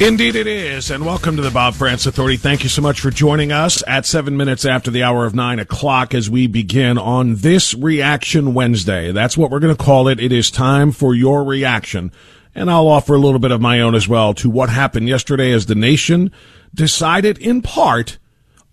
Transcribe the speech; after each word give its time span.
Indeed, 0.00 0.34
it 0.34 0.46
is. 0.46 0.90
And 0.90 1.04
welcome 1.04 1.36
to 1.36 1.42
the 1.42 1.50
Bob 1.50 1.74
Frantz 1.74 2.06
Authority. 2.06 2.38
Thank 2.38 2.62
you 2.62 2.70
so 2.70 2.80
much 2.80 3.00
for 3.00 3.10
joining 3.10 3.52
us 3.52 3.84
at 3.86 4.06
seven 4.06 4.34
minutes 4.34 4.64
after 4.64 4.90
the 4.90 5.02
hour 5.02 5.26
of 5.26 5.34
nine 5.34 5.58
o'clock 5.58 6.14
as 6.14 6.30
we 6.30 6.46
begin 6.46 6.96
on 6.96 7.34
this 7.34 7.74
Reaction 7.74 8.54
Wednesday. 8.54 9.12
That's 9.12 9.36
what 9.36 9.50
we're 9.50 9.60
going 9.60 9.76
to 9.76 9.84
call 9.84 10.08
it. 10.08 10.18
It 10.18 10.32
is 10.32 10.50
time 10.50 10.90
for 10.90 11.14
your 11.14 11.44
reaction. 11.44 12.12
And 12.54 12.70
I'll 12.70 12.88
offer 12.88 13.14
a 13.14 13.18
little 13.18 13.38
bit 13.38 13.50
of 13.50 13.60
my 13.60 13.82
own 13.82 13.94
as 13.94 14.08
well 14.08 14.32
to 14.34 14.48
what 14.48 14.70
happened 14.70 15.06
yesterday 15.06 15.52
as 15.52 15.66
the 15.66 15.74
nation 15.74 16.32
decided 16.74 17.36
in 17.36 17.60
part 17.60 18.16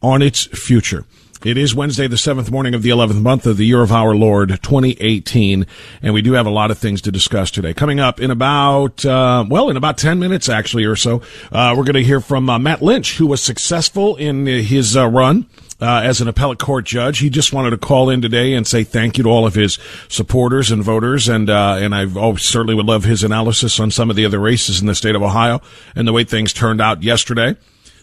on 0.01 0.21
its 0.21 0.45
future. 0.45 1.03
It 1.47 1.57
is 1.57 1.73
Wednesday, 1.73 2.07
the 2.07 2.17
seventh 2.17 2.51
morning 2.51 2.75
of 2.75 2.81
the 2.81 2.89
11th 2.89 3.21
month 3.21 3.45
of 3.45 3.55
the 3.55 3.65
year 3.65 3.81
of 3.81 3.89
our 3.89 4.13
Lord, 4.13 4.49
2018. 4.49 5.65
And 6.01 6.13
we 6.13 6.21
do 6.21 6.33
have 6.33 6.45
a 6.45 6.49
lot 6.49 6.71
of 6.71 6.77
things 6.77 7.01
to 7.03 7.09
discuss 7.09 7.51
today. 7.51 7.73
Coming 7.73 8.01
up 8.01 8.19
in 8.19 8.31
about, 8.31 9.05
uh, 9.05 9.45
well, 9.47 9.69
in 9.69 9.77
about 9.77 9.97
10 9.97 10.19
minutes 10.19 10.49
actually 10.49 10.83
or 10.83 10.97
so, 10.97 11.21
uh, 11.53 11.73
we're 11.77 11.85
going 11.85 11.93
to 11.93 12.03
hear 12.03 12.19
from 12.19 12.49
uh, 12.49 12.59
Matt 12.59 12.81
Lynch, 12.81 13.15
who 13.15 13.27
was 13.27 13.41
successful 13.41 14.17
in 14.17 14.45
his 14.45 14.97
uh, 14.97 15.07
run. 15.07 15.45
Uh, 15.79 16.01
as 16.03 16.19
an 16.19 16.27
appellate 16.27 16.59
court 16.59 16.83
judge, 16.83 17.19
he 17.19 17.29
just 17.29 17.53
wanted 17.53 17.69
to 17.69 17.77
call 17.77 18.09
in 18.09 18.21
today 18.21 18.53
and 18.53 18.67
say 18.67 18.83
thank 18.83 19.17
you 19.17 19.23
to 19.23 19.29
all 19.29 19.45
of 19.45 19.53
his 19.53 19.77
supporters 20.09 20.69
and 20.69 20.83
voters, 20.83 21.29
and 21.29 21.51
uh, 21.51 21.77
and 21.79 21.93
I 21.93 22.07
oh, 22.15 22.35
certainly 22.35 22.73
would 22.73 22.87
love 22.87 23.03
his 23.03 23.23
analysis 23.23 23.79
on 23.79 23.91
some 23.91 24.09
of 24.09 24.15
the 24.15 24.25
other 24.25 24.39
races 24.39 24.81
in 24.81 24.87
the 24.87 24.95
state 24.95 25.15
of 25.15 25.21
Ohio 25.21 25.61
and 25.95 26.07
the 26.07 26.13
way 26.13 26.23
things 26.23 26.51
turned 26.51 26.81
out 26.81 27.03
yesterday. 27.03 27.55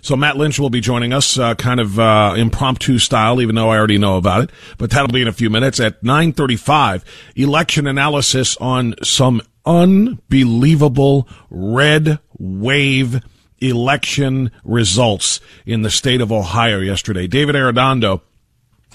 So 0.04 0.16
Matt 0.16 0.36
Lynch 0.36 0.60
will 0.60 0.68
be 0.68 0.82
joining 0.82 1.14
us, 1.14 1.38
uh, 1.38 1.54
kind 1.54 1.80
of 1.80 1.98
uh, 1.98 2.34
impromptu 2.36 2.98
style, 2.98 3.40
even 3.40 3.54
though 3.54 3.70
I 3.70 3.78
already 3.78 3.96
know 3.96 4.18
about 4.18 4.42
it. 4.42 4.50
But 4.76 4.90
that'll 4.90 5.08
be 5.08 5.22
in 5.22 5.28
a 5.28 5.32
few 5.32 5.48
minutes 5.48 5.80
at 5.80 6.02
9:35. 6.02 7.02
Election 7.36 7.86
analysis 7.86 8.54
on 8.58 8.96
some 9.02 9.40
unbelievable 9.64 11.26
red 11.48 12.18
wave 12.36 13.22
election 13.60 14.50
results 14.62 15.40
in 15.64 15.80
the 15.80 15.90
state 15.90 16.20
of 16.20 16.30
Ohio 16.30 16.80
yesterday. 16.80 17.26
David 17.26 17.54
Arredondo 17.54 18.20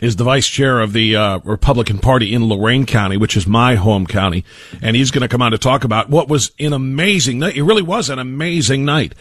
is 0.03 0.15
the 0.15 0.23
vice 0.23 0.47
chair 0.47 0.79
of 0.79 0.93
the 0.93 1.15
uh, 1.15 1.39
Republican 1.43 1.97
Party 1.97 2.35
in 2.35 2.47
Lorain 2.47 2.85
County, 2.85 3.17
which 3.17 3.35
is 3.35 3.47
my 3.47 3.73
home 3.73 4.05
county, 4.05 4.45
and 4.79 4.95
he's 4.95 5.09
going 5.09 5.23
to 5.23 5.27
come 5.27 5.41
on 5.41 5.53
to 5.53 5.57
talk 5.57 5.83
about 5.83 6.11
what 6.11 6.29
was 6.29 6.51
an 6.59 6.71
amazing 6.71 7.39
night. 7.39 7.57
It 7.57 7.63
really 7.63 7.81
was 7.81 8.11
an 8.11 8.19
amazing 8.19 8.85
night 8.85 9.15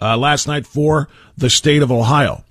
uh, 0.00 0.16
last 0.16 0.46
night 0.46 0.66
for 0.66 1.08
the 1.36 1.50
state 1.50 1.82
of 1.82 1.90
Ohio. 1.90 2.44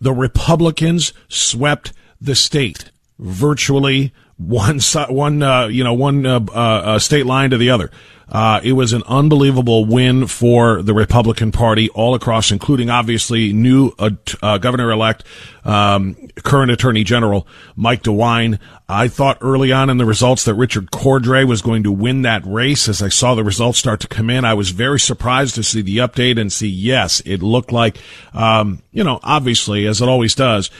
The 0.00 0.12
Republicans 0.12 1.12
swept 1.28 1.92
the 2.20 2.34
state 2.34 2.90
virtually 3.18 4.12
one 4.36 4.80
one 5.08 5.42
uh, 5.42 5.66
you 5.66 5.84
know 5.84 5.92
one 5.92 6.24
uh, 6.24 6.40
uh, 6.52 6.98
state 6.98 7.26
line 7.26 7.50
to 7.50 7.58
the 7.58 7.70
other. 7.70 7.90
Uh, 8.30 8.60
it 8.62 8.72
was 8.72 8.92
an 8.92 9.02
unbelievable 9.06 9.84
win 9.84 10.26
for 10.26 10.82
the 10.82 10.94
Republican 10.94 11.50
Party 11.50 11.88
all 11.90 12.14
across, 12.14 12.52
including 12.52 12.88
obviously 12.88 13.52
new 13.52 13.92
uh, 13.98 14.10
uh, 14.40 14.58
governor-elect, 14.58 15.24
um, 15.64 16.14
current 16.36 16.70
Attorney 16.70 17.02
General 17.02 17.46
Mike 17.74 18.04
DeWine. 18.04 18.58
I 18.88 19.08
thought 19.08 19.38
early 19.40 19.72
on 19.72 19.90
in 19.90 19.98
the 19.98 20.04
results 20.04 20.44
that 20.44 20.54
Richard 20.54 20.90
Cordray 20.90 21.46
was 21.46 21.62
going 21.62 21.82
to 21.84 21.92
win 21.92 22.22
that 22.22 22.44
race. 22.44 22.88
As 22.88 23.02
I 23.02 23.08
saw 23.08 23.34
the 23.34 23.44
results 23.44 23.78
start 23.78 24.00
to 24.00 24.08
come 24.08 24.30
in, 24.30 24.44
I 24.44 24.54
was 24.54 24.70
very 24.70 25.00
surprised 25.00 25.56
to 25.56 25.62
see 25.62 25.82
the 25.82 25.98
update 25.98 26.40
and 26.40 26.52
see 26.52 26.68
yes, 26.68 27.20
it 27.24 27.42
looked 27.42 27.72
like, 27.72 27.98
um, 28.32 28.82
you 28.92 29.04
know, 29.04 29.20
obviously 29.22 29.86
as 29.86 30.00
it 30.00 30.08
always 30.08 30.34
does 30.34 30.70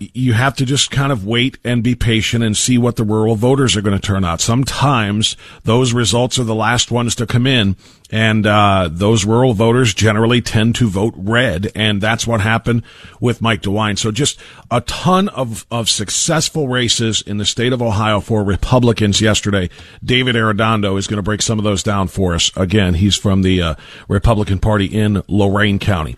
you 0.00 0.32
have 0.32 0.56
to 0.56 0.64
just 0.64 0.90
kind 0.90 1.12
of 1.12 1.26
wait 1.26 1.58
and 1.62 1.82
be 1.82 1.94
patient 1.94 2.42
and 2.42 2.56
see 2.56 2.78
what 2.78 2.96
the 2.96 3.04
rural 3.04 3.36
voters 3.36 3.76
are 3.76 3.82
going 3.82 3.98
to 3.98 4.04
turn 4.06 4.24
out. 4.24 4.40
Sometimes 4.40 5.36
those 5.64 5.92
results 5.92 6.38
are 6.38 6.44
the 6.44 6.54
last 6.54 6.90
ones 6.90 7.14
to 7.16 7.26
come 7.26 7.46
in, 7.46 7.76
and 8.10 8.46
uh, 8.46 8.88
those 8.90 9.26
rural 9.26 9.52
voters 9.52 9.92
generally 9.92 10.40
tend 10.40 10.74
to 10.76 10.88
vote 10.88 11.12
red, 11.18 11.70
and 11.74 12.00
that's 12.00 12.26
what 12.26 12.40
happened 12.40 12.82
with 13.20 13.42
Mike 13.42 13.60
DeWine. 13.60 13.98
So 13.98 14.10
just 14.10 14.40
a 14.70 14.80
ton 14.80 15.28
of, 15.28 15.66
of 15.70 15.90
successful 15.90 16.66
races 16.66 17.20
in 17.20 17.36
the 17.36 17.44
state 17.44 17.74
of 17.74 17.82
Ohio 17.82 18.20
for 18.20 18.42
Republicans 18.42 19.20
yesterday. 19.20 19.68
David 20.02 20.34
Arredondo 20.34 20.98
is 20.98 21.08
going 21.08 21.18
to 21.18 21.22
break 21.22 21.42
some 21.42 21.58
of 21.58 21.64
those 21.64 21.82
down 21.82 22.08
for 22.08 22.34
us. 22.34 22.50
Again, 22.56 22.94
he's 22.94 23.16
from 23.16 23.42
the 23.42 23.60
uh, 23.60 23.74
Republican 24.08 24.60
Party 24.60 24.86
in 24.86 25.22
Lorain 25.28 25.78
County. 25.78 26.16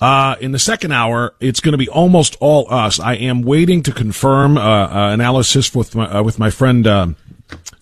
Uh, 0.00 0.36
in 0.40 0.52
the 0.52 0.58
second 0.58 0.92
hour, 0.92 1.34
it's 1.40 1.60
going 1.60 1.72
to 1.72 1.78
be 1.78 1.88
almost 1.88 2.36
all 2.40 2.72
us. 2.72 3.00
I 3.00 3.14
am 3.14 3.42
waiting 3.42 3.82
to 3.82 3.92
confirm 3.92 4.56
uh, 4.56 4.60
uh, 4.60 5.10
analysis 5.12 5.74
with 5.74 5.94
my, 5.94 6.06
uh, 6.06 6.22
with 6.22 6.38
my 6.38 6.50
friend 6.50 6.86
uh, 6.86 7.08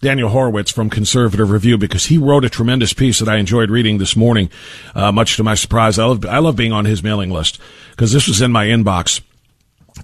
Daniel 0.01 0.31
Horowitz 0.31 0.71
from 0.71 0.89
Conservative 0.89 1.51
Review 1.51 1.77
because 1.77 2.07
he 2.07 2.17
wrote 2.17 2.45
a 2.45 2.51
tremendous 2.51 2.93
piece 2.93 3.19
that 3.19 3.29
I 3.29 3.37
enjoyed 3.37 3.71
reading 3.71 3.99
this 3.99 4.17
morning. 4.17 4.51
Uh, 4.95 5.13
much 5.13 5.37
to 5.37 5.43
my 5.43 5.55
surprise, 5.55 5.99
I 5.99 6.07
love 6.07 6.25
I 6.25 6.39
love 6.39 6.57
being 6.57 6.73
on 6.73 6.85
his 6.85 7.03
mailing 7.03 7.31
list 7.31 7.61
because 7.91 8.13
this 8.13 8.29
was 8.29 8.41
in 8.41 8.53
my 8.53 8.67
inbox. 8.67 9.21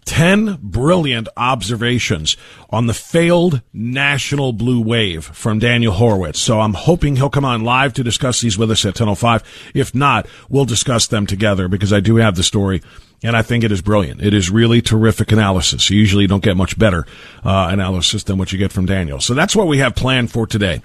10 0.05 0.59
brilliant 0.63 1.29
observations 1.37 2.37
on 2.71 2.87
the 2.87 2.95
failed 2.95 3.63
national 3.73 4.53
blue 4.53 4.81
wave 4.81 5.25
from 5.25 5.59
Daniel 5.59 5.93
Horowitz. 5.93 6.41
So 6.41 6.61
I'm 6.61 6.75
hoping 6.75 7.17
he'll 7.17 7.31
come 7.31 7.45
on 7.45 7.63
live 7.63 7.93
to 7.95 8.05
discuss 8.05 8.41
these 8.41 8.59
with 8.59 8.71
us 8.71 8.85
at 8.85 8.95
10.05. 8.95 9.43
If 9.75 9.95
not, 9.95 10.27
we'll 10.49 10.65
discuss 10.65 11.07
them 11.07 11.27
together 11.27 11.69
because 11.69 11.93
I 11.93 12.01
do 12.01 12.17
have 12.17 12.37
the 12.37 12.43
story 12.43 12.83
and 13.23 13.37
I 13.37 13.43
think 13.43 13.63
it 13.65 13.71
is 13.71 13.83
brilliant. 13.83 14.23
It 14.23 14.35
is 14.35 14.51
really 14.51 14.83
terrific 14.83 15.31
analysis. 15.31 15.89
You 15.91 15.99
usually 15.99 16.27
don't 16.27 16.43
get 16.43 16.57
much 16.57 16.79
better 16.79 17.07
uh, 17.45 17.69
analysis 17.71 18.25
than 18.25 18.39
what 18.39 18.53
you 18.53 18.59
get 18.59 18.73
from 18.73 18.87
Daniel. 18.87 19.21
So 19.21 19.35
that's 19.35 19.55
what 19.55 19.69
we 19.69 19.79
have 19.79 19.95
planned 19.95 20.33
for 20.33 20.47
today. 20.47 20.83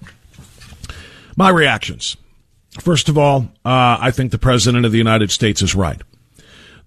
My 1.35 1.49
reactions. 1.49 2.17
First 2.79 3.09
of 3.09 3.17
all, 3.17 3.49
uh, 3.65 3.97
I 3.99 4.11
think 4.11 4.31
the 4.31 4.37
President 4.37 4.85
of 4.85 4.91
the 4.91 4.97
United 4.99 5.31
States 5.31 5.63
is 5.63 5.73
right 5.73 6.01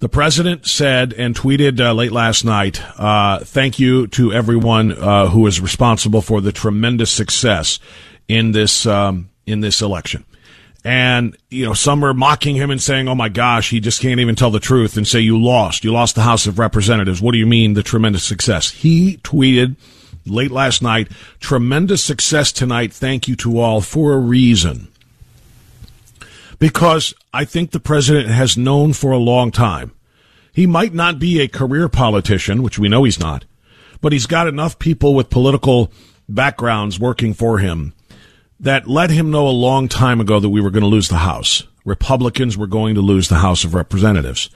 The 0.00 0.08
president 0.08 0.66
said 0.66 1.12
and 1.12 1.36
tweeted 1.36 1.78
uh, 1.78 1.92
late 1.92 2.10
last 2.10 2.42
night, 2.42 2.82
uh, 2.98 3.40
thank 3.40 3.78
you 3.78 4.06
to 4.08 4.32
everyone 4.32 4.92
uh, 4.92 5.28
who 5.28 5.46
is 5.46 5.60
responsible 5.60 6.22
for 6.22 6.40
the 6.40 6.52
tremendous 6.52 7.10
success 7.10 7.78
in 8.26 8.52
this 8.52 8.86
um, 8.86 9.28
in 9.46 9.60
this 9.60 9.82
election. 9.82 10.24
And, 10.82 11.36
you 11.50 11.66
know, 11.66 11.74
some 11.74 12.02
are 12.02 12.14
mocking 12.14 12.56
him 12.56 12.70
and 12.70 12.80
saying, 12.80 13.08
oh 13.08 13.14
my 13.14 13.28
gosh, 13.28 13.68
he 13.68 13.78
just 13.78 14.00
can't 14.00 14.20
even 14.20 14.36
tell 14.36 14.50
the 14.50 14.58
truth 14.58 14.96
and 14.96 15.06
say 15.06 15.20
you 15.20 15.38
lost. 15.38 15.84
You 15.84 15.92
lost 15.92 16.14
the 16.14 16.22
House 16.22 16.46
of 16.46 16.58
Representatives. 16.58 17.20
What 17.20 17.32
do 17.32 17.38
you 17.38 17.46
mean 17.46 17.74
the 17.74 17.82
tremendous 17.82 18.24
success? 18.24 18.70
He 18.70 19.18
tweeted 19.18 19.76
late 20.24 20.50
last 20.50 20.80
night, 20.80 21.08
tremendous 21.40 22.02
success 22.02 22.52
tonight. 22.52 22.94
Thank 22.94 23.28
you 23.28 23.36
to 23.36 23.60
all 23.60 23.82
for 23.82 24.14
a 24.14 24.18
reason 24.18 24.88
because 26.60 27.12
I 27.32 27.44
think 27.44 27.72
the 27.72 27.80
president 27.80 28.28
has 28.28 28.56
known 28.56 28.92
for 28.92 29.10
a 29.10 29.18
long 29.18 29.50
time. 29.50 29.92
He 30.52 30.66
might 30.66 30.94
not 30.94 31.18
be 31.18 31.40
a 31.40 31.48
career 31.48 31.88
politician, 31.88 32.62
which 32.62 32.78
we 32.78 32.88
know 32.88 33.02
he's 33.02 33.18
not, 33.18 33.44
but 34.00 34.12
he's 34.12 34.26
got 34.26 34.46
enough 34.46 34.78
people 34.78 35.14
with 35.14 35.30
political 35.30 35.90
backgrounds 36.28 37.00
working 37.00 37.34
for 37.34 37.58
him 37.58 37.94
that 38.60 38.86
let 38.86 39.10
him 39.10 39.30
know 39.30 39.48
a 39.48 39.50
long 39.50 39.88
time 39.88 40.20
ago 40.20 40.38
that 40.38 40.50
we 40.50 40.60
were 40.60 40.70
going 40.70 40.82
to 40.82 40.86
lose 40.86 41.08
the 41.08 41.16
House. 41.16 41.64
Republicans 41.84 42.58
were 42.58 42.66
going 42.66 42.94
to 42.94 43.00
lose 43.00 43.28
the 43.28 43.36
House 43.36 43.64
of 43.64 43.74
Representatives. 43.74 44.50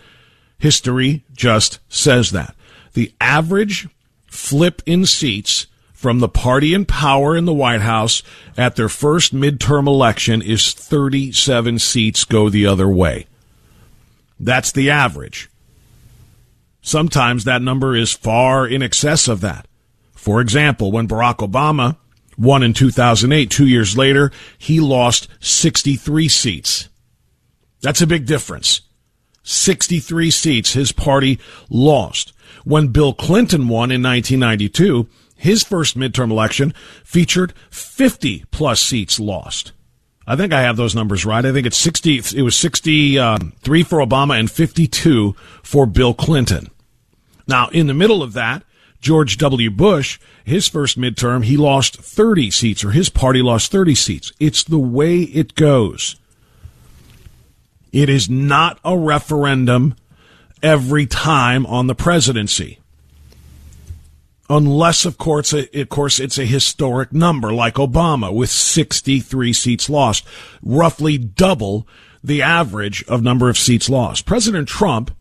History 0.58 1.24
just 1.32 1.78
says 1.88 2.30
that. 2.32 2.54
The 2.92 3.12
average 3.20 3.88
flip 4.26 4.82
in 4.84 5.06
seats 5.06 5.66
from 6.04 6.18
the 6.18 6.28
party 6.28 6.74
in 6.74 6.84
power 6.84 7.34
in 7.34 7.46
the 7.46 7.54
White 7.54 7.80
House 7.80 8.22
at 8.58 8.76
their 8.76 8.90
first 8.90 9.34
midterm 9.34 9.86
election 9.86 10.42
is 10.42 10.74
37 10.74 11.78
seats 11.78 12.24
go 12.26 12.50
the 12.50 12.66
other 12.66 12.90
way. 12.90 13.26
That's 14.38 14.70
the 14.70 14.90
average. 14.90 15.48
Sometimes 16.82 17.44
that 17.44 17.62
number 17.62 17.96
is 17.96 18.12
far 18.12 18.68
in 18.68 18.82
excess 18.82 19.28
of 19.28 19.40
that. 19.40 19.66
For 20.14 20.42
example, 20.42 20.92
when 20.92 21.08
Barack 21.08 21.36
Obama 21.36 21.96
won 22.36 22.62
in 22.62 22.74
2008, 22.74 23.50
two 23.50 23.66
years 23.66 23.96
later, 23.96 24.30
he 24.58 24.80
lost 24.80 25.26
63 25.40 26.28
seats. 26.28 26.90
That's 27.80 28.02
a 28.02 28.06
big 28.06 28.26
difference. 28.26 28.82
63 29.42 30.30
seats 30.30 30.74
his 30.74 30.92
party 30.92 31.40
lost. 31.70 32.34
When 32.64 32.88
Bill 32.88 33.14
Clinton 33.14 33.68
won 33.68 33.90
in 33.90 34.02
1992, 34.02 35.08
his 35.44 35.62
first 35.62 35.96
midterm 35.96 36.30
election 36.30 36.72
featured 37.04 37.52
50 37.68 38.46
plus 38.50 38.80
seats 38.80 39.20
lost. 39.20 39.72
I 40.26 40.36
think 40.36 40.54
I 40.54 40.62
have 40.62 40.78
those 40.78 40.94
numbers 40.94 41.26
right. 41.26 41.44
I 41.44 41.52
think 41.52 41.66
it's 41.66 41.76
60, 41.76 42.22
it 42.34 42.40
was 42.40 42.56
63 42.56 43.18
um, 43.18 43.52
for 43.60 43.98
Obama 43.98 44.40
and 44.40 44.50
52 44.50 45.36
for 45.62 45.84
Bill 45.84 46.14
Clinton. 46.14 46.70
Now, 47.46 47.68
in 47.68 47.88
the 47.88 47.92
middle 47.92 48.22
of 48.22 48.32
that, 48.32 48.62
George 49.02 49.36
W. 49.36 49.70
Bush, 49.70 50.18
his 50.44 50.66
first 50.66 50.98
midterm, 50.98 51.44
he 51.44 51.58
lost 51.58 51.98
30 51.98 52.50
seats, 52.50 52.82
or 52.82 52.92
his 52.92 53.10
party 53.10 53.42
lost 53.42 53.70
30 53.70 53.94
seats. 53.94 54.32
It's 54.40 54.64
the 54.64 54.78
way 54.78 55.24
it 55.24 55.54
goes. 55.54 56.16
It 57.92 58.08
is 58.08 58.30
not 58.30 58.78
a 58.82 58.96
referendum 58.96 59.94
every 60.62 61.04
time 61.04 61.66
on 61.66 61.86
the 61.86 61.94
presidency 61.94 62.78
unless 64.50 65.04
of 65.04 65.18
course 65.18 65.52
of 65.52 65.88
course 65.88 66.20
it's 66.20 66.38
a 66.38 66.44
historic 66.44 67.12
number 67.12 67.52
like 67.52 67.74
Obama 67.74 68.32
with 68.32 68.50
63 68.50 69.52
seats 69.52 69.88
lost 69.88 70.26
roughly 70.62 71.16
double 71.18 71.86
the 72.22 72.42
average 72.42 73.04
of 73.04 73.22
number 73.22 73.48
of 73.48 73.58
seats 73.58 73.88
lost. 73.88 74.26
President 74.26 74.68
trump 74.68 75.14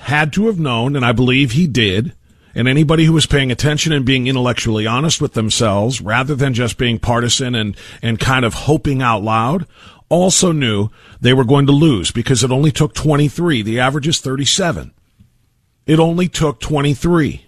had 0.00 0.32
to 0.32 0.46
have 0.46 0.58
known 0.58 0.94
and 0.94 1.04
i 1.04 1.12
believe 1.12 1.52
he 1.52 1.66
did 1.66 2.12
and 2.54 2.68
anybody 2.68 3.04
who 3.04 3.12
was 3.12 3.26
paying 3.26 3.50
attention 3.50 3.92
and 3.92 4.04
being 4.04 4.26
intellectually 4.26 4.86
honest 4.86 5.20
with 5.20 5.34
themselves 5.34 6.00
rather 6.00 6.34
than 6.34 6.54
just 6.54 6.78
being 6.78 6.98
partisan 6.98 7.54
and 7.54 7.76
and 8.02 8.20
kind 8.20 8.44
of 8.44 8.54
hoping 8.54 9.02
out 9.02 9.22
loud 9.22 9.66
also 10.08 10.52
knew 10.52 10.88
they 11.20 11.32
were 11.32 11.44
going 11.44 11.66
to 11.66 11.72
lose 11.72 12.10
because 12.10 12.44
it 12.44 12.50
only 12.50 12.70
took 12.70 12.94
23 12.94 13.62
the 13.62 13.80
average 13.80 14.06
is 14.06 14.20
37 14.20 14.92
it 15.86 15.98
only 15.98 16.28
took 16.28 16.60
23 16.60 17.45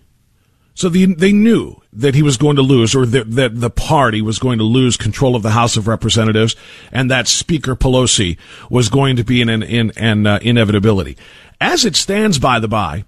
so 0.79 0.89
the, 0.89 1.07
they 1.07 1.33
knew 1.33 1.83
that 1.93 2.15
he 2.15 2.23
was 2.23 2.37
going 2.37 2.55
to 2.55 2.63
lose, 2.63 2.95
or 2.95 3.05
that, 3.05 3.33
that 3.33 3.61
the 3.61 3.69
party 3.69 4.23
was 4.23 4.39
going 4.39 4.59
to 4.59 4.65
lose 4.65 4.97
control 4.97 5.35
of 5.35 5.43
the 5.43 5.51
House 5.51 5.77
of 5.77 5.89
Representatives, 5.89 6.55
and 6.93 7.11
that 7.11 7.27
Speaker 7.27 7.75
Pelosi 7.75 8.39
was 8.71 8.89
going 8.89 9.17
to 9.17 9.25
be 9.25 9.43
an, 9.43 9.49
an, 9.49 9.91
an 9.97 10.25
uh, 10.25 10.39
inevitability. 10.41 11.17
As 11.61 11.85
it 11.85 11.97
stands, 11.97 12.39
by 12.39 12.61
the 12.61 12.69
by, 12.69 13.05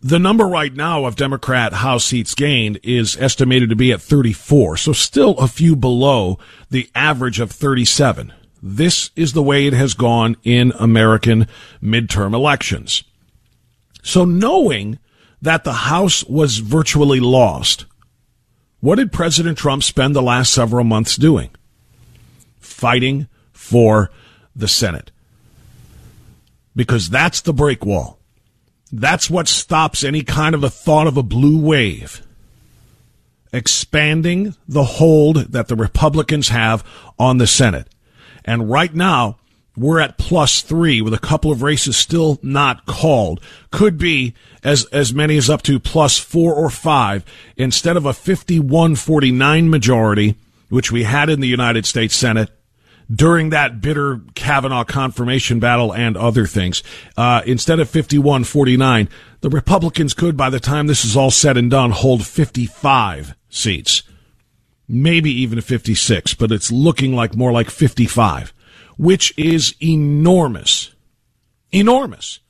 the 0.00 0.18
number 0.18 0.44
right 0.44 0.74
now 0.74 1.04
of 1.04 1.14
Democrat 1.14 1.72
House 1.72 2.06
seats 2.06 2.34
gained 2.34 2.80
is 2.82 3.16
estimated 3.18 3.70
to 3.70 3.76
be 3.76 3.92
at 3.92 4.02
34, 4.02 4.78
so 4.78 4.92
still 4.92 5.38
a 5.38 5.46
few 5.46 5.76
below 5.76 6.36
the 6.68 6.90
average 6.96 7.38
of 7.38 7.52
37. 7.52 8.32
This 8.60 9.12
is 9.14 9.34
the 9.34 9.42
way 9.42 9.68
it 9.68 9.72
has 9.72 9.94
gone 9.94 10.36
in 10.42 10.72
American 10.80 11.46
midterm 11.80 12.34
elections. 12.34 13.04
So 14.02 14.24
knowing 14.24 14.98
that 15.42 15.64
the 15.64 15.72
House 15.72 16.24
was 16.24 16.58
virtually 16.58 17.20
lost. 17.20 17.84
What 18.80 18.96
did 18.96 19.12
President 19.12 19.58
Trump 19.58 19.82
spend 19.82 20.14
the 20.14 20.22
last 20.22 20.52
several 20.52 20.84
months 20.84 21.16
doing? 21.16 21.50
Fighting 22.58 23.28
for 23.52 24.10
the 24.56 24.68
Senate. 24.68 25.10
Because 26.74 27.10
that's 27.10 27.40
the 27.40 27.52
break 27.52 27.84
wall. 27.84 28.18
That's 28.90 29.28
what 29.28 29.48
stops 29.48 30.04
any 30.04 30.22
kind 30.22 30.54
of 30.54 30.64
a 30.64 30.70
thought 30.70 31.06
of 31.06 31.16
a 31.16 31.22
blue 31.22 31.60
wave. 31.60 32.22
Expanding 33.52 34.54
the 34.66 34.84
hold 34.84 35.36
that 35.52 35.68
the 35.68 35.76
Republicans 35.76 36.48
have 36.48 36.84
on 37.18 37.38
the 37.38 37.46
Senate. 37.46 37.88
And 38.44 38.70
right 38.70 38.94
now, 38.94 39.38
we're 39.76 40.00
at 40.00 40.18
plus 40.18 40.60
three 40.60 41.00
with 41.00 41.14
a 41.14 41.18
couple 41.18 41.50
of 41.50 41.62
races 41.62 41.96
still 41.96 42.38
not 42.42 42.84
called. 42.86 43.40
Could 43.70 43.96
be 43.96 44.34
as, 44.62 44.84
as 44.86 45.14
many 45.14 45.36
as 45.36 45.48
up 45.48 45.62
to 45.62 45.80
plus 45.80 46.18
four 46.18 46.54
or 46.54 46.70
five 46.70 47.24
instead 47.56 47.96
of 47.96 48.04
a 48.04 48.10
51-49 48.10 49.68
majority, 49.68 50.36
which 50.68 50.92
we 50.92 51.04
had 51.04 51.30
in 51.30 51.40
the 51.40 51.48
United 51.48 51.86
States 51.86 52.14
Senate 52.14 52.50
during 53.12 53.50
that 53.50 53.80
bitter 53.80 54.20
Kavanaugh 54.34 54.84
confirmation 54.84 55.58
battle 55.58 55.92
and 55.92 56.16
other 56.16 56.46
things. 56.46 56.82
Uh, 57.16 57.42
instead 57.46 57.80
of 57.80 57.90
51-49, 57.90 59.08
the 59.40 59.50
Republicans 59.50 60.14
could, 60.14 60.36
by 60.36 60.50
the 60.50 60.60
time 60.60 60.86
this 60.86 61.04
is 61.04 61.16
all 61.16 61.30
said 61.30 61.56
and 61.56 61.70
done, 61.70 61.90
hold 61.90 62.26
55 62.26 63.34
seats. 63.48 64.02
Maybe 64.88 65.30
even 65.30 65.60
56, 65.60 66.34
but 66.34 66.52
it's 66.52 66.70
looking 66.70 67.14
like 67.14 67.34
more 67.34 67.52
like 67.52 67.70
55 67.70 68.52
which 68.96 69.32
is 69.36 69.74
enormous, 69.80 70.92
enormous 71.70 72.40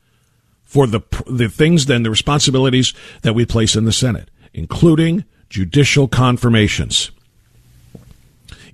for 0.63 0.87
the, 0.87 1.01
the 1.27 1.49
things 1.49 1.87
then, 1.87 2.03
the 2.03 2.11
responsibilities 2.11 2.95
that 3.23 3.35
we 3.35 3.45
place 3.45 3.77
in 3.77 3.85
the 3.85 3.93
Senate, 3.93 4.31
including 4.55 5.25
judicial 5.51 6.09
confirmations. 6.09 7.11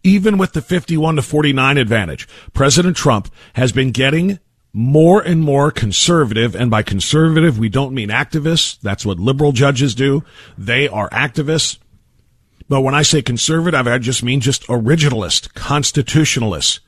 Even 0.04 0.38
with 0.38 0.52
the 0.52 0.62
51 0.62 1.16
to 1.16 1.22
49 1.22 1.76
advantage, 1.76 2.28
President 2.52 2.96
Trump 2.96 3.28
has 3.54 3.72
been 3.72 3.90
getting 3.90 4.38
more 4.72 5.20
and 5.20 5.40
more 5.40 5.72
conservative, 5.72 6.54
and 6.54 6.70
by 6.70 6.82
conservative, 6.82 7.58
we 7.58 7.68
don't 7.68 7.94
mean 7.94 8.10
activists. 8.10 8.78
That's 8.80 9.04
what 9.04 9.18
liberal 9.18 9.50
judges 9.50 9.94
do. 9.96 10.22
They 10.56 10.86
are 10.86 11.10
activists. 11.10 11.78
But 12.68 12.82
when 12.82 12.94
I 12.94 13.02
say 13.02 13.22
conservative, 13.22 13.88
I 13.88 13.98
just 13.98 14.22
mean 14.22 14.40
just 14.40 14.66
originalist, 14.68 15.54
constitutionalists 15.54 16.78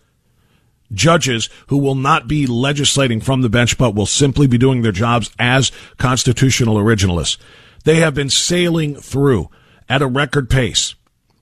judges 0.92 1.48
who 1.68 1.78
will 1.78 1.94
not 1.94 2.28
be 2.28 2.46
legislating 2.46 3.20
from 3.20 3.42
the 3.42 3.48
bench, 3.48 3.78
but 3.78 3.94
will 3.94 4.06
simply 4.06 4.46
be 4.46 4.58
doing 4.58 4.82
their 4.82 4.92
jobs 4.92 5.30
as 5.38 5.72
constitutional 5.98 6.76
originalists. 6.76 7.36
They 7.84 7.96
have 7.96 8.14
been 8.14 8.30
sailing 8.30 8.96
through 8.96 9.48
at 9.88 10.02
a 10.02 10.06
record 10.06 10.50
pace. 10.50 10.94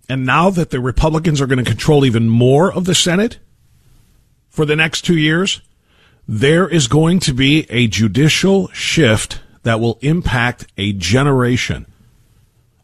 And 0.08 0.24
now 0.24 0.50
that 0.50 0.70
the 0.70 0.80
Republicans 0.80 1.40
are 1.40 1.46
going 1.46 1.62
to 1.62 1.70
control 1.70 2.04
even 2.04 2.28
more 2.28 2.72
of 2.72 2.84
the 2.84 2.94
Senate 2.94 3.38
for 4.48 4.64
the 4.64 4.76
next 4.76 5.02
two 5.02 5.16
years, 5.16 5.60
there 6.26 6.68
is 6.68 6.88
going 6.88 7.20
to 7.20 7.32
be 7.32 7.66
a 7.70 7.86
judicial 7.86 8.68
shift 8.68 9.40
that 9.62 9.80
will 9.80 9.98
impact 10.00 10.66
a 10.76 10.92
generation. 10.92 11.86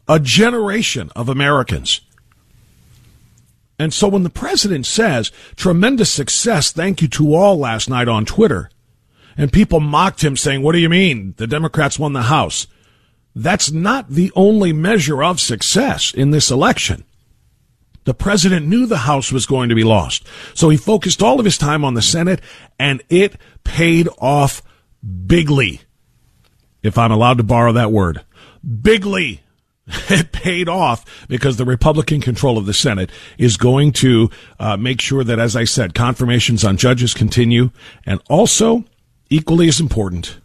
A 0.07 0.19
generation 0.19 1.11
of 1.15 1.29
Americans. 1.29 2.01
And 3.77 3.93
so 3.93 4.07
when 4.07 4.23
the 4.23 4.29
president 4.29 4.85
says, 4.85 5.31
tremendous 5.55 6.09
success, 6.09 6.71
thank 6.71 7.01
you 7.01 7.07
to 7.09 7.35
all 7.35 7.57
last 7.57 7.89
night 7.89 8.07
on 8.07 8.25
Twitter, 8.25 8.69
and 9.37 9.51
people 9.51 9.81
mocked 9.81 10.23
him 10.23 10.37
saying, 10.37 10.61
what 10.61 10.71
do 10.71 10.79
you 10.79 10.89
mean? 10.89 11.33
The 11.37 11.47
Democrats 11.47 11.99
won 11.99 12.13
the 12.13 12.23
House. 12.23 12.67
That's 13.35 13.69
not 13.69 14.09
the 14.09 14.31
only 14.33 14.71
measure 14.71 15.21
of 15.21 15.41
success 15.41 16.13
in 16.13 16.31
this 16.31 16.49
election. 16.49 17.03
The 18.05 18.13
president 18.13 18.67
knew 18.67 18.85
the 18.85 18.99
House 18.99 19.31
was 19.31 19.45
going 19.45 19.67
to 19.69 19.75
be 19.75 19.83
lost. 19.83 20.25
So 20.53 20.69
he 20.69 20.77
focused 20.77 21.21
all 21.21 21.39
of 21.39 21.45
his 21.45 21.57
time 21.57 21.83
on 21.83 21.95
the 21.95 22.01
Senate 22.01 22.39
and 22.79 23.03
it 23.09 23.35
paid 23.65 24.07
off 24.19 24.61
bigly, 25.27 25.81
if 26.81 26.97
I'm 26.97 27.11
allowed 27.11 27.39
to 27.39 27.43
borrow 27.43 27.73
that 27.73 27.91
word. 27.91 28.23
Bigly 28.63 29.41
it 30.09 30.31
paid 30.31 30.67
off 30.67 31.27
because 31.27 31.57
the 31.57 31.65
Republican 31.65 32.21
control 32.21 32.57
of 32.57 32.65
the 32.65 32.73
Senate 32.73 33.11
is 33.37 33.57
going 33.57 33.91
to 33.91 34.29
uh, 34.59 34.77
make 34.77 34.99
sure 34.99 35.23
that, 35.23 35.39
as 35.39 35.55
I 35.55 35.63
said, 35.63 35.93
confirmations 35.93 36.63
on 36.63 36.77
judges 36.77 37.13
continue. 37.13 37.69
And 38.05 38.19
also, 38.29 38.83
equally 39.29 39.67
as 39.67 39.79
important, 39.79 40.39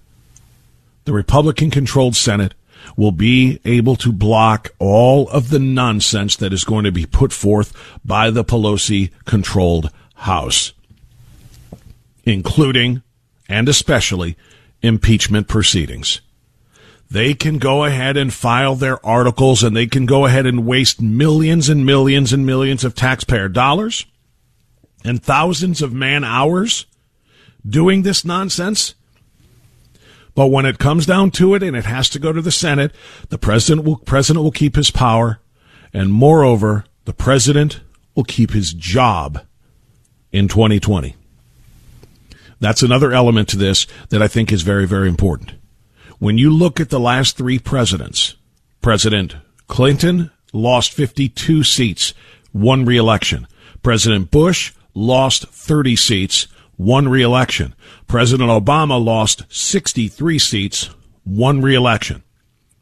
the 1.05 1.13
Republican 1.13 1.71
controlled 1.71 2.17
Senate 2.17 2.55
will 2.97 3.13
be 3.13 3.61
able 3.65 3.97
to 3.97 4.13
block 4.13 4.71
all 4.79 5.29
of 5.31 5.51
the 5.51 5.59
nonsense 5.59 6.37
that 6.37 6.53
is 6.53 6.65
going 6.65 6.85
to 6.85 6.93
be 6.93 7.07
put 7.07 7.33
forth 7.33 7.73
by 8.05 8.31
the 8.31 8.45
Pelosi 8.45 9.11
controlled 9.25 9.91
House, 10.15 10.73
including 12.25 13.03
and 13.49 13.69
especially 13.69 14.37
impeachment 14.83 15.49
proceedings. 15.49 16.21
They 17.11 17.35
can 17.35 17.59
go 17.59 17.85
ahead 17.85 18.17
and 18.17 18.33
file 18.33 18.77
their 18.77 19.05
articles 19.05 19.65
and 19.65 19.77
they 19.77 19.89
can 19.89 20.07
go 20.07 20.27
ahead 20.27 20.47
and 20.47 20.65
waste 20.65 21.01
millions 21.01 21.69
and 21.69 21.85
millions 21.85 22.33
and 22.33 22.47
millions 22.47 22.85
of 22.85 22.95
taxpayer 22.95 23.49
dollars 23.49 24.07
and 25.05 25.21
thousands 25.21 25.83
of 25.83 25.93
man 25.93 26.23
hours 26.23 26.87
doing 27.69 28.03
this 28.03 28.25
nonsense. 28.25 28.95
But 30.37 30.47
when 30.47 30.65
it 30.65 30.79
comes 30.79 31.05
down 31.05 31.33
to 31.33 31.55
it 31.55 31.65
and 31.65 31.77
it 31.77 31.85
has 31.85 32.09
to 32.11 32.21
go 32.21 32.33
to 32.33 32.41
the 32.41 32.53
Senate, 32.53 32.95
the 33.29 33.39
president 33.39 33.85
will, 33.85 33.97
president 33.97 34.45
will 34.45 34.53
keep 34.53 34.77
his 34.77 34.93
power. 34.93 35.41
And 35.93 36.13
moreover, 36.13 36.85
the 37.07 37.13
president 37.13 37.81
will 38.15 38.23
keep 38.23 38.53
his 38.53 38.73
job 38.73 39.45
in 40.31 40.47
2020. 40.47 41.17
That's 42.61 42.83
another 42.83 43.11
element 43.11 43.49
to 43.49 43.57
this 43.57 43.89
that 44.11 44.23
I 44.23 44.29
think 44.29 44.53
is 44.53 44.63
very, 44.63 44.87
very 44.87 45.09
important. 45.09 45.55
When 46.21 46.37
you 46.37 46.51
look 46.51 46.81
at 46.81 46.91
the 46.91 47.01
last 47.01 47.39
three 47.39 47.59
presidents, 47.59 48.37
President 48.83 49.37
Clinton 49.69 50.31
lost 50.53 50.93
52 50.93 51.65
seats, 51.65 52.13
won 52.53 52.85
reelection. 52.85 53.49
President 53.83 54.31
Bush 54.31 54.75
lost 54.93 55.47
30 55.49 55.97
seats, 55.97 56.47
won 56.77 57.09
reelection. 57.09 57.75
President 58.07 58.51
Obama 58.51 59.03
lost 59.03 59.45
63 59.49 60.39
seats, 60.39 60.91
won 61.25 61.63
reelection. 61.63 62.23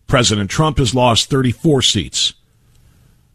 President 0.08 0.50
Trump 0.50 0.78
has 0.78 0.92
lost 0.92 1.30
34 1.30 1.82
seats. 1.82 2.34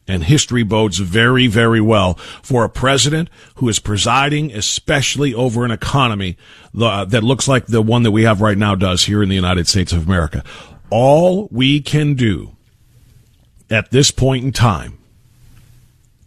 And 0.05 0.25
history 0.25 0.63
bodes 0.63 1.00
very, 1.00 1.48
very 1.48 1.79
well 1.79 2.15
for 2.41 2.65
a 2.65 2.69
president 2.69 3.29
who 3.55 3.69
is 3.69 3.79
presiding, 3.79 4.51
especially 4.51 5.33
over 5.33 5.63
an 5.63 5.72
economy 5.72 6.38
that 6.74 7.24
looks 7.24 7.48
like 7.48 7.67
the 7.67 7.81
one 7.81 8.03
that 8.03 8.12
we 8.12 8.24
have 8.24 8.41
right 8.41 8.57
now 8.57 8.75
does 8.75 9.05
here 9.05 9.24
in 9.24 9.29
the 9.29 9.36
United 9.36 9.67
States 9.67 9.93
of 9.93 10.05
America. 10.05 10.43
All 10.89 11.48
we 11.51 11.79
can 11.79 12.15
do 12.15 12.55
at 13.69 13.91
this 13.91 14.12
point 14.12 14.43
in 14.43 14.51
time 14.51 14.98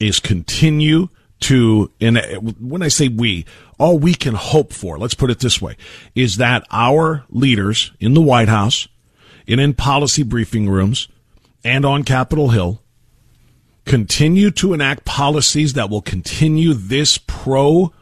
is 0.01 0.21
continue 0.21 1.09
to, 1.41 1.91
and 2.01 2.19
when 2.59 2.83
I 2.83 2.89
say 2.89 3.09
we, 3.09 3.45
all 3.79 3.99
we 3.99 4.15
can 4.15 4.35
hope 4.35 4.73
for, 4.73 4.99
let's 4.99 5.15
put 5.15 5.31
it 5.31 5.41
this 5.41 5.61
way, 5.61 5.77
is 6.15 6.39
that 6.39 6.67
our 6.71 7.27
leaders 7.29 7.93
in 8.01 8.15
the 8.15 8.23
White 8.23 8.49
House 8.49 8.89
and 9.47 9.61
in 9.61 9.75
policy 9.75 10.23
briefing 10.23 10.69
rooms 10.69 11.09
and 11.63 11.85
on 11.85 12.05
Capitol 12.05 12.49
Hill 12.49 12.81
continue 13.87 14.51
to 14.51 14.75
enact 14.75 15.05
policies 15.05 15.73
that 15.73 15.89
will 15.89 16.03
continue 16.03 16.75
this 16.75 17.19
pro 17.19 17.93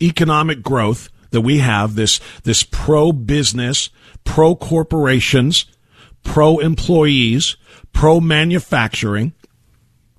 economic 0.00 0.62
growth 0.62 1.10
that 1.30 1.42
we 1.42 1.58
have, 1.58 1.96
this, 1.96 2.20
this 2.44 2.62
pro 2.62 3.12
business, 3.12 3.90
pro 4.22 4.54
corporations, 4.54 5.66
pro 6.22 6.58
employees, 6.58 7.56
pro 7.92 8.20
manufacturing, 8.20 9.32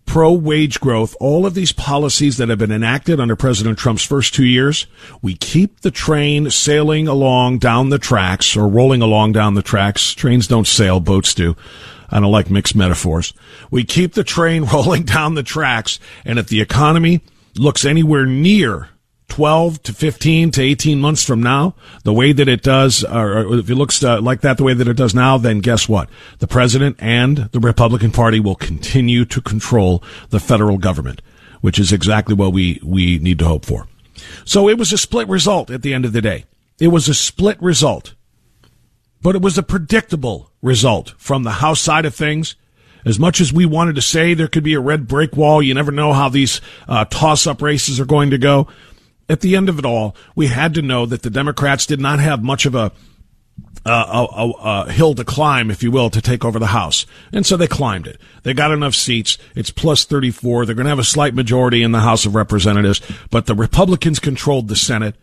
pro 0.05 0.31
wage 0.33 0.79
growth, 0.79 1.15
all 1.19 1.45
of 1.45 1.53
these 1.53 1.71
policies 1.71 2.37
that 2.37 2.49
have 2.49 2.59
been 2.59 2.71
enacted 2.71 3.19
under 3.19 3.35
President 3.35 3.77
Trump's 3.77 4.05
first 4.05 4.33
two 4.33 4.45
years, 4.45 4.87
we 5.21 5.35
keep 5.35 5.81
the 5.81 5.91
train 5.91 6.49
sailing 6.49 7.07
along 7.07 7.59
down 7.59 7.89
the 7.89 7.99
tracks 7.99 8.55
or 8.55 8.67
rolling 8.67 9.01
along 9.01 9.31
down 9.31 9.55
the 9.55 9.61
tracks. 9.61 10.13
Trains 10.13 10.47
don't 10.47 10.67
sail, 10.67 10.99
boats 10.99 11.33
do. 11.33 11.55
I 12.09 12.19
don't 12.19 12.31
like 12.31 12.49
mixed 12.49 12.75
metaphors. 12.75 13.33
We 13.71 13.83
keep 13.83 14.13
the 14.13 14.23
train 14.23 14.63
rolling 14.73 15.03
down 15.03 15.35
the 15.35 15.43
tracks, 15.43 15.99
and 16.23 16.39
if 16.39 16.47
the 16.47 16.61
economy 16.61 17.21
looks 17.55 17.85
anywhere 17.85 18.25
near 18.25 18.89
12 19.27 19.83
to 19.83 19.93
15 19.93 20.51
to 20.51 20.61
18 20.61 20.99
months 20.99 21.23
from 21.23 21.41
now, 21.41 21.75
the 22.03 22.13
way 22.13 22.31
that 22.31 22.47
it 22.47 22.61
does, 22.61 23.03
or 23.03 23.55
if 23.55 23.69
it 23.69 23.75
looks 23.75 24.03
uh, 24.03 24.21
like 24.21 24.41
that 24.41 24.57
the 24.57 24.63
way 24.63 24.73
that 24.73 24.87
it 24.87 24.97
does 24.97 25.15
now, 25.15 25.37
then 25.37 25.59
guess 25.59 25.89
what? 25.89 26.09
The 26.39 26.47
president 26.47 26.97
and 26.99 27.37
the 27.51 27.59
Republican 27.59 28.11
Party 28.11 28.39
will 28.39 28.55
continue 28.55 29.25
to 29.25 29.41
control 29.41 30.03
the 30.29 30.39
federal 30.39 30.77
government, 30.77 31.21
which 31.61 31.79
is 31.79 31.91
exactly 31.91 32.35
what 32.35 32.53
we, 32.53 32.79
we 32.83 33.19
need 33.19 33.39
to 33.39 33.45
hope 33.45 33.65
for. 33.65 33.87
So 34.45 34.69
it 34.69 34.77
was 34.77 34.93
a 34.93 34.97
split 34.97 35.27
result 35.27 35.69
at 35.69 35.81
the 35.81 35.93
end 35.93 36.05
of 36.05 36.13
the 36.13 36.21
day. 36.21 36.45
It 36.79 36.87
was 36.89 37.09
a 37.09 37.13
split 37.13 37.61
result 37.61 38.13
but 39.21 39.35
it 39.35 39.41
was 39.41 39.57
a 39.57 39.63
predictable 39.63 40.51
result 40.61 41.13
from 41.17 41.43
the 41.43 41.51
House 41.51 41.81
side 41.81 42.05
of 42.05 42.15
things. 42.15 42.55
As 43.05 43.19
much 43.19 43.39
as 43.39 43.53
we 43.53 43.65
wanted 43.65 43.95
to 43.95 44.01
say 44.01 44.33
there 44.33 44.47
could 44.47 44.63
be 44.63 44.73
a 44.73 44.79
red 44.79 45.07
brick 45.07 45.35
wall, 45.35 45.61
you 45.61 45.73
never 45.73 45.91
know 45.91 46.13
how 46.13 46.29
these 46.29 46.59
uh, 46.87 47.05
toss 47.05 47.45
up 47.45 47.61
races 47.61 47.99
are 47.99 48.05
going 48.05 48.31
to 48.31 48.37
go. 48.37 48.67
At 49.29 49.41
the 49.41 49.55
end 49.55 49.69
of 49.69 49.79
it 49.79 49.85
all, 49.85 50.15
we 50.35 50.47
had 50.47 50.73
to 50.75 50.81
know 50.81 51.05
that 51.05 51.21
the 51.21 51.29
Democrats 51.29 51.85
did 51.85 51.99
not 51.99 52.19
have 52.19 52.43
much 52.43 52.65
of 52.65 52.75
a 52.75 52.91
uh, 53.85 54.27
a, 54.31 54.41
a, 54.41 54.51
a, 54.87 54.91
hill 54.91 55.13
to 55.13 55.23
climb, 55.23 55.69
if 55.69 55.83
you 55.83 55.91
will, 55.91 56.09
to 56.09 56.19
take 56.19 56.43
over 56.43 56.57
the 56.57 56.67
House. 56.67 57.05
And 57.31 57.45
so 57.45 57.55
they 57.55 57.67
climbed 57.67 58.07
it. 58.07 58.19
They 58.41 58.53
got 58.53 58.71
enough 58.71 58.95
seats. 58.95 59.37
It's 59.53 59.69
plus 59.69 60.05
34. 60.05 60.65
They're 60.65 60.73
going 60.73 60.85
to 60.85 60.89
have 60.89 60.97
a 60.97 61.03
slight 61.03 61.35
majority 61.35 61.83
in 61.83 61.91
the 61.91 61.99
House 61.99 62.25
of 62.25 62.33
Representatives, 62.33 62.99
but 63.29 63.45
the 63.45 63.53
Republicans 63.53 64.19
controlled 64.19 64.69
the 64.69 64.75
Senate 64.75 65.15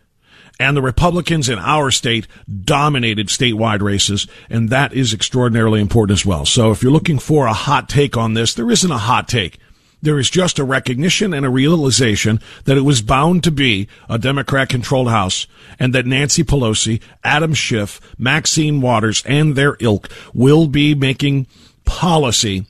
and 0.59 0.77
the 0.77 0.81
Republicans 0.81 1.49
in 1.49 1.59
our 1.59 1.91
state 1.91 2.27
dominated 2.63 3.27
statewide 3.27 3.81
races, 3.81 4.27
and 4.49 4.69
that 4.69 4.93
is 4.93 5.13
extraordinarily 5.13 5.81
important 5.81 6.17
as 6.19 6.25
well. 6.25 6.45
So 6.45 6.71
if 6.71 6.83
you're 6.83 6.91
looking 6.91 7.19
for 7.19 7.47
a 7.47 7.53
hot 7.53 7.89
take 7.89 8.15
on 8.15 8.33
this, 8.33 8.53
there 8.53 8.69
isn't 8.69 8.91
a 8.91 8.97
hot 8.97 9.27
take. 9.27 9.59
There 10.01 10.19
is 10.19 10.29
just 10.29 10.59
a 10.59 10.65
recognition 10.65 11.33
and 11.33 11.45
a 11.45 11.49
realization 11.49 12.41
that 12.65 12.77
it 12.77 12.81
was 12.81 13.01
bound 13.01 13.43
to 13.45 13.51
be 13.51 13.87
a 14.09 14.19
Democrat 14.19 14.67
controlled 14.67 15.09
House 15.09 15.47
and 15.79 15.95
that 15.95 16.05
Nancy 16.05 16.43
Pelosi, 16.43 17.01
Adam 17.23 17.53
Schiff, 17.53 18.01
Maxine 18.17 18.81
Waters, 18.81 19.23
and 19.25 19.55
their 19.55 19.77
ilk 19.79 20.09
will 20.33 20.67
be 20.67 20.93
making 20.93 21.47
policy 21.85 22.65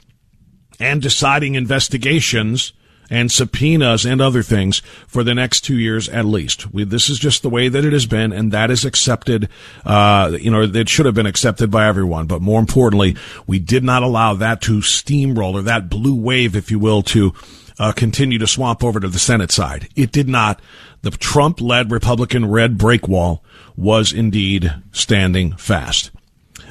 and 0.79 1.01
deciding 1.01 1.55
investigations 1.55 2.71
and 3.13 3.31
subpoenas 3.31 4.05
and 4.05 4.19
other 4.19 4.41
things 4.41 4.81
for 5.07 5.23
the 5.23 5.35
next 5.35 5.61
two 5.61 5.77
years 5.77 6.09
at 6.09 6.25
least. 6.25 6.73
We, 6.73 6.83
this 6.83 7.11
is 7.11 7.19
just 7.19 7.43
the 7.43 7.49
way 7.49 7.69
that 7.69 7.85
it 7.85 7.93
has 7.93 8.07
been, 8.07 8.33
and 8.33 8.51
that 8.51 8.71
is 8.71 8.85
accepted. 8.85 9.49
Uh, 9.85 10.35
you 10.41 10.49
know, 10.49 10.63
it 10.63 10.89
should 10.89 11.05
have 11.05 11.13
been 11.13 11.27
accepted 11.27 11.69
by 11.69 11.87
everyone. 11.87 12.25
But 12.25 12.41
more 12.41 12.59
importantly, 12.59 13.15
we 13.45 13.59
did 13.59 13.83
not 13.83 14.01
allow 14.01 14.33
that 14.33 14.61
to 14.63 14.79
steamroll 14.79 15.53
or 15.53 15.61
that 15.61 15.89
blue 15.89 16.15
wave, 16.15 16.55
if 16.55 16.71
you 16.71 16.79
will, 16.79 17.03
to 17.03 17.35
uh, 17.77 17.91
continue 17.91 18.39
to 18.39 18.47
swamp 18.47 18.83
over 18.83 18.99
to 18.99 19.07
the 19.07 19.19
Senate 19.19 19.51
side. 19.51 19.89
It 19.95 20.11
did 20.11 20.27
not. 20.27 20.59
The 21.03 21.11
Trump-led 21.11 21.91
Republican 21.91 22.49
red 22.49 22.79
break 22.79 23.07
wall 23.07 23.43
was 23.75 24.11
indeed 24.11 24.73
standing 24.91 25.55
fast. 25.55 26.09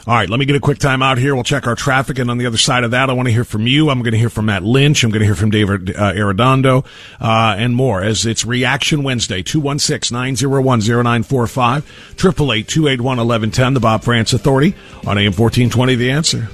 All 0.04 0.14
right, 0.14 0.28
let 0.28 0.40
me 0.40 0.47
get 0.47 0.56
a 0.56 0.61
quick 0.61 0.78
time 0.78 1.00
out 1.00 1.16
here. 1.16 1.32
We'll 1.32 1.44
check 1.44 1.68
our 1.68 1.76
traffic. 1.76 2.18
And 2.18 2.28
on 2.28 2.37
the 2.37 2.47
other 2.47 2.59
side 2.59 2.82
of 2.82 2.90
that, 2.90 3.09
I 3.09 3.12
want 3.12 3.28
to 3.28 3.32
hear 3.32 3.44
from 3.44 3.68
you. 3.68 3.88
I'm 3.88 4.02
going 4.02 4.11
to 4.12 4.18
hear 4.18 4.30
from 4.30 4.47
Matt 4.47 4.64
Lynch. 4.64 5.04
I'm 5.04 5.11
going 5.11 5.21
to 5.21 5.26
hear 5.26 5.37
from 5.37 5.50
David 5.50 5.90
uh, 5.90 6.12
Arredondo 6.12 6.85
uh, 7.21 7.54
and 7.56 7.76
more 7.76 8.02
as 8.02 8.26
it's 8.26 8.44
Reaction 8.44 9.04
Wednesday, 9.04 9.44
216-901-0945, 9.44 11.85
888-281-1110, 12.16 13.75
the 13.75 13.80
Bob 13.80 14.02
Frantz 14.02 14.32
Authority 14.32 14.75
on 15.06 15.18
AM 15.18 15.35
1420, 15.35 15.94
The 15.94 16.11
Answer. 16.11 16.49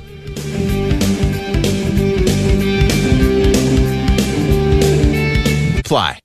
Fly. 5.87 6.21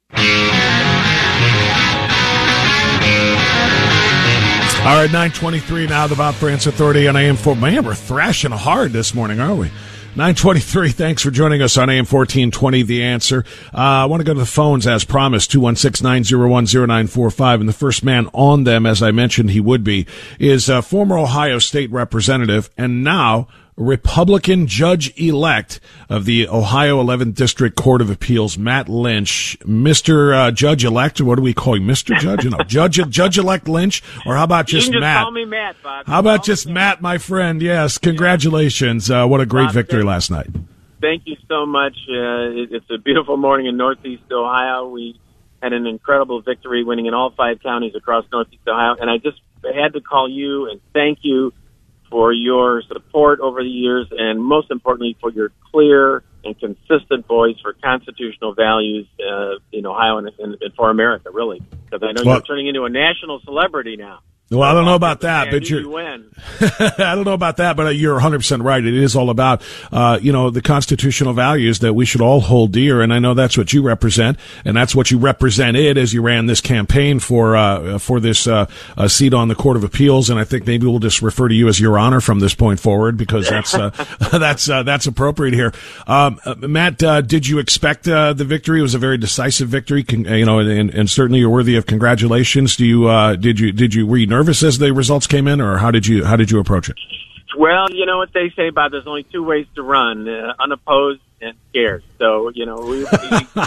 All 4.84 5.00
right, 5.00 5.10
923 5.10 5.88
now, 5.88 6.08
the 6.08 6.16
Bob 6.18 6.36
Frantz 6.36 6.68
Authority 6.68 7.08
on 7.08 7.16
AM 7.16 7.38
4. 7.38 7.56
Man, 7.56 7.86
we're 7.86 7.96
thrashing 7.96 8.52
hard 8.52 8.92
this 8.92 9.16
morning, 9.16 9.40
aren't 9.40 9.60
we? 9.60 9.68
923, 10.18 10.90
thanks 10.90 11.24
for 11.24 11.32
joining 11.32 11.62
us 11.62 11.78
on 11.78 11.90
AM 11.90 12.00
1420, 12.00 12.84
The 12.84 13.02
Answer. 13.02 13.46
Uh, 13.74 13.78
I 13.78 14.04
want 14.06 14.20
to 14.20 14.26
go 14.26 14.34
to 14.34 14.42
the 14.42 14.46
phones 14.46 14.86
as 14.86 15.06
promised, 15.06 15.54
216-901-0945. 15.54 17.62
And 17.62 17.70
the 17.70 17.74
first 17.74 18.04
man 18.04 18.28
on 18.34 18.66
them, 18.66 18.86
as 18.86 19.02
I 19.02 19.12
mentioned 19.12 19.52
he 19.52 19.62
would 19.62 19.86
be, 19.86 20.06
is 20.38 20.70
uh, 20.70 20.82
former 20.82 21.18
Ohio 21.18 21.60
State 21.60 21.90
Representative 21.90 22.70
and 22.78 23.06
now 23.06 23.48
Republican 23.76 24.68
judge 24.68 25.18
elect 25.20 25.80
of 26.10 26.26
the 26.26 26.48
Ohio 26.48 27.02
11th 27.02 27.34
District 27.34 27.76
Court 27.76 28.02
of 28.02 28.10
Appeals, 28.10 28.58
Matt 28.58 28.88
Lynch. 28.88 29.58
Mr. 29.62 30.36
Uh, 30.36 30.52
judge 30.52 30.86
elect, 30.86 31.20
what 31.22 31.36
do 31.36 31.42
we 31.42 31.54
call 31.54 31.78
you? 31.78 31.86
Mr. 31.86 32.18
Judge? 32.20 32.44
You 32.44 32.52
know, 32.52 32.58
Judge, 32.68 33.00
Judge 33.10 33.38
elect 33.38 33.68
Lynch? 33.68 34.04
Or 34.26 34.36
how 34.36 34.44
about 34.44 34.68
just, 34.68 34.92
just 34.92 35.00
Matt? 35.00 35.24
Call 35.24 35.32
me 35.32 35.46
Matt, 35.46 35.76
Bob. 35.82 36.06
How 36.06 36.20
about 36.20 36.44
just 36.44 36.68
Matt. 36.68 37.02
My 37.02 37.18
friend? 37.18 37.62
Yes, 37.62 37.98
congratulations. 37.98 39.10
Uh, 39.10 39.26
what 39.26 39.42
a 39.42 39.46
great 39.46 39.66
Bob, 39.66 39.74
victory 39.74 40.04
last 40.04 40.30
night. 40.30 40.48
Thank 41.02 41.24
you 41.26 41.36
so 41.50 41.66
much. 41.66 41.98
Uh, 42.08 42.76
it's 42.76 42.90
a 42.90 42.98
beautiful 42.98 43.38
morning 43.38 43.68
in 43.68 43.78
Northeast 43.78 44.32
Ohio. 44.32 44.88
We 44.88 45.20
had 45.62 45.74
an 45.74 45.88
incredible 45.88 46.42
victory, 46.42 46.84
winning 46.84 47.08
in 47.08 47.14
all 47.14 47.32
five 47.32 47.62
counties 47.62 47.96
across 47.96 48.26
Northeast 48.32 48.68
Ohio. 48.68 48.96
And 49.00 49.10
I 49.10 49.18
just 49.18 49.40
had 49.64 49.94
to 49.94 50.02
call 50.02 50.30
you 50.30 50.70
and 50.70 50.80
thank 50.94 51.20
you 51.22 51.54
for 52.14 52.32
your 52.32 52.84
support 52.84 53.40
over 53.40 53.64
the 53.64 53.70
years, 53.70 54.06
and 54.12 54.40
most 54.40 54.70
importantly, 54.70 55.18
for 55.20 55.32
your 55.32 55.52
clear 55.72 56.24
and 56.44 56.54
consistent 56.60 57.26
voice 57.26 57.56
for 57.60 57.74
constitutional 57.74 58.54
values 58.54 59.08
uh, 59.20 59.56
in 59.72 59.88
Ohio 59.88 60.20
and, 60.20 60.30
and, 60.38 60.58
and, 60.62 60.76
for 60.76 60.92
America, 60.92 61.32
really. 61.32 61.60
Because 61.86 62.04
I 62.04 62.12
know 62.12 62.22
well, 62.24 62.36
you're 62.36 62.44
turning 62.44 62.68
into 62.68 62.84
a 62.84 62.90
national 62.90 63.40
celebrity 63.40 63.98
now. 63.98 64.20
Well, 64.54 64.64
I 64.70 64.74
don't 64.74 64.86
know 64.86 64.96
about 64.96 65.22
that, 65.22 65.50
but 65.52 65.70
you're. 65.70 65.82
You 65.82 65.98
I 66.62 67.16
don't 67.16 67.26
know 67.26 67.34
about 67.34 67.58
that, 67.58 67.76
but 67.76 67.96
you're 67.96 68.14
100 68.14 68.40
percent 68.40 68.64
right. 68.64 68.84
It 68.84 68.94
is 68.94 69.16
all 69.16 69.30
about, 69.30 69.62
uh, 69.92 70.20
you 70.22 70.32
know, 70.32 70.50
the 70.50 70.62
constitutional 70.62 71.34
values 71.34 71.80
that 71.80 71.94
we 71.94 72.06
should 72.06 72.22
all 72.22 72.42
hold 72.42 72.72
dear, 72.72 73.02
and 73.02 73.14
I 73.14 73.20
know 73.20 73.34
that's 73.34 73.58
what 73.58 73.74
you 73.74 73.82
represent, 73.82 74.38
and 74.66 74.76
that's 74.76 74.96
what 74.96 75.12
you 75.12 75.18
represented 75.18 75.98
as 75.98 76.14
you 76.14 76.22
ran 76.22 76.46
this 76.46 76.62
campaign 76.62 77.20
for 77.20 77.56
uh, 77.56 77.98
for 78.00 78.20
this 78.20 78.48
uh, 78.48 78.68
seat 79.08 79.34
on 79.34 79.48
the 79.48 79.56
Court 79.56 79.78
of 79.78 79.84
Appeals, 79.84 80.30
and 80.30 80.40
I 80.40 80.44
think 80.44 80.68
maybe 80.68 80.86
we'll 80.86 81.00
just 81.00 81.22
refer 81.22 81.48
to 81.48 81.56
you 81.56 81.68
as 81.68 81.80
Your 81.80 81.98
Honor 81.98 82.22
from 82.22 82.40
this 82.40 82.54
point 82.54 82.80
forward 82.80 83.18
because 83.18 83.50
that's 83.50 83.74
uh, 83.74 83.90
that's 84.32 84.70
uh, 84.70 84.84
that's 84.84 85.08
appropriate 85.08 85.54
here. 85.54 85.74
Um, 86.08 86.40
uh, 86.46 86.56
Matt, 86.56 86.98
did 86.98 87.48
you 87.48 87.60
expect 87.60 88.04
the 88.04 88.34
victory? 88.38 88.80
It 88.80 88.84
was 88.84 88.96
a 88.96 89.00
very 89.00 89.18
decisive 89.18 89.70
victory, 89.70 90.06
you 90.10 90.46
know, 90.46 90.60
and, 90.60 90.90
and, 90.90 91.10
certainly 91.10 91.40
you're 91.40 91.50
worthy 91.50 91.76
of 91.76 91.86
congratulations. 91.86 92.76
Do 92.76 92.86
you 92.86 93.38
did 93.38 93.60
you 93.60 93.72
did 93.72 93.94
you 93.94 94.06
were 94.08 94.18
you 94.18 94.28
nervous? 94.28 94.43
Nervous 94.44 94.62
as 94.62 94.78
the 94.78 94.92
results 94.92 95.26
came 95.26 95.48
in, 95.48 95.62
or 95.62 95.78
how 95.78 95.90
did 95.90 96.06
you 96.06 96.26
how 96.26 96.36
did 96.36 96.52
you 96.52 96.60
approach 96.60 96.90
it? 96.90 96.98
Well, 97.58 97.90
you 97.92 98.06
know 98.06 98.18
what 98.18 98.34
they 98.34 98.52
say 98.58 98.68
about 98.68 98.92
there's 98.92 99.08
only 99.08 99.24
two 99.24 99.44
ways 99.44 99.66
to 99.76 99.84
run: 99.84 100.28
uh, 100.28 100.54
unopposed 100.60 101.22
and 101.42 101.56
scared. 101.70 102.04
So 102.20 102.52
you 102.54 102.66
know 102.66 102.82
we 102.82 103.06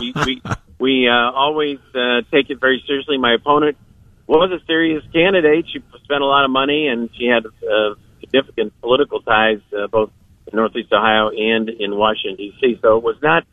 we 0.00 0.12
we, 0.26 0.42
we, 0.78 1.08
uh, 1.08 1.32
always 1.32 1.78
uh, 1.94 2.20
take 2.30 2.50
it 2.50 2.60
very 2.60 2.84
seriously. 2.86 3.16
My 3.16 3.34
opponent 3.34 3.78
was 4.26 4.50
a 4.52 4.62
serious 4.66 5.02
candidate. 5.14 5.64
She 5.72 5.82
spent 6.04 6.20
a 6.20 6.26
lot 6.26 6.44
of 6.44 6.50
money 6.50 6.88
and 6.88 7.08
she 7.16 7.26
had 7.26 7.46
uh, 7.46 7.94
significant 8.20 8.78
political 8.82 9.22
ties 9.22 9.60
uh, 9.72 9.86
both 9.86 10.10
in 10.52 10.56
Northeast 10.56 10.92
Ohio 10.92 11.30
and 11.30 11.70
in 11.70 11.96
Washington 11.96 12.36
D.C. 12.36 12.78
So 12.82 12.98
it 12.98 13.02
was 13.02 13.16
not 13.22 13.44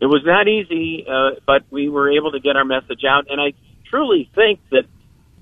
it 0.00 0.06
was 0.06 0.22
not 0.26 0.48
easy, 0.48 1.06
uh, 1.08 1.40
but 1.46 1.62
we 1.70 1.88
were 1.88 2.10
able 2.12 2.32
to 2.32 2.40
get 2.40 2.56
our 2.56 2.64
message 2.64 3.04
out. 3.08 3.30
And 3.30 3.40
I 3.40 3.54
truly 3.88 4.28
think 4.34 4.60
that 4.70 4.84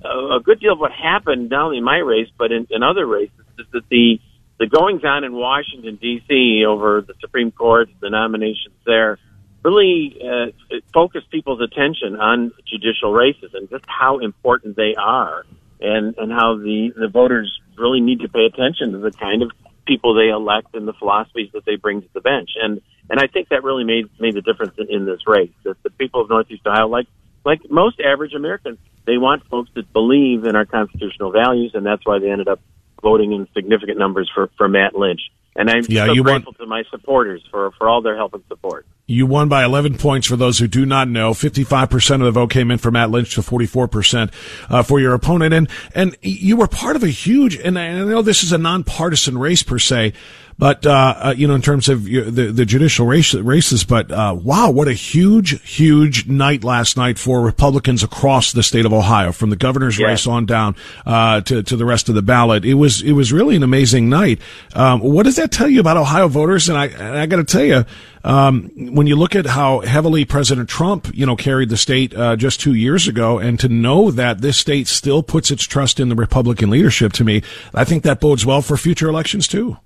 a 0.05 0.41
good 0.43 0.61
deal 0.61 0.73
of 0.73 0.79
what 0.79 0.93
happened 0.93 1.51
not 1.51 1.67
only 1.67 1.79
in 1.79 1.85
my 1.85 1.99
race 1.99 2.29
but 2.39 2.53
in, 2.53 2.67
in 2.71 2.83
other 2.83 3.07
races 3.07 3.45
is 3.59 3.67
that 3.73 3.89
the 3.91 4.21
the 4.61 4.67
goings 4.67 5.03
on 5.05 5.25
in 5.25 5.33
Washington 5.33 5.97
D.C. 5.97 6.67
over 6.69 7.01
the 7.01 7.15
Supreme 7.19 7.51
Court, 7.51 7.89
the 8.01 8.11
nominations 8.11 8.75
there, 8.85 9.19
really 9.65 10.21
uh, 10.23 10.77
focused 10.93 11.31
people's 11.31 11.63
attention 11.63 12.17
on 12.17 12.53
judicial 12.67 13.11
races 13.11 13.53
and 13.55 13.71
just 13.71 13.85
how 13.89 14.19
important 14.19 14.77
they 14.77 14.95
are, 14.97 15.47
and 15.81 16.15
and 16.19 16.31
how 16.31 16.59
the 16.59 16.93
the 16.95 17.09
voters 17.09 17.59
really 17.79 18.01
need 18.01 18.21
to 18.21 18.29
pay 18.29 18.45
attention 18.45 18.93
to 18.93 18.99
the 18.99 19.11
kind 19.13 19.43
of 19.43 19.51
people 19.87 20.15
they 20.15 20.29
elect 20.29 20.75
and 20.75 20.87
the 20.87 20.93
philosophies 20.93 21.49
that 21.55 21.65
they 21.65 21.77
bring 21.77 22.03
to 22.03 22.09
the 22.13 22.21
bench. 22.21 22.51
And 22.63 22.83
and 23.09 23.19
I 23.19 23.29
think 23.29 23.49
that 23.49 23.65
really 23.65 23.85
made 23.85 24.11
made 24.21 24.35
the 24.35 24.43
difference 24.43 24.75
in, 24.77 24.89
in 24.91 25.07
this 25.07 25.27
race. 25.27 25.51
That 25.65 25.83
the 25.83 25.91
people 25.91 26.21
of 26.21 26.29
Northeast 26.29 26.67
Ohio, 26.67 26.87
like 26.87 27.07
like 27.47 27.61
most 27.71 27.99
average 27.99 28.35
Americans, 28.35 28.79
they 29.07 29.19
want 29.19 29.47
folks 29.49 29.71
that 29.75 29.93
believe 29.93 30.45
in 30.45 30.57
our 30.57 30.65
constitutional 30.65 31.33
values, 31.33 31.73
and 31.75 31.85
that's 31.85 32.05
why 32.05 32.19
they 32.19 32.31
ended 32.31 32.49
up 32.49 32.61
voting 33.03 33.33
in 33.33 33.49
significant 33.55 33.99
numbers 33.99 34.31
for, 34.35 34.51
for 34.57 34.69
Matt 34.69 34.95
Lynch. 34.95 35.21
And 35.57 35.69
I'm 35.69 35.83
yeah, 35.89 36.07
so 36.07 36.23
grateful 36.23 36.53
to 36.55 36.67
my 36.67 36.85
supporters 36.91 37.43
for, 37.51 37.73
for 37.73 37.89
all 37.89 38.03
their 38.03 38.17
help 38.17 38.35
and 38.35 38.45
support. 38.49 38.87
You 39.07 39.27
won 39.27 39.49
by 39.49 39.65
11 39.65 39.99
points 39.99 40.29
for 40.29 40.37
those 40.37 40.61
who 40.61 40.69
do 40.69 40.87
not 40.87 41.09
know. 41.09 41.33
55% 41.33 42.15
of 42.15 42.21
the 42.21 42.31
vote 42.31 42.51
came 42.51 42.71
in 42.71 42.79
for 42.79 42.93
Matt 42.93 43.11
Lynch 43.11 43.35
to 43.35 43.41
44% 43.41 44.33
uh, 44.71 44.83
for 44.85 45.01
your 45.01 45.15
opponent. 45.15 45.53
And, 45.53 45.69
and 45.93 46.17
you 46.23 46.57
were 46.57 46.69
part 46.69 46.95
of 46.95 47.03
a 47.03 47.09
huge, 47.09 47.57
and 47.57 47.77
I 47.77 47.93
know 47.93 48.23
this 48.23 48.45
is 48.45 48.53
a 48.53 48.59
nonpartisan 48.59 49.37
race 49.37 49.65
per 49.65 49.81
se, 49.81 50.13
but 50.61 50.85
uh, 50.85 51.15
uh, 51.17 51.35
you 51.35 51.49
know, 51.49 51.55
in 51.55 51.63
terms 51.63 51.89
of 51.89 52.05
the 52.05 52.53
the 52.53 52.67
judicial 52.67 53.07
race, 53.07 53.33
races, 53.33 53.83
but 53.83 54.11
uh, 54.13 54.37
wow, 54.39 54.71
what 54.71 54.89
a 54.89 54.93
huge, 54.93 55.59
huge 55.63 56.27
night 56.27 56.63
last 56.63 56.99
night 56.99 57.19
for 57.19 57.41
Republicans 57.41 58.03
across 58.03 58.53
the 58.53 58.63
state 58.63 58.85
of 58.85 58.93
Ohio, 58.93 59.33
from 59.33 59.49
the 59.49 59.57
governor's 59.57 59.99
yeah. 59.99 60.09
race 60.09 60.27
on 60.27 60.45
down 60.45 60.77
uh, 61.07 61.41
to 61.41 61.63
to 61.63 61.77
the 61.77 61.87
rest 61.87 62.11
of 62.11 62.15
the 62.15 62.21
ballot. 62.21 62.67
It 62.67 62.75
was 62.75 63.01
it 63.01 63.13
was 63.13 63.33
really 63.33 63.57
an 63.57 63.63
amazing 63.63 64.11
night. 64.11 64.39
Um, 64.75 65.01
what 65.01 65.23
does 65.23 65.37
that 65.37 65.51
tell 65.51 65.67
you 65.67 65.81
about 65.81 65.97
Ohio 65.97 66.29
voters? 66.29 66.69
And 66.69 66.77
I 66.77 66.89
and 66.89 67.17
I 67.17 67.25
got 67.25 67.37
to 67.37 67.45
tell 67.45 67.65
you. 67.65 67.85
Um, 68.23 68.71
when 68.95 69.07
you 69.07 69.17
look 69.17 69.35
at 69.35 69.47
how 69.47 69.81
heavily 69.81 70.27
President 70.27 70.69
Trump, 70.69 71.11
you 71.15 71.25
know, 71.25 71.37
carried 71.37 71.71
the 71.71 71.79
state 71.79 72.15
uh, 72.15 72.37
just 72.37 72.61
two 72.61 72.75
years 72.75 73.09
ago, 73.09 73.39
and 73.39 73.59
to 73.61 73.69
know 73.71 74.11
that 74.11 74.43
this 74.43 74.59
state 74.59 74.89
still 74.89 75.23
puts 75.23 75.51
its 75.51 75.65
trust 75.65 75.99
in 75.99 76.11
the 76.11 76.15
Republican 76.15 76.69
leadership, 76.69 77.15
to 77.15 77.25
me, 77.25 77.43
I 77.73 77.85
think 77.85 78.03
that 78.03 78.21
bodes 78.21 78.45
well 78.45 78.61
for 78.61 78.77
future 78.77 79.09
elections 79.09 79.49
too. 79.49 79.79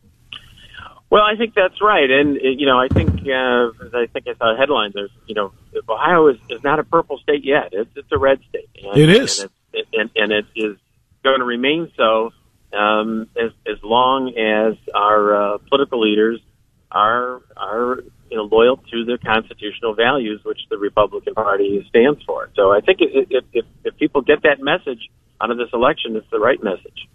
Well, 1.10 1.22
I 1.22 1.36
think 1.36 1.54
that's 1.54 1.80
right, 1.80 2.10
and 2.10 2.36
you 2.42 2.66
know, 2.66 2.78
I 2.78 2.88
think 2.88 3.10
uh, 3.10 3.96
I 3.96 4.06
think 4.12 4.26
I 4.26 4.34
saw 4.34 4.54
a 4.54 4.56
headline. 4.56 4.90
There's, 4.94 5.10
you 5.26 5.34
know, 5.34 5.52
Ohio 5.88 6.28
is, 6.28 6.38
is 6.48 6.62
not 6.64 6.80
a 6.80 6.84
purple 6.84 7.18
state 7.18 7.44
yet; 7.44 7.68
it's, 7.72 7.90
it's 7.94 8.10
a 8.10 8.18
red 8.18 8.40
state. 8.48 8.68
And, 8.82 8.96
it 8.96 9.10
is, 9.10 9.40
and, 9.40 9.50
it, 9.72 9.86
and, 9.92 10.10
and 10.16 10.32
it 10.32 10.46
is 10.56 10.76
going 11.22 11.38
to 11.38 11.44
remain 11.44 11.92
so 11.96 12.32
um, 12.74 13.28
as 13.36 13.52
as 13.66 13.82
long 13.82 14.30
as 14.30 14.76
our 14.94 15.54
uh, 15.54 15.58
political 15.68 16.00
leaders 16.00 16.40
are 16.90 17.42
are 17.56 18.02
you 18.30 18.36
know 18.36 18.44
loyal 18.44 18.76
to 18.76 19.04
the 19.04 19.18
constitutional 19.24 19.94
values 19.94 20.40
which 20.44 20.60
the 20.70 20.78
Republican 20.78 21.34
Party 21.34 21.84
stands 21.88 22.22
for. 22.24 22.50
So 22.54 22.72
I 22.72 22.80
think 22.80 22.98
if 23.00 23.44
if, 23.52 23.64
if 23.84 23.96
people 23.96 24.22
get 24.22 24.42
that 24.42 24.60
message 24.60 25.10
out 25.40 25.50
of 25.50 25.58
this 25.58 25.70
election, 25.72 26.16
it's 26.16 26.30
the 26.30 26.38
right 26.38 26.62
message. 26.62 27.08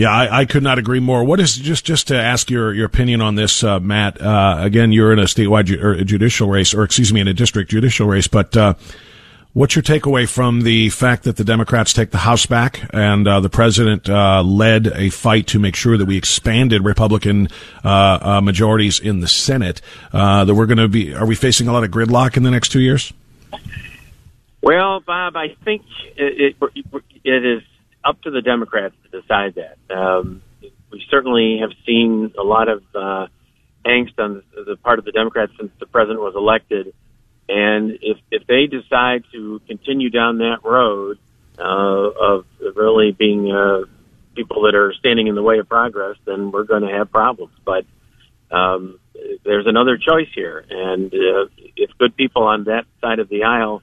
Yeah, 0.00 0.12
I, 0.12 0.40
I, 0.40 0.44
could 0.46 0.62
not 0.62 0.78
agree 0.78 0.98
more. 0.98 1.22
What 1.24 1.40
is 1.40 1.54
just 1.56 1.84
just 1.84 2.08
to 2.08 2.16
ask 2.16 2.48
your 2.48 2.72
your 2.72 2.86
opinion 2.86 3.20
on 3.20 3.34
this, 3.34 3.62
uh, 3.62 3.80
Matt? 3.80 4.18
Uh, 4.18 4.56
again, 4.58 4.92
you're 4.92 5.12
in 5.12 5.18
a 5.18 5.24
statewide 5.24 5.66
ju- 5.66 5.90
a 6.00 6.04
judicial 6.04 6.48
race, 6.48 6.72
or 6.72 6.84
excuse 6.84 7.12
me, 7.12 7.20
in 7.20 7.28
a 7.28 7.34
district 7.34 7.70
judicial 7.70 8.06
race. 8.06 8.26
But 8.26 8.56
uh, 8.56 8.74
what's 9.52 9.76
your 9.76 9.82
takeaway 9.82 10.26
from 10.26 10.62
the 10.62 10.88
fact 10.88 11.24
that 11.24 11.36
the 11.36 11.44
Democrats 11.44 11.92
take 11.92 12.12
the 12.12 12.16
House 12.16 12.46
back 12.46 12.80
and 12.94 13.28
uh, 13.28 13.40
the 13.40 13.50
president 13.50 14.08
uh, 14.08 14.42
led 14.42 14.86
a 14.86 15.10
fight 15.10 15.46
to 15.48 15.58
make 15.58 15.76
sure 15.76 15.98
that 15.98 16.06
we 16.06 16.16
expanded 16.16 16.82
Republican 16.82 17.48
uh, 17.84 18.40
majorities 18.42 19.00
in 19.00 19.20
the 19.20 19.28
Senate? 19.28 19.82
that 20.12 20.54
we're 20.54 20.64
going 20.64 20.78
to 20.78 20.88
be 20.88 21.14
are 21.14 21.26
we 21.26 21.34
facing 21.34 21.68
a 21.68 21.74
lot 21.74 21.84
of 21.84 21.90
gridlock 21.90 22.38
in 22.38 22.42
the 22.42 22.50
next 22.50 22.70
two 22.70 22.80
years? 22.80 23.12
Well, 24.62 25.00
Bob, 25.00 25.36
I 25.36 25.56
think 25.62 25.82
it, 26.16 26.56
it, 26.56 27.02
it 27.22 27.44
is 27.44 27.62
up 28.04 28.20
to 28.22 28.30
the 28.30 28.42
Democrats 28.42 28.94
to 29.04 29.20
decide 29.20 29.56
that. 29.56 29.94
Um, 29.94 30.42
we 30.90 31.04
certainly 31.10 31.58
have 31.60 31.70
seen 31.86 32.32
a 32.38 32.42
lot 32.42 32.68
of 32.68 32.82
uh, 32.94 33.26
angst 33.84 34.18
on 34.18 34.42
the 34.54 34.76
part 34.76 34.98
of 34.98 35.04
the 35.04 35.12
Democrats 35.12 35.52
since 35.58 35.70
the 35.78 35.86
president 35.86 36.20
was 36.20 36.34
elected, 36.36 36.92
and 37.48 37.98
if 38.02 38.18
if 38.30 38.46
they 38.46 38.66
decide 38.66 39.24
to 39.32 39.60
continue 39.66 40.10
down 40.10 40.38
that 40.38 40.58
road 40.64 41.18
uh, 41.58 41.62
of 41.62 42.46
really 42.74 43.12
being 43.12 43.50
uh, 43.52 43.82
people 44.34 44.62
that 44.62 44.74
are 44.74 44.92
standing 44.94 45.26
in 45.26 45.34
the 45.34 45.42
way 45.42 45.58
of 45.58 45.68
progress, 45.68 46.16
then 46.24 46.50
we're 46.50 46.64
going 46.64 46.82
to 46.82 46.92
have 46.92 47.10
problems. 47.10 47.52
But 47.64 47.84
um, 48.50 48.98
there's 49.44 49.66
another 49.66 49.96
choice 49.96 50.28
here, 50.34 50.64
and 50.68 51.12
uh, 51.12 51.46
if 51.76 51.90
good 51.98 52.16
people 52.16 52.44
on 52.44 52.64
that 52.64 52.84
side 53.00 53.18
of 53.18 53.28
the 53.28 53.44
aisle 53.44 53.82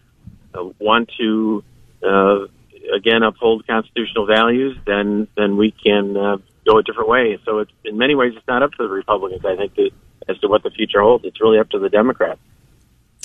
uh, 0.54 0.64
want 0.80 1.12
to 1.20 1.64
uh, 2.04 2.48
again 2.96 3.24
uphold 3.24 3.66
constitutional 3.68 4.26
values, 4.26 4.78
then 4.86 5.28
then 5.36 5.58
we 5.58 5.72
can 5.72 6.16
uh, 6.18 6.38
go 6.66 6.78
a 6.78 6.84
different 6.84 7.10
way. 7.10 7.40
So 7.46 7.60
it's 7.60 7.72
in 7.84 7.98
many 7.98 8.16
ways 8.16 8.34
it's 8.36 8.48
not 8.48 8.64
up 8.64 8.72
to 8.74 8.84
the 8.84 8.90
Republicans. 8.90 9.44
I 9.46 9.56
think 9.56 9.76
to, 9.76 9.90
as 10.28 10.38
to 10.40 10.48
what 10.48 10.64
the 10.64 10.72
future 10.72 11.02
holds, 11.02 11.26
it's 11.26 11.40
really 11.42 11.60
up 11.60 11.70
to 11.72 11.80
the 11.80 11.90
Democrats. 11.90 12.40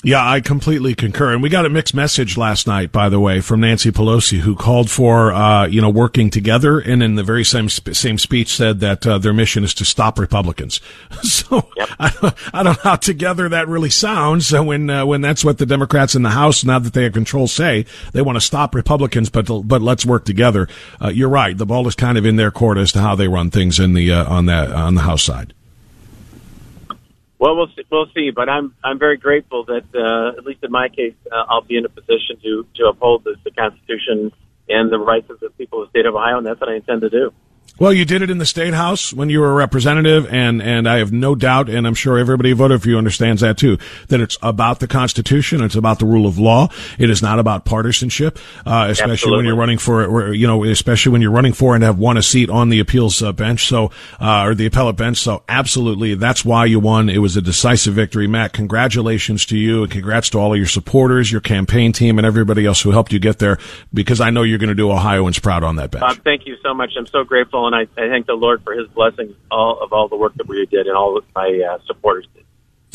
Yeah, 0.05 0.29
I 0.29 0.41
completely 0.41 0.97
concur. 0.97 1.33
And 1.33 1.45
we 1.45 1.49
got 1.49 1.65
a 1.65 1.69
mixed 1.69 1.95
message 1.95 2.37
last 2.37 2.67
night, 2.67 2.91
by 2.91 3.09
the 3.09 3.21
way, 3.21 3.41
from 3.41 3.61
Nancy 3.61 3.93
Pelosi, 3.93 4.41
who 4.41 4.57
called 4.57 4.91
for, 4.91 5.33
uh, 5.33 5.67
you 5.67 5.81
know, 5.81 5.91
working 5.91 6.29
together, 6.29 6.81
and 6.81 7.05
in 7.05 7.15
the 7.15 7.23
very 7.23 7.45
same 7.45 7.69
same 7.69 8.19
speech 8.19 8.49
said 8.49 8.81
that 8.81 9.07
uh, 9.07 9.19
their 9.19 9.33
mission 9.33 9.63
is 9.63 9.73
to 9.75 9.85
stop 9.85 10.19
Republicans. 10.19 10.81
so 11.23 11.69
yep. 11.77 11.89
I, 12.01 12.11
don't, 12.11 12.35
I 12.53 12.63
don't 12.65 12.85
know 12.85 12.91
how 12.91 12.97
together 12.97 13.49
that 13.51 13.69
really 13.69 13.91
sounds 13.91 14.51
when 14.51 14.91
uh, 14.91 15.07
when 15.07 15.21
that's 15.21 15.45
what 15.45 15.59
the 15.59 15.67
Democrats 15.67 16.17
in 16.17 16.23
the 16.23 16.31
House, 16.31 16.65
now 16.65 16.81
that 16.81 16.95
they 16.95 17.05
have 17.05 17.13
control, 17.13 17.47
say 17.47 17.87
they 18.13 18.23
want 18.23 18.35
to 18.35 18.41
stop 18.41 18.75
Republicans, 18.75 19.31
but 19.31 19.47
but 19.65 19.83
let's 19.83 20.05
work 20.05 20.25
together. 20.25 20.67
Uh, 21.01 21.11
you're 21.11 21.29
right. 21.29 21.57
The 21.57 21.67
ball 21.67 21.87
is 21.87 21.95
kind 21.95 22.19
of 22.19 22.27
in 22.27 22.35
their 22.35 22.51
court 22.51 22.77
as 22.77 22.91
to 22.93 23.01
how 23.01 23.15
they 23.15 23.29
run 23.29 23.53
things 23.53 23.79
in 23.79 23.93
the 23.93 24.11
uh, 24.11 24.25
on 24.25 24.47
that 24.47 24.73
on 24.73 24.97
the 24.97 25.03
House 25.03 25.23
side. 25.23 25.55
Well, 27.43 27.57
we'll 27.57 27.67
see, 27.75 27.83
we'll 27.91 28.07
see, 28.15 28.31
but 28.31 28.49
I'm 28.49 28.73
I'm 28.85 29.01
very 29.01 29.17
grateful 29.17 29.65
that 29.65 29.83
uh, 29.93 30.39
at 30.39 30.47
least 30.47 30.63
in 30.63 30.71
my 30.71 30.89
case, 30.89 31.17
uh, 31.33 31.45
I'll 31.49 31.63
be 31.63 31.77
in 31.77 31.85
a 31.85 31.89
position 31.89 32.39
to 32.41 32.65
to 32.77 32.87
uphold 32.87 33.25
the, 33.25 33.35
the 33.43 33.51
Constitution 33.51 34.31
and 34.69 34.93
the 34.93 34.99
rights 35.01 35.29
of 35.29 35.41
the 35.41 35.51
people 35.51 35.83
of 35.83 35.89
the 35.89 35.91
state 35.91 36.07
of 36.07 36.15
Ohio, 36.15 36.39
and 36.39 36.47
that's 36.47 36.61
what 36.61 36.71
I 36.71 36.77
intend 36.77 37.01
to 37.01 37.11
do. 37.11 37.33
Well, 37.79 37.93
you 37.93 38.05
did 38.05 38.23
it 38.23 38.31
in 38.31 38.39
the 38.39 38.47
state 38.47 38.75
house 38.75 39.13
when 39.13 39.29
you 39.29 39.41
were 39.41 39.51
a 39.51 39.55
representative, 39.55 40.33
and, 40.33 40.63
and 40.63 40.89
I 40.89 40.99
have 40.99 41.11
no 41.11 41.35
doubt, 41.35 41.69
and 41.69 41.87
I'm 41.87 41.95
sure 41.95 42.19
everybody 42.19 42.51
who 42.51 42.55
voted 42.55 42.83
for 42.83 42.89
you 42.89 42.99
understands 42.99 43.41
that 43.41 43.59
too, 43.59 43.79
that 44.09 44.21
it's 44.21 44.39
about 44.41 44.79
the 44.79 44.87
Constitution, 44.87 45.63
it's 45.63 45.75
about 45.75 45.99
the 45.99 46.07
rule 46.07 46.27
of 46.27 46.39
law. 46.39 46.69
It 46.99 47.11
is 47.11 47.23
not 47.23 47.39
about 47.39 47.65
partisanship, 47.65 48.39
uh, 48.67 48.87
especially 48.91 49.13
Absolutely. 49.13 49.37
when 49.39 49.47
you're 49.47 49.57
running 49.57 49.79
for, 49.79 50.33
you 50.33 50.47
know, 50.47 50.63
especially 50.65 51.13
when 51.13 51.23
you're 51.23 51.33
running 51.33 51.55
for 51.55 51.75
and 51.75 51.83
have 51.83 51.99
won 51.99 52.17
a 52.17 52.23
seat 52.23 52.51
on 52.51 52.69
the 52.69 52.79
appeals 52.79 53.21
uh, 53.23 53.33
bench, 53.33 53.67
so, 53.67 53.91
uh, 54.21 54.45
or 54.45 54.55
the 54.55 54.67
appellate 54.67 54.97
bench. 54.97 55.17
So 55.17 55.43
absolutely, 55.49 56.15
that's 56.15 56.45
why 56.45 56.67
you 56.67 56.79
won. 56.79 57.09
It 57.09 57.19
was 57.19 57.37
a 57.37 57.43
decisive 57.43 57.95
victory. 57.95 58.27
Matt, 58.27 58.53
congratulations 58.53 59.45
to 59.47 59.57
you, 59.57 59.83
and 59.83 59.91
congrats 59.91 60.31
to 60.31 60.39
all 60.39 60.53
of 60.53 60.59
your 60.59 60.67
supporters, 60.67 61.33
your 61.33 61.41
campaign 61.41 61.93
team, 61.93 62.19
and 62.19 62.27
everybody 62.27 62.67
else 62.67 62.83
who 62.83 62.91
helped 62.91 63.13
you 63.13 63.19
get 63.19 63.39
there, 63.39 63.59
because 63.93 64.21
I 64.21 64.31
know 64.31 64.43
you're 64.43 64.59
going 64.59 64.69
to 64.69 64.75
do 64.75 64.91
Ohioans 64.91 65.39
proud 65.39 65.65
on 65.65 65.77
that 65.77 65.91
bench. 65.91 66.03
Bob, 66.03 66.23
thank 66.23 66.47
you 66.47 66.57
so 66.63 66.75
much. 66.75 66.91
I'm 66.97 67.07
so 67.07 67.25
grateful, 67.25 67.62
and 67.67 67.77
I, 67.77 67.83
I 67.83 68.09
thank 68.09 68.27
the 68.27 68.35
Lord 68.35 68.63
for 68.65 68.73
His 68.75 68.89
blessings 68.89 69.35
all 69.51 69.81
of 69.83 69.93
all 69.93 70.09
the 70.09 70.17
work 70.17 70.35
that 70.37 70.49
we 70.49 70.67
did 70.67 70.87
and 70.87 70.97
all 70.97 71.17
of 71.17 71.25
my 71.35 71.63
uh, 71.71 71.79
supporters 71.87 72.27
did. 72.35 72.45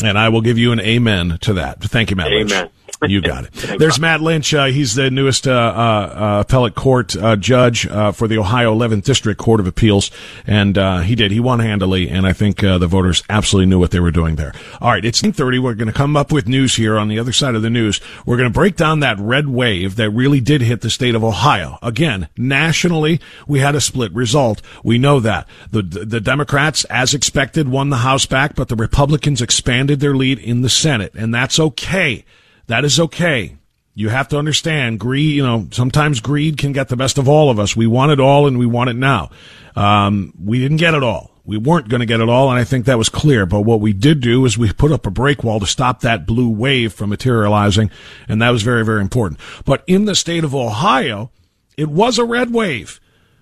And 0.04 0.18
I 0.18 0.30
will 0.30 0.42
give 0.42 0.58
you 0.58 0.72
an 0.72 0.80
amen 0.80 1.40
to 1.42 1.54
that. 1.54 1.82
Thank 1.82 2.12
you, 2.12 2.16
Matt 2.16 2.32
Lynch. 2.32 2.54
You 3.06 3.22
got 3.22 3.46
it. 3.46 3.78
There's 3.78 4.00
Matt 4.00 4.22
Lynch. 4.22 4.56
Uh, 4.56 4.66
he's 4.66 4.96
the 4.96 5.12
newest 5.12 5.48
uh, 5.48 5.52
uh, 5.52 5.56
uh, 5.56 6.40
appellate 6.42 6.74
court 6.74 7.16
uh, 7.16 7.36
judge 7.36 7.86
uh, 7.86 8.12
for 8.12 8.28
the 8.28 8.40
Ohio 8.40 8.74
11th 8.74 9.04
District 9.04 9.40
Court 9.40 9.60
of 9.60 9.68
Appeals, 9.68 10.10
and 10.48 10.80
uh, 10.80 11.00
he 11.00 11.14
did. 11.14 11.32
He 11.32 11.40
won 11.40 11.60
handily, 11.60 12.10
and 12.10 12.26
I 12.26 12.34
think 12.34 12.64
uh, 12.64 12.80
the 12.80 12.88
voters 12.88 13.22
absolutely 13.30 13.68
knew 13.68 13.78
what 13.78 13.92
they 13.92 14.00
were 14.00 14.10
doing 14.10 14.36
there. 14.36 14.52
All 14.82 14.90
right, 14.90 15.06
it's 15.06 15.22
9:30. 15.22 15.60
We're 15.60 15.76
going 15.76 15.88
to 15.90 15.94
come 15.94 16.18
up 16.18 16.32
with 16.32 16.48
news 16.48 16.76
here 16.76 16.98
on 16.98 17.08
the 17.08 17.20
other 17.20 17.32
side 17.32 17.54
of 17.54 17.62
the 17.62 17.70
news. 17.70 18.02
We're 18.26 18.38
going 18.38 18.50
to 18.50 18.54
break 18.54 18.76
down 18.76 19.02
that 19.02 19.20
red 19.20 19.48
wave 19.48 19.96
that 19.98 20.10
really 20.10 20.42
did 20.42 20.62
hit 20.62 20.82
the 20.82 20.90
state 20.90 21.14
of 21.14 21.24
Ohio. 21.24 21.78
Again, 21.84 22.30
nationally, 22.36 23.20
we 23.48 23.60
had 23.60 23.76
a 23.76 23.82
split 23.82 24.12
result. 24.14 24.64
We 24.84 24.98
know 24.98 25.20
that 25.20 25.48
the 25.70 25.84
the 25.84 26.20
Democrats, 26.20 26.84
as 26.86 27.14
expected, 27.14 27.70
won 27.70 27.92
the 27.92 27.98
House 27.98 28.26
back, 28.26 28.56
but 28.56 28.70
the 28.70 28.76
Republicans 28.76 29.40
expanded 29.40 29.87
their 29.96 30.16
lead 30.16 30.40
in 30.40 30.62
the 30.62 30.70
Senate, 30.70 31.14
and 31.16 31.34
that's 31.34 31.60
okay. 31.60 32.26
That 32.68 32.86
is 32.86 33.00
okay. 33.00 33.56
You 33.96 34.10
have 34.10 34.28
to 34.28 34.38
understand 34.38 35.00
greed, 35.00 35.36
you 35.36 35.44
know, 35.44 35.68
sometimes 35.72 36.20
greed 36.20 36.58
can 36.58 36.72
get 36.72 36.90
the 36.90 36.96
best 36.96 37.18
of 37.18 37.28
all 37.28 37.50
of 37.50 37.60
us. 37.60 37.76
We 37.76 37.88
want 37.88 38.12
it 38.12 38.20
all 38.20 38.46
and 38.46 38.60
we 38.60 38.68
want 38.68 38.92
it 38.92 38.96
now. 38.96 39.32
Um, 39.76 40.34
we 40.44 40.60
didn't 40.60 40.78
get 40.78 40.94
it 40.94 41.02
all. 41.02 41.32
We 41.46 41.58
weren't 41.58 41.88
going 41.88 42.02
to 42.02 42.06
get 42.06 42.20
it 42.20 42.28
all, 42.28 42.52
and 42.52 42.60
I 42.60 42.66
think 42.66 42.86
that 42.86 42.98
was 42.98 43.08
clear. 43.08 43.46
But 43.46 43.62
what 43.62 43.80
we 43.80 43.94
did 43.94 44.20
do 44.20 44.46
is 44.46 44.58
we 44.58 44.72
put 44.74 44.92
up 44.92 45.08
a 45.08 45.12
break 45.12 45.44
wall 45.44 45.62
to 45.62 45.66
stop 45.66 46.02
that 46.02 46.28
blue 46.28 46.50
wave 46.50 46.92
from 46.92 47.10
materializing, 47.10 47.90
and 48.28 48.42
that 48.42 48.50
was 48.50 48.64
very, 48.64 48.84
very 48.84 49.02
important. 49.02 49.40
But 49.64 49.84
in 49.88 50.06
the 50.06 50.14
state 50.14 50.44
of 50.44 50.54
Ohio, 50.54 51.32
it 51.78 51.90
was 51.90 52.20
a 52.20 52.26
red 52.26 52.52
wave. 52.52 53.00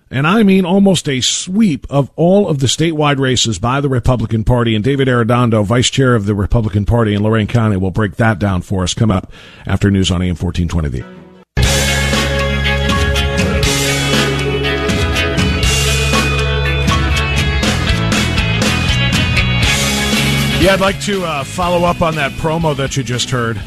And 0.08 0.24
I 0.24 0.44
mean 0.44 0.64
almost 0.64 1.08
a 1.08 1.20
sweep 1.20 1.84
of 1.90 2.12
all 2.14 2.48
of 2.48 2.60
the 2.60 2.68
statewide 2.68 3.18
races 3.18 3.58
by 3.58 3.80
the 3.80 3.88
Republican 3.88 4.44
Party. 4.44 4.76
And 4.76 4.84
David 4.84 5.08
Arredondo, 5.08 5.64
vice 5.64 5.90
chair 5.90 6.14
of 6.14 6.26
the 6.26 6.34
Republican 6.34 6.84
Party 6.84 7.12
in 7.12 7.24
Lorain 7.24 7.48
County, 7.48 7.76
will 7.76 7.90
break 7.90 8.14
that 8.16 8.38
down 8.38 8.62
for 8.62 8.84
us. 8.84 8.94
Come 8.94 9.10
up 9.10 9.32
after 9.66 9.90
news 9.90 10.12
on 10.12 10.22
AM 10.22 10.36
1420. 10.36 10.88
The 10.88 11.26
Yeah, 20.62 20.72
I'd 20.72 20.80
like 20.80 21.00
to 21.02 21.24
uh, 21.24 21.44
follow 21.44 21.84
up 21.84 22.00
on 22.00 22.14
that 22.14 22.32
promo 22.32 22.76
that 22.76 22.96
you 22.96 23.02
just 23.02 23.30
heard, 23.30 23.60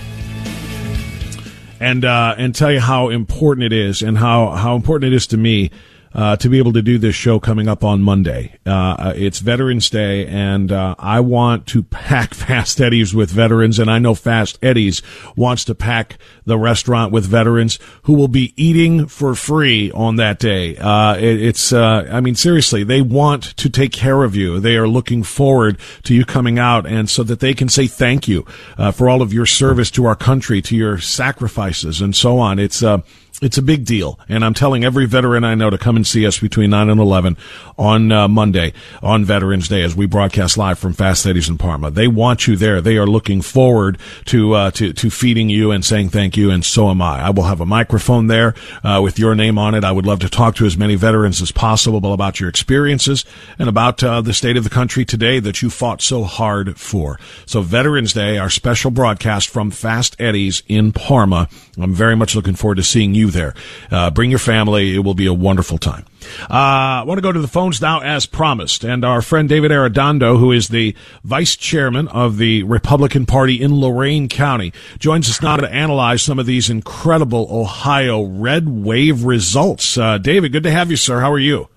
and 1.80 2.04
uh, 2.04 2.36
and 2.38 2.54
tell 2.54 2.72
you 2.72 2.80
how 2.80 3.10
important 3.10 3.66
it 3.66 3.74
is, 3.74 4.02
and 4.02 4.18
how 4.18 4.50
how 4.50 4.76
important 4.76 5.14
it 5.14 5.16
is 5.16 5.28
to 5.28 5.38
me 5.38 5.72
uh, 6.14 6.36
to 6.38 6.50
be 6.50 6.58
able 6.58 6.74
to 6.74 6.82
do 6.82 6.98
this 6.98 7.16
show 7.16 7.40
coming 7.40 7.68
up 7.68 7.84
on 7.84 8.02
Monday. 8.02 8.58
Uh, 8.66 9.14
it's 9.16 9.40
Veterans 9.40 9.90
Day, 9.90 10.26
and 10.26 10.72
uh, 10.72 10.96
I 10.98 11.20
want 11.20 11.68
to 11.68 11.84
pack 11.84 12.34
Fast 12.40 12.82
Eddie's 12.82 13.14
with 13.14 13.30
veterans, 13.30 13.80
and 13.80 13.90
I 13.90 14.00
know 14.00 14.16
Fast 14.16 14.58
Eddie's 14.62 15.02
wants 15.36 15.64
to 15.66 15.76
pack 15.76 16.18
the 16.46 16.58
restaurant 16.58 17.12
with 17.12 17.26
veterans 17.26 17.80
who 18.04 18.14
will 18.14 18.28
be 18.28 18.54
eating 18.56 19.08
for 19.08 19.36
free 19.36 19.92
on 19.92 20.16
that 20.16 20.40
day. 20.40 20.78
Uh, 20.78 21.16
it, 21.16 21.42
it's, 21.42 21.72
uh, 21.72 22.08
I 22.12 22.22
mean, 22.22 22.36
seriously, 22.36 22.84
they 22.84 23.02
want 23.02 23.56
to 23.58 23.70
take 23.70 23.92
care 23.92 24.24
of 24.24 24.36
you. 24.36 24.60
They 24.60 24.78
are 24.78 24.88
looking 24.88 25.24
forward 25.24 25.80
to 26.04 26.16
you 26.16 26.26
coming 26.26 26.58
out, 26.58 26.86
and 26.86 27.10
so 27.10 27.24
that 27.24 27.40
they 27.40 27.54
can 27.54 27.70
say 27.70 27.88
thank 27.88 28.28
you 28.28 28.46
uh, 28.78 28.92
for 28.92 29.10
all 29.10 29.22
of 29.22 29.34
your 29.34 29.46
service 29.46 29.92
to 29.92 30.06
our 30.06 30.16
country, 30.16 30.62
to 30.64 30.76
your 30.76 30.98
sacrifices, 30.98 32.02
and 32.02 32.16
so 32.16 32.40
on. 32.40 32.58
It's 32.60 32.82
uh, 32.82 33.02
it's 33.42 33.58
a 33.58 33.62
big 33.62 33.86
deal, 33.86 34.20
and 34.28 34.44
I'm 34.44 34.54
telling 34.54 34.84
every 34.84 35.06
veteran 35.06 35.44
I 35.44 35.56
know 35.56 35.70
to 35.70 35.78
come 35.78 35.96
and 35.96 36.06
see 36.06 36.28
us 36.28 36.40
between 36.40 36.72
nine 36.72 36.90
and 36.90 37.00
eleven 37.00 37.38
on 37.78 38.12
uh, 38.12 38.28
Monday 38.28 38.74
on 39.02 39.24
Veterans 39.24 39.70
Day 39.70 39.82
as 39.82 39.96
we 39.96 40.06
broadcast 40.06 40.58
live 40.58 40.78
from 40.78 40.94
Fast 40.94 41.26
Eddie's 41.26 41.48
in 41.48 41.58
Parma. 41.58 41.90
They 41.90 42.08
want 42.08 42.48
you 42.48 42.58
there. 42.58 42.82
They 42.82 42.98
are 42.98 43.08
looking 43.08 43.42
forward 43.42 43.98
to 44.26 44.54
uh, 44.54 44.72
to 44.72 44.92
to 44.94 45.10
feeding 45.10 45.50
you 45.50 45.72
and 45.72 45.86
saying 45.86 46.10
thank 46.10 46.36
you, 46.36 46.52
and 46.52 46.66
so 46.66 46.90
am 46.90 47.02
I. 47.02 47.22
I 47.22 47.30
will 47.30 47.44
have 47.44 47.62
a 47.62 47.66
microphone 47.66 48.28
there 48.28 48.56
uh, 48.84 49.00
with 49.02 49.18
your 49.18 49.36
name 49.36 49.58
on 49.58 49.74
it. 49.74 49.84
I 49.84 49.92
would 49.92 50.06
love 50.06 50.20
to 50.20 50.30
talk 50.30 50.56
to 50.56 50.66
as 50.66 50.78
many 50.78 50.96
veterans 50.96 51.42
as 51.42 51.52
possible 51.52 52.14
about 52.14 52.40
your 52.40 52.50
experiences 52.50 53.24
and 53.58 53.70
about 53.70 54.04
uh, 54.04 54.22
the 54.22 54.34
state 54.34 54.58
of 54.58 54.64
the 54.64 54.70
country 54.70 55.06
today 55.06 55.40
that 55.40 55.62
you 55.62 55.70
fought 55.70 56.02
so 56.02 56.24
hard 56.24 56.78
for. 56.78 57.20
So 57.46 57.62
Veterans 57.62 58.14
Day, 58.14 58.38
our 58.38 58.50
special 58.50 58.92
broadcast 58.92 59.48
from 59.48 59.72
Fast 59.72 60.20
Eddie's 60.20 60.62
in 60.68 60.92
Parma. 60.92 61.48
I'm 61.78 61.94
very 61.94 62.16
much 62.16 62.36
looking 62.36 62.56
forward 62.56 62.76
to 62.76 62.84
seeing 62.84 63.14
you 63.14 63.29
there. 63.30 63.54
Uh, 63.92 64.12
bring 64.12 64.30
your 64.30 64.40
family. 64.40 64.96
It 64.96 65.00
will 65.00 65.14
be 65.14 65.26
a 65.26 65.34
wonderful 65.34 65.78
time. 65.78 66.06
Uh, 66.50 67.02
I 67.02 67.04
want 67.06 67.18
to 67.18 67.22
go 67.22 67.32
to 67.32 67.40
the 67.40 67.48
phones 67.48 67.82
now 67.82 68.02
as 68.02 68.26
promised. 68.26 68.84
And 68.84 69.06
our 69.06 69.22
friend 69.22 69.48
David 69.48 69.72
Arredondo, 69.72 70.38
who 70.40 70.52
is 70.52 70.68
the 70.68 70.96
vice 71.24 71.56
chairman 71.56 72.08
of 72.10 72.38
the 72.38 72.64
Republican 72.64 73.26
Party 73.26 73.62
in 73.62 73.76
Lorain 73.76 74.30
County, 74.30 74.74
joins 75.00 75.30
us 75.30 75.42
now 75.42 75.58
to 75.58 75.70
analyze 75.72 76.22
some 76.22 76.40
of 76.40 76.46
these 76.46 76.70
incredible 76.70 77.48
Ohio 77.50 78.24
red 78.24 78.68
wave 78.68 79.24
results. 79.24 79.98
Uh, 79.98 80.18
David, 80.18 80.52
good 80.52 80.64
to 80.64 80.72
have 80.72 80.92
you, 80.92 80.98
sir. 80.98 81.20
How 81.20 81.32
are 81.32 81.40
you? 81.40 81.70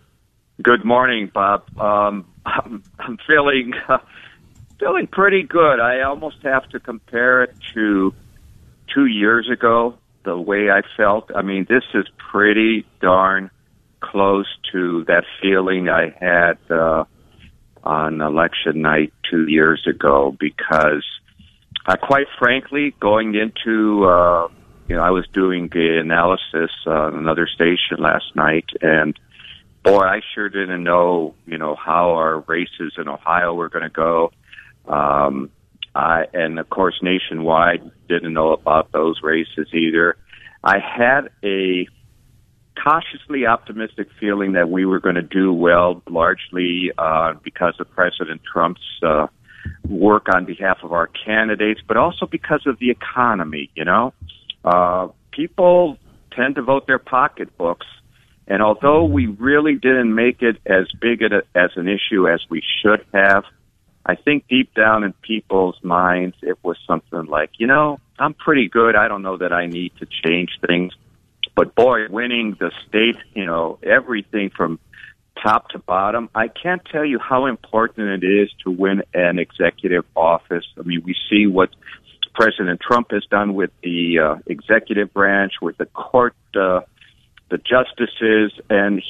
Good 0.63 0.85
morning, 0.85 1.31
Bob. 1.33 1.65
Um, 1.79 2.27
I'm, 2.45 2.83
I'm 2.99 3.19
feeling 3.27 3.73
uh, 3.89 3.99
feeling 4.79 5.07
pretty 5.07 5.43
good. 5.45 5.81
I 5.81 6.03
almost 6.03 6.43
have 6.43 6.69
to 6.71 6.81
compare 6.81 7.45
it 7.45 7.55
to 7.75 8.13
two 8.93 9.07
years 9.07 9.49
ago. 9.49 9.99
The 10.25 10.39
way 10.39 10.71
I 10.71 10.83
felt. 10.97 11.31
I 11.35 11.43
mean, 11.43 11.67
this 11.69 11.85
is 11.95 12.07
pretty 12.31 12.87
darn 13.01 13.51
close 14.01 14.47
to 14.73 15.05
that 15.05 15.25
feeling 15.41 15.89
I 15.89 16.15
had 16.21 16.59
uh, 16.71 17.05
on 17.83 18.21
election 18.21 18.83
night 18.83 19.13
two 19.31 19.49
years 19.49 19.85
ago. 19.87 20.37
Because, 20.39 21.05
uh, 21.87 21.97
quite 21.97 22.27
frankly, 22.39 22.95
going 23.01 23.35
into 23.35 24.05
uh, 24.05 24.49
you 24.89 24.97
know, 24.97 25.03
I 25.03 25.11
was 25.11 25.27
doing 25.33 25.69
the 25.73 25.99
analysis 26.01 26.71
on 26.87 27.15
another 27.15 27.47
station 27.47 27.97
last 27.99 28.35
night, 28.35 28.67
and 28.81 29.19
boy, 29.83 30.01
I 30.01 30.21
sure 30.35 30.49
didn't 30.49 30.83
know, 30.83 31.35
you 31.47 31.59
know, 31.59 31.75
how 31.75 32.11
our 32.11 32.41
races 32.41 32.93
in 32.99 33.09
Ohio 33.09 33.55
were 33.55 33.69
going 33.69 33.85
to 33.85 33.89
go. 33.89 34.33
Um, 34.87 35.51
I, 35.95 36.25
and 36.33 36.59
of 36.59 36.71
course, 36.71 36.99
nationwide, 37.03 37.91
didn't 38.09 38.33
know 38.33 38.53
about 38.53 38.93
those 38.93 39.21
races 39.23 39.69
either. 39.75 40.17
I 40.65 40.79
had 40.79 41.29
a 41.45 41.87
cautiously 42.83 43.47
optimistic 43.47 44.09
feeling 44.19 44.53
that 44.53 44.71
we 44.71 44.87
were 44.87 45.01
going 45.01 45.17
to 45.17 45.23
do 45.23 45.53
well, 45.53 46.03
largely 46.09 46.91
uh, 46.97 47.35
because 47.43 47.75
of 47.79 47.91
President 47.91 48.41
Trump's 48.51 48.81
uh, 49.03 49.27
work 49.89 50.27
on 50.35 50.45
behalf 50.45 50.79
of 50.83 50.93
our 50.93 51.09
candidates, 51.09 51.81
but 51.87 51.97
also 51.97 52.27
because 52.27 52.67
of 52.67 52.79
the 52.79 52.91
economy. 52.91 53.71
You 53.75 53.85
know, 53.85 54.15
uh, 54.65 55.09
people 55.31 55.99
tend 56.35 56.55
to 56.57 56.63
vote 56.63 56.87
their 56.87 56.99
pocketbooks. 56.99 57.87
And 58.47 58.63
although 58.63 59.05
we 59.05 59.27
really 59.27 59.75
didn't 59.75 60.15
make 60.15 60.43
it 60.43 60.57
as 60.67 60.87
big 61.01 61.23
a, 61.23 61.43
as 61.55 61.71
an 61.77 61.89
issue 61.89 62.29
as 62.29 62.41
we 62.51 62.63
should 62.83 63.05
have, 63.13 63.45
I 64.05 64.17
think 64.17 64.49
deep 64.49 64.75
down 64.75 65.05
in 65.05 65.13
people's 65.13 65.79
minds, 65.83 66.37
it 66.43 66.59
was 66.63 66.77
something 66.87 67.27
like, 67.27 67.51
you 67.59 67.67
know, 67.67 68.01
I'm 68.19 68.35
pretty 68.35 68.69
good. 68.69 68.97
I 68.97 69.09
don't 69.09 69.23
know 69.23 69.37
that 69.37 69.53
I 69.53 69.67
need 69.67 69.93
to 69.99 70.07
change 70.07 70.51
things. 70.67 70.93
But 71.55 71.75
boy, 71.75 72.09
winning 72.09 72.57
the 72.59 72.73
state, 72.89 73.17
you 73.35 73.47
know, 73.47 73.79
everything 73.83 74.51
from 74.51 74.81
top 75.43 75.69
to 75.71 75.79
bottom, 75.79 76.31
I 76.35 76.49
can't 76.49 76.83
tell 76.85 77.05
you 77.05 77.19
how 77.19 77.47
important 77.47 78.25
it 78.25 78.27
is 78.27 78.51
to 78.65 78.71
win 78.71 79.03
an 79.15 79.39
executive 79.39 80.05
office. 80.17 80.65
I 80.79 80.83
mean, 80.83 81.03
we 81.05 81.15
see 81.31 81.47
what 81.47 81.71
President 82.35 82.81
Trump 82.81 83.11
has 83.11 83.25
done 83.27 83.55
with 83.55 83.71
the 83.83 84.19
uh, 84.19 84.35
executive 84.47 85.13
branch, 85.13 85.55
with 85.61 85.77
the 85.77 85.87
court, 85.87 86.35
uh, 86.55 86.81
the 87.51 87.59
justices, 87.59 88.53
and 88.71 89.03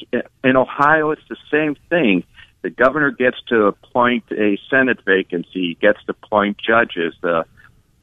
in 0.43 0.57
Ohio, 0.57 1.11
it's 1.11 1.21
the 1.29 1.37
same 1.49 1.75
thing. 1.89 2.25
The 2.63 2.69
governor 2.69 3.11
gets 3.11 3.37
to 3.49 3.65
appoint 3.65 4.23
a 4.31 4.57
Senate 4.69 4.99
vacancy, 5.05 5.77
gets 5.81 5.99
to 6.05 6.15
appoint 6.23 6.57
judges, 6.57 7.13
uh, 7.21 7.43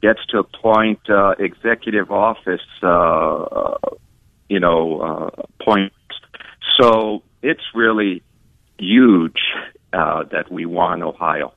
gets 0.03 0.19
to 0.27 0.37
appoint 0.37 0.99
uh, 1.09 1.33
executive 1.39 2.11
office, 2.11 2.61
uh, 2.83 3.75
you 4.49 4.59
know, 4.59 5.01
uh, 5.01 5.43
appointments. 5.59 5.95
So 6.79 7.23
it's 7.41 7.63
really 7.73 8.21
huge 8.77 9.39
uh, 9.93 10.25
that 10.31 10.51
we 10.51 10.67
won 10.67 11.01
Ohio. 11.01 11.53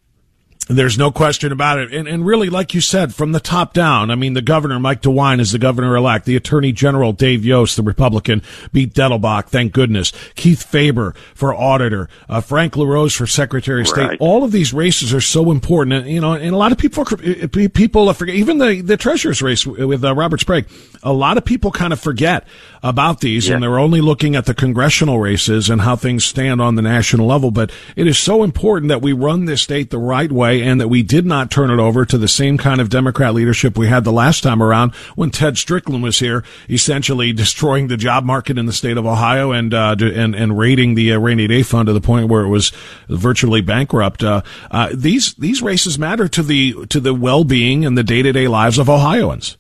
There's 0.66 0.96
no 0.96 1.11
question 1.11 1.53
about 1.53 1.79
it. 1.79 1.92
And, 1.92 2.09
and 2.09 2.24
really, 2.24 2.48
like 2.48 2.72
you 2.72 2.81
said, 2.81 3.14
from 3.14 3.33
the 3.33 3.40
top 3.40 3.74
down, 3.74 4.11
I 4.11 4.14
mean, 4.14 4.33
the 4.33 4.40
governor, 4.40 4.81
Mike 4.81 5.03
DeWine, 5.03 5.38
is 5.38 5.53
the 5.53 5.59
governor 5.59 5.94
elect. 5.94 6.24
The 6.24 6.37
attorney 6.37 6.72
general, 6.72 7.12
Dave 7.12 7.44
Yost, 7.44 7.77
the 7.77 7.83
Republican, 7.83 8.40
beat 8.72 8.94
Dettelbach, 8.94 9.48
thank 9.48 9.74
goodness. 9.74 10.11
Keith 10.37 10.62
Faber 10.62 11.14
for 11.35 11.55
auditor, 11.55 12.09
uh, 12.31 12.40
Frank 12.40 12.79
LaRose 12.79 13.14
for 13.14 13.27
secretary 13.27 13.83
of 13.83 13.88
state. 13.88 14.09
Right. 14.09 14.20
All 14.20 14.42
of 14.42 14.53
these 14.53 14.72
races 14.72 15.12
are 15.12 15.20
so 15.20 15.50
important. 15.50 15.96
And, 15.96 16.09
you 16.09 16.20
know, 16.22 16.33
and 16.33 16.55
a 16.55 16.57
lot 16.57 16.72
of 16.72 16.79
people, 16.79 17.05
people 17.05 18.11
forget, 18.14 18.35
even 18.35 18.57
the, 18.57 18.81
the 18.81 18.96
treasurer's 18.96 19.42
race 19.42 19.66
with 19.66 20.03
uh, 20.03 20.14
Robert 20.14 20.40
Sprague, 20.40 20.66
a 21.03 21.12
lot 21.12 21.37
of 21.37 21.44
people 21.44 21.72
kind 21.72 21.92
of 21.92 22.00
forget 22.00 22.46
about 22.83 23.20
these 23.20 23.48
Yeah. 23.48 23.55
and 23.55 23.62
they're 23.62 23.79
only 23.79 24.00
looking 24.00 24.35
at 24.35 24.46
the 24.46 24.55
congressional 24.55 25.18
races 25.18 25.68
and 25.68 25.83
how 25.83 25.96
things 25.96 26.24
stand 26.24 26.62
on 26.62 26.74
the 26.74 26.83
national 26.83 27.27
level. 27.27 27.50
But 27.50 27.70
it 27.96 28.07
is 28.07 28.18
so 28.18 28.42
important 28.42 28.88
that 28.88 29.03
we 29.03 29.12
run 29.12 29.44
this 29.44 29.61
state 29.61 29.90
the 29.90 29.98
right 29.98 30.33
way 30.33 30.54
and 30.62 30.81
that 30.81 30.88
we 30.88 31.03
did 31.03 31.27
not 31.27 31.51
turn 31.51 31.71
it 31.71 31.79
over 31.79 32.05
to 32.05 32.19
the 32.19 32.29
same 32.29 32.59
kind 32.59 32.81
of 32.81 32.88
Democrat 32.88 33.35
leadership 33.35 33.77
we 33.77 33.88
had 33.88 34.05
the 34.05 34.12
last 34.12 34.43
time 34.43 34.62
around 34.62 34.95
when 35.14 35.31
Ted 35.31 35.59
Strickland 35.59 36.03
was 36.03 36.19
here, 36.19 36.45
essentially 36.69 37.33
destroying 37.33 37.88
the 37.88 37.97
job 37.97 38.25
market 38.25 38.59
in 38.59 38.67
the 38.67 38.73
state 38.73 38.97
of 38.97 39.07
Ohio 39.07 39.53
and 39.53 39.73
uh, 39.75 39.97
and 40.01 40.35
and 40.35 40.59
raiding 40.59 40.95
the 40.95 41.12
uh, 41.12 41.19
rainy 41.19 41.47
day 41.47 41.62
fund 41.62 41.87
to 41.87 41.93
the 41.93 42.01
point 42.01 42.29
where 42.29 42.43
it 42.43 42.49
was 42.49 42.71
virtually 43.09 43.61
bankrupt. 43.61 44.23
Uh, 44.23 44.43
uh, 44.71 44.90
these 44.95 45.35
these 45.35 45.62
races 45.62 45.99
matter 45.99 46.29
to 46.29 46.43
the 46.43 46.87
to 46.87 47.01
the 47.01 47.14
well 47.14 47.45
being 47.45 47.85
and 47.85 47.97
the 47.97 48.05
day 48.05 48.23
to 48.23 48.33
day 48.33 48.49
lives 48.49 48.79
of 48.79 48.88
Ohioans. 48.88 49.57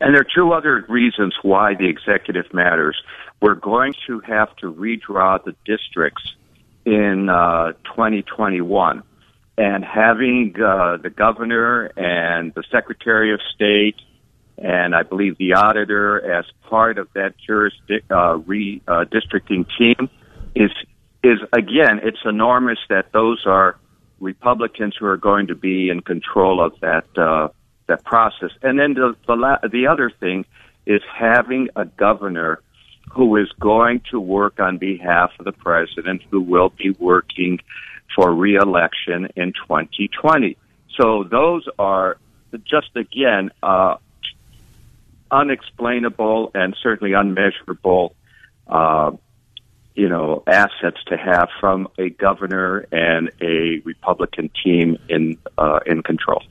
And 0.00 0.14
there 0.14 0.20
are 0.20 0.34
two 0.34 0.52
other 0.52 0.84
reasons 0.88 1.34
why 1.42 1.74
the 1.74 1.88
executive 1.88 2.52
matters. 2.52 3.00
We're 3.40 3.54
going 3.54 3.94
to 4.06 4.20
have 4.20 4.54
to 4.56 4.72
redraw 4.72 5.42
the 5.42 5.54
districts 5.64 6.22
in 6.84 7.28
uh, 7.28 7.72
2021. 7.84 9.02
And 9.56 9.84
having 9.84 10.54
uh, 10.56 10.96
the 10.96 11.10
governor 11.10 11.86
and 11.96 12.52
the 12.54 12.64
secretary 12.70 13.32
of 13.32 13.40
state 13.54 13.96
and 14.56 14.94
I 14.94 15.02
believe 15.02 15.36
the 15.38 15.54
auditor 15.54 16.38
as 16.38 16.44
part 16.68 16.98
of 16.98 17.08
that 17.14 17.34
jurisdic- 17.48 18.04
uh, 18.10 18.38
redistricting 18.38 19.66
team 19.76 20.08
is 20.54 20.70
is 21.22 21.38
again 21.52 22.00
it's 22.02 22.20
enormous 22.24 22.78
that 22.88 23.12
those 23.12 23.44
are 23.46 23.76
Republicans 24.20 24.94
who 24.98 25.06
are 25.06 25.16
going 25.16 25.48
to 25.48 25.54
be 25.54 25.90
in 25.90 26.00
control 26.00 26.64
of 26.64 26.78
that 26.80 27.06
uh, 27.18 27.48
that 27.88 28.04
process. 28.04 28.50
And 28.62 28.78
then 28.78 28.94
the 28.94 29.16
the, 29.26 29.34
la- 29.34 29.58
the 29.68 29.88
other 29.88 30.10
thing 30.10 30.44
is 30.86 31.02
having 31.12 31.68
a 31.74 31.84
governor 31.84 32.60
who 33.12 33.36
is 33.36 33.50
going 33.60 34.02
to 34.10 34.20
work 34.20 34.60
on 34.60 34.78
behalf 34.78 35.30
of 35.38 35.44
the 35.44 35.52
president, 35.52 36.22
who 36.30 36.40
will 36.40 36.70
be 36.70 36.90
working 36.90 37.58
for 38.14 38.32
reelection 38.32 39.28
in 39.36 39.52
2020. 39.52 40.56
So 40.96 41.24
those 41.24 41.66
are 41.78 42.18
just 42.64 42.90
again 42.94 43.50
uh, 43.62 43.96
unexplainable 45.30 46.50
and 46.54 46.76
certainly 46.82 47.14
unmeasurable. 47.14 48.14
Uh, 48.66 49.12
you 49.94 50.08
know, 50.08 50.42
assets 50.46 50.98
to 51.06 51.16
have 51.16 51.48
from 51.60 51.86
a 51.98 52.10
governor 52.10 52.84
and 52.90 53.30
a 53.40 53.80
Republican 53.84 54.50
team 54.64 54.98
in 55.08 55.38
uh, 55.56 55.80
in 55.86 56.02
control. 56.02 56.42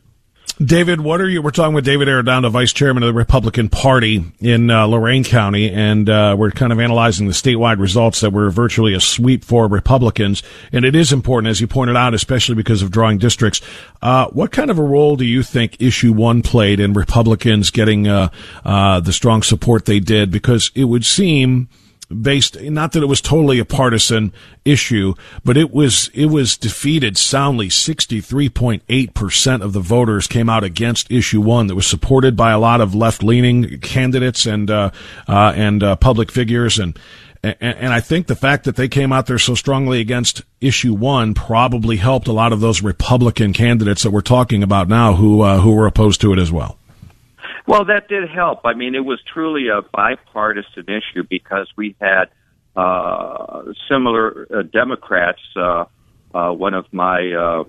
David, 0.64 1.02
what 1.02 1.20
are 1.20 1.28
you? 1.28 1.42
We're 1.42 1.52
talking 1.52 1.74
with 1.74 1.84
David 1.84 2.08
Arredondo, 2.08 2.50
Vice 2.50 2.72
Chairman 2.72 3.04
of 3.04 3.08
the 3.08 3.14
Republican 3.14 3.70
Party 3.70 4.24
in 4.40 4.70
uh, 4.70 4.86
Lorain 4.86 5.24
County, 5.24 5.70
and 5.70 6.08
uh, 6.08 6.36
we're 6.38 6.52
kind 6.52 6.72
of 6.72 6.80
analyzing 6.80 7.28
the 7.28 7.34
statewide 7.34 7.80
results 7.80 8.22
that 8.22 8.32
were 8.32 8.50
virtually 8.50 8.94
a 8.94 9.00
sweep 9.00 9.44
for 9.44 9.68
Republicans. 9.68 10.44
And 10.72 10.86
it 10.86 10.96
is 10.96 11.12
important, 11.12 11.50
as 11.50 11.60
you 11.60 11.68
pointed 11.68 11.96
out, 11.96 12.14
especially 12.14 12.56
because 12.56 12.82
of 12.82 12.92
drawing 12.92 13.18
districts. 13.18 13.62
Uh, 14.02 14.28
what 14.28 14.52
kind 14.52 14.70
of 14.70 14.78
a 14.78 14.84
role 14.84 15.18
do 15.18 15.26
you 15.26 15.44
think 15.44 15.82
issue 15.82 16.14
one 16.14 16.42
played 16.42 16.80
in 16.80 16.94
Republicans 16.94 17.70
getting 17.70 18.08
uh, 18.08 18.30
uh, 18.64 19.00
the 19.00 19.12
strong 19.12 19.42
support 19.42 19.86
they 19.86 20.00
did? 20.00 20.32
Because 20.32 20.72
it 20.76 20.86
would 20.86 21.04
seem 21.04 21.68
based 22.22 22.60
not 22.62 22.92
that 22.92 23.04
it 23.04 23.08
was 23.08 23.22
totally 23.22 23.60
a 23.60 23.66
partisan 23.66 24.34
issue, 24.66 25.14
but 25.44 25.58
it 25.58 25.72
was 25.72 26.10
it 26.14 26.28
was 26.28 26.58
defeated 26.58 27.18
soundly. 27.18 27.70
Sixty 27.70 28.22
three 28.22 28.50
point 28.50 28.84
eight 28.90 29.14
percent 29.14 29.64
of 29.64 29.74
the 29.74 29.80
voters 29.80 30.28
came 30.28 30.50
out 30.50 30.64
against 30.64 31.12
issue 31.12 31.42
one. 31.42 31.68
That 31.68 31.76
was 31.76 31.88
supported 31.88 32.36
by 32.36 32.52
a 32.52 32.60
lot 32.60 32.82
of 32.82 32.96
left 32.96 33.24
leaning 33.24 33.80
candidates 33.80 34.46
and 34.46 34.70
uh, 34.70 34.92
uh, 35.28 35.54
and 35.56 35.84
uh, 35.84 35.96
public 35.96 36.32
figures 36.32 36.80
and. 36.80 36.98
And, 37.46 37.58
and 37.60 37.94
I 37.94 38.00
think 38.00 38.28
the 38.28 38.38
fact 38.38 38.64
that 38.64 38.78
they 38.78 38.88
came 38.88 39.12
out 39.12 39.26
there 39.26 39.38
so 39.38 39.54
strongly 39.54 40.00
against 40.00 40.44
issue 40.62 40.94
one 40.94 41.34
probably 41.34 41.98
helped 41.98 42.30
a 42.30 42.32
lot 42.32 42.54
of 42.54 42.62
those 42.62 42.82
Republican 42.82 43.52
candidates 43.52 44.04
that 44.04 44.12
we're 44.12 44.22
talking 44.22 44.64
about 44.64 44.88
now, 44.88 45.16
who 45.16 45.42
uh, 45.42 45.60
who 45.60 45.74
were 45.76 45.86
opposed 45.86 46.22
to 46.22 46.32
it 46.32 46.40
as 46.40 46.54
well. 46.54 46.78
Well, 47.66 47.86
that 47.86 48.08
did 48.10 48.30
help. 48.30 48.62
I 48.66 48.74
mean, 48.74 48.94
it 48.96 49.06
was 49.06 49.20
truly 49.34 49.68
a 49.70 49.82
bipartisan 49.82 50.86
issue 50.88 51.24
because 51.30 51.72
we 51.78 51.96
had 52.02 52.26
uh, 52.76 53.64
similar 53.90 54.48
uh, 54.54 54.64
Democrats. 54.64 55.42
Uh, 55.56 55.86
uh, 56.34 56.52
one 56.52 56.74
of 56.74 56.86
my 56.92 57.32
uh, 57.32 57.64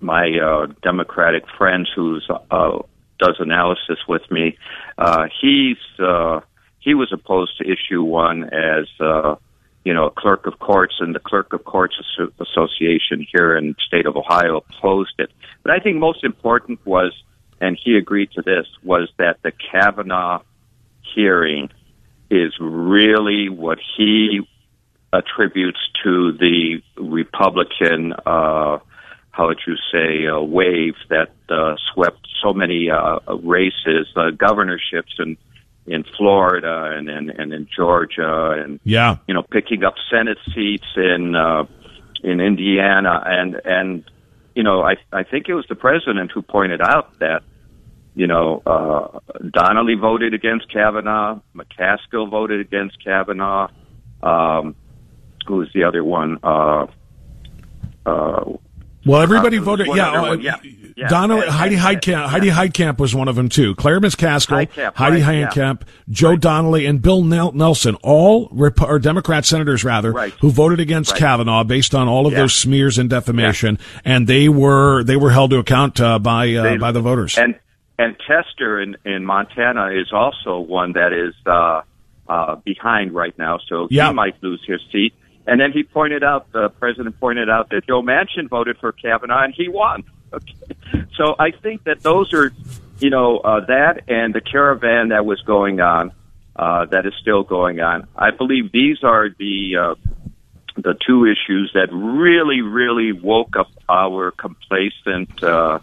my 0.00 0.38
uh, 0.38 0.66
Democratic 0.82 1.44
friends 1.56 1.88
who's 1.94 2.28
uh, 2.50 2.78
does 3.18 3.36
analysis 3.38 3.98
with 4.08 4.22
me, 4.30 4.56
uh, 4.98 5.26
he's 5.40 5.76
uh, 5.98 6.40
he 6.80 6.94
was 6.94 7.12
opposed 7.12 7.58
to 7.58 7.64
issue 7.64 8.02
one 8.02 8.44
as 8.44 8.86
uh, 9.00 9.36
you 9.84 9.94
know 9.94 10.06
a 10.06 10.10
clerk 10.10 10.46
of 10.46 10.58
courts, 10.58 10.94
and 11.00 11.14
the 11.14 11.20
clerk 11.20 11.52
of 11.52 11.64
courts 11.64 11.94
association 12.40 13.26
here 13.32 13.56
in 13.56 13.68
the 13.68 13.74
state 13.86 14.06
of 14.06 14.16
Ohio 14.16 14.64
opposed 14.68 15.14
it. 15.18 15.30
But 15.62 15.72
I 15.72 15.78
think 15.78 15.98
most 15.98 16.24
important 16.24 16.84
was 16.84 17.12
and 17.60 17.78
he 17.82 17.96
agreed 17.96 18.30
to 18.32 18.42
this, 18.42 18.66
was 18.82 19.08
that 19.18 19.38
the 19.42 19.52
Kavanaugh 19.52 20.40
hearing 21.14 21.70
is 22.30 22.52
really 22.60 23.48
what 23.48 23.78
he 23.96 24.40
attributes 25.12 25.78
to 26.02 26.32
the 26.32 26.82
Republican, 26.96 28.12
uh, 28.26 28.78
how 29.30 29.46
would 29.46 29.60
you 29.66 29.76
say, 29.92 30.26
uh, 30.26 30.40
wave 30.40 30.94
that 31.08 31.30
uh, 31.48 31.76
swept 31.92 32.26
so 32.42 32.52
many 32.52 32.90
uh, 32.90 33.18
races, 33.42 34.06
uh, 34.16 34.30
governorships 34.30 35.14
in 35.18 35.36
in 35.86 36.02
Florida 36.16 36.94
and, 36.96 37.08
and 37.10 37.28
and 37.30 37.52
in 37.52 37.68
Georgia, 37.76 38.50
and 38.52 38.80
Yeah. 38.84 39.18
you 39.28 39.34
know, 39.34 39.42
picking 39.42 39.84
up 39.84 39.94
Senate 40.10 40.38
seats 40.54 40.86
in 40.96 41.34
uh, 41.34 41.64
in 42.22 42.40
Indiana, 42.40 43.22
and 43.26 43.60
and 43.64 44.04
you 44.54 44.62
know, 44.62 44.82
I 44.82 44.96
I 45.12 45.24
think 45.24 45.48
it 45.48 45.54
was 45.54 45.66
the 45.68 45.74
president 45.74 46.30
who 46.32 46.42
pointed 46.42 46.80
out 46.80 47.18
that 47.18 47.42
you 48.14 48.26
know 48.26 48.62
uh, 48.66 49.18
Donnelly 49.50 49.94
voted 49.94 50.34
against 50.34 50.70
Kavanaugh, 50.72 51.40
McCaskill 51.54 52.30
voted 52.30 52.60
against 52.60 53.02
Kavanaugh. 53.02 53.68
Um, 54.22 54.76
who 55.46 55.56
was 55.56 55.68
the 55.74 55.84
other 55.84 56.02
one? 56.02 56.38
Uh, 56.42 56.86
uh, 58.06 58.44
Well, 59.06 59.20
everybody 59.20 59.58
Uh, 59.58 59.62
voted. 59.62 59.86
Yeah, 59.88 60.10
other 60.12 60.28
uh, 60.30 60.34
yeah, 60.34 60.56
yeah. 60.96 61.08
Donnelly, 61.08 61.42
And- 61.42 61.50
Heidi 61.50 61.74
and- 61.76 61.84
Heitkamp. 61.84 62.26
Heidi 62.26 62.48
Heitkamp 62.50 62.98
was 62.98 63.14
one 63.14 63.28
of 63.28 63.36
them 63.36 63.48
too. 63.48 63.74
Claire 63.74 64.00
McCaskill, 64.00 64.66
Heitkamp, 64.68 64.94
Heidi 64.94 65.22
right. 65.22 65.48
Heitkamp, 65.50 65.82
Joe 66.08 66.36
Donnelly, 66.36 66.86
and 66.86 67.02
Bill 67.02 67.22
Nelson, 67.22 67.96
all 68.02 68.48
Rep- 68.52 68.80
or 68.82 68.98
Democrat 68.98 69.44
senators 69.44 69.84
rather, 69.84 70.12
Right. 70.12 70.32
who 70.40 70.50
voted 70.50 70.80
against 70.80 71.12
Right. 71.12 71.20
Kavanaugh 71.20 71.64
based 71.64 71.94
on 71.94 72.08
all 72.08 72.26
of 72.26 72.34
those 72.34 72.54
smears 72.54 72.98
and 72.98 73.10
defamation, 73.10 73.78
and 74.04 74.26
they 74.26 74.48
were 74.48 75.02
they 75.04 75.16
were 75.16 75.30
held 75.30 75.50
to 75.50 75.58
account 75.58 76.00
uh, 76.00 76.18
by 76.18 76.52
uh, 76.54 76.62
They- 76.62 76.76
by 76.78 76.92
the 76.92 77.00
voters. 77.00 77.36
And 77.38 77.54
and 77.98 78.16
Tester 78.26 78.80
in 78.80 78.96
in 79.04 79.24
Montana 79.24 79.90
is 79.92 80.12
also 80.12 80.58
one 80.60 80.92
that 80.94 81.12
is 81.12 81.34
uh, 81.46 81.82
uh, 82.28 82.56
behind 82.64 83.12
right 83.14 83.36
now, 83.38 83.58
so 83.68 83.86
he 83.90 84.00
might 84.12 84.36
lose 84.42 84.60
his 84.66 84.80
seat. 84.90 85.12
And 85.46 85.60
then 85.60 85.72
he 85.72 85.82
pointed 85.82 86.24
out, 86.24 86.50
the 86.52 86.70
president 86.70 87.18
pointed 87.20 87.50
out 87.50 87.70
that 87.70 87.86
Joe 87.86 88.02
Manchin 88.02 88.48
voted 88.48 88.78
for 88.78 88.92
Kavanaugh 88.92 89.44
and 89.44 89.54
he 89.54 89.68
won. 89.68 90.04
Okay. 90.34 91.06
So 91.16 91.36
I 91.38 91.52
think 91.52 91.84
that 91.84 92.00
those 92.02 92.34
are, 92.34 92.52
you 92.98 93.08
know, 93.08 93.38
uh, 93.38 93.64
that 93.66 94.02
and 94.08 94.34
the 94.34 94.40
caravan 94.40 95.10
that 95.10 95.24
was 95.24 95.40
going 95.42 95.78
on, 95.80 96.10
uh, 96.56 96.86
that 96.86 97.06
is 97.06 97.12
still 97.20 97.44
going 97.44 97.78
on. 97.78 98.08
I 98.16 98.32
believe 98.32 98.72
these 98.72 99.04
are 99.04 99.28
the 99.28 99.76
uh, 99.76 99.94
the 100.76 100.96
two 101.06 101.24
issues 101.24 101.70
that 101.74 101.88
really, 101.92 102.60
really 102.60 103.12
woke 103.12 103.56
up 103.56 103.68
our 103.88 104.32
complacent 104.32 105.42
uh, 105.42 105.78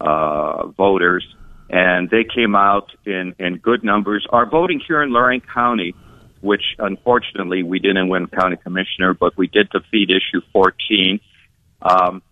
uh, 0.00 0.66
voters, 0.68 1.24
and 1.70 2.10
they 2.10 2.24
came 2.24 2.54
out 2.54 2.90
in 3.04 3.34
in 3.38 3.58
good 3.58 3.84
numbers. 3.84 4.26
Our 4.30 4.46
voting 4.46 4.80
here 4.86 5.02
in 5.02 5.12
Lorain 5.12 5.40
County, 5.40 5.94
which 6.44 6.76
unfortunately 6.78 7.62
we 7.62 7.78
didn't 7.78 8.08
win 8.08 8.26
county 8.26 8.56
commissioner, 8.56 9.14
but 9.14 9.36
we 9.36 9.46
did 9.46 9.68
defeat 9.70 10.10
issue 10.10 10.42
14, 10.52 11.20
Um, 11.82 12.22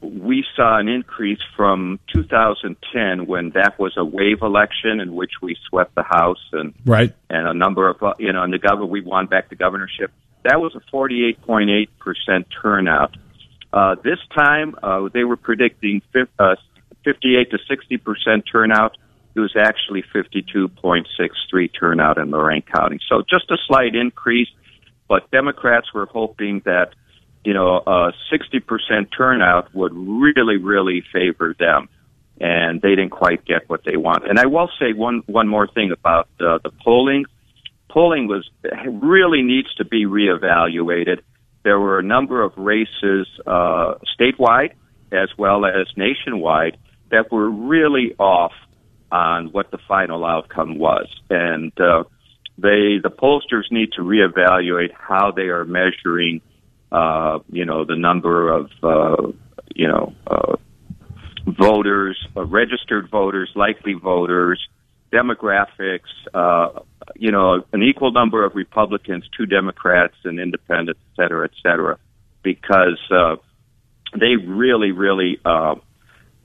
we 0.00 0.44
saw 0.54 0.78
an 0.78 0.88
increase 0.88 1.40
from 1.56 1.98
2010 2.12 3.26
when 3.26 3.50
that 3.50 3.78
was 3.78 3.94
a 3.96 4.04
wave 4.04 4.42
election 4.42 5.00
in 5.00 5.14
which 5.14 5.32
we 5.42 5.56
swept 5.68 5.94
the 5.96 6.04
House 6.04 6.42
and 6.52 6.72
right 6.84 7.12
and 7.28 7.48
a 7.48 7.54
number 7.54 7.88
of 7.88 8.00
uh, 8.02 8.14
you 8.18 8.32
know 8.32 8.44
in 8.44 8.50
the 8.52 8.58
governor 8.58 8.86
we 8.86 9.00
won 9.00 9.26
back 9.26 9.48
the 9.48 9.56
governorship. 9.56 10.12
That 10.44 10.60
was 10.60 10.74
a 10.76 10.80
48.8 10.94 11.88
percent 11.98 12.46
turnout. 12.62 13.16
Uh, 13.72 13.96
this 14.02 14.18
time 14.36 14.76
uh, 14.82 15.08
they 15.12 15.24
were 15.24 15.36
predicting 15.36 16.00
uh, 16.38 16.54
58 17.04 17.50
to 17.50 17.58
60 17.68 17.96
percent 17.98 18.44
turnout. 18.50 18.96
It 19.38 19.42
was 19.42 19.56
actually 19.56 20.04
52.63 20.14 21.70
turnout 21.78 22.18
in 22.18 22.30
Lorain 22.30 22.62
County. 22.62 22.98
So 23.08 23.22
just 23.28 23.50
a 23.50 23.56
slight 23.66 23.94
increase, 23.94 24.48
but 25.08 25.30
Democrats 25.30 25.94
were 25.94 26.06
hoping 26.06 26.62
that 26.64 26.94
you 27.44 27.54
know, 27.54 27.82
a 27.86 28.12
60% 28.30 29.06
turnout 29.16 29.74
would 29.74 29.92
really, 29.94 30.56
really 30.56 31.02
favor 31.12 31.54
them. 31.58 31.88
And 32.40 32.80
they 32.82 32.90
didn't 32.90 33.10
quite 33.10 33.44
get 33.44 33.68
what 33.68 33.84
they 33.84 33.96
want. 33.96 34.28
And 34.28 34.38
I 34.38 34.46
will 34.46 34.70
say 34.78 34.92
one, 34.92 35.22
one 35.26 35.48
more 35.48 35.66
thing 35.66 35.90
about 35.90 36.28
uh, 36.40 36.58
the 36.62 36.70
polling. 36.84 37.24
Polling 37.88 38.28
was, 38.28 38.48
really 38.86 39.42
needs 39.42 39.74
to 39.76 39.84
be 39.84 40.04
reevaluated. 40.04 41.20
There 41.64 41.80
were 41.80 41.98
a 41.98 42.02
number 42.02 42.42
of 42.42 42.52
races, 42.56 43.26
uh, 43.46 43.94
statewide 44.18 44.72
as 45.10 45.30
well 45.38 45.64
as 45.64 45.86
nationwide 45.96 46.76
that 47.10 47.32
were 47.32 47.48
really 47.48 48.14
off 48.18 48.52
on 49.10 49.52
what 49.52 49.70
the 49.70 49.78
final 49.88 50.24
outcome 50.24 50.78
was. 50.78 51.08
And, 51.30 51.72
uh, 51.80 52.04
they, 52.56 52.98
the 53.00 53.10
pollsters 53.10 53.70
need 53.70 53.92
to 53.92 54.02
reevaluate 54.02 54.92
how 54.92 55.30
they 55.30 55.42
are 55.42 55.64
measuring 55.64 56.40
uh, 56.90 57.38
you 57.50 57.64
know, 57.64 57.84
the 57.84 57.96
number 57.96 58.50
of, 58.50 58.70
uh, 58.82 59.32
you 59.74 59.88
know, 59.88 60.14
uh, 60.26 60.56
voters, 61.46 62.16
uh, 62.36 62.44
registered 62.44 63.10
voters, 63.10 63.50
likely 63.54 63.94
voters, 63.94 64.60
demographics, 65.12 66.08
uh, 66.34 66.80
you 67.16 67.30
know, 67.30 67.62
an 67.72 67.82
equal 67.82 68.12
number 68.12 68.44
of 68.44 68.54
Republicans, 68.54 69.24
two 69.36 69.46
Democrats, 69.46 70.14
and 70.24 70.38
independents, 70.38 71.00
et 71.12 71.22
cetera, 71.22 71.44
et 71.44 71.54
cetera, 71.62 71.98
because 72.42 73.00
uh, 73.10 73.36
they 74.18 74.36
really, 74.36 74.92
really 74.92 75.38
uh, 75.44 75.74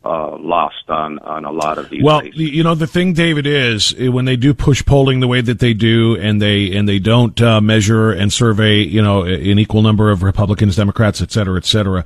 uh, 0.05 0.37
lost 0.37 0.89
on 0.89 1.19
on 1.19 1.45
a 1.45 1.51
lot 1.51 1.77
of 1.77 1.89
these. 1.89 2.03
Well, 2.03 2.25
you 2.25 2.63
know 2.63 2.75
the 2.75 2.87
thing, 2.87 3.13
David, 3.13 3.47
is 3.47 3.95
eh, 3.97 4.07
when 4.07 4.25
they 4.25 4.35
do 4.35 4.53
push 4.53 4.83
polling 4.85 5.19
the 5.19 5.27
way 5.27 5.41
that 5.41 5.59
they 5.59 5.73
do, 5.73 6.17
and 6.17 6.41
they 6.41 6.75
and 6.75 6.87
they 6.87 6.99
don't 6.99 7.39
uh, 7.41 7.61
measure 7.61 8.11
and 8.11 8.31
survey, 8.31 8.81
you 8.81 9.01
know, 9.01 9.23
an 9.23 9.59
equal 9.59 9.81
number 9.81 10.11
of 10.11 10.23
Republicans, 10.23 10.75
Democrats, 10.75 11.21
et 11.21 11.31
cetera, 11.31 11.57
et 11.57 11.65
cetera 11.65 12.05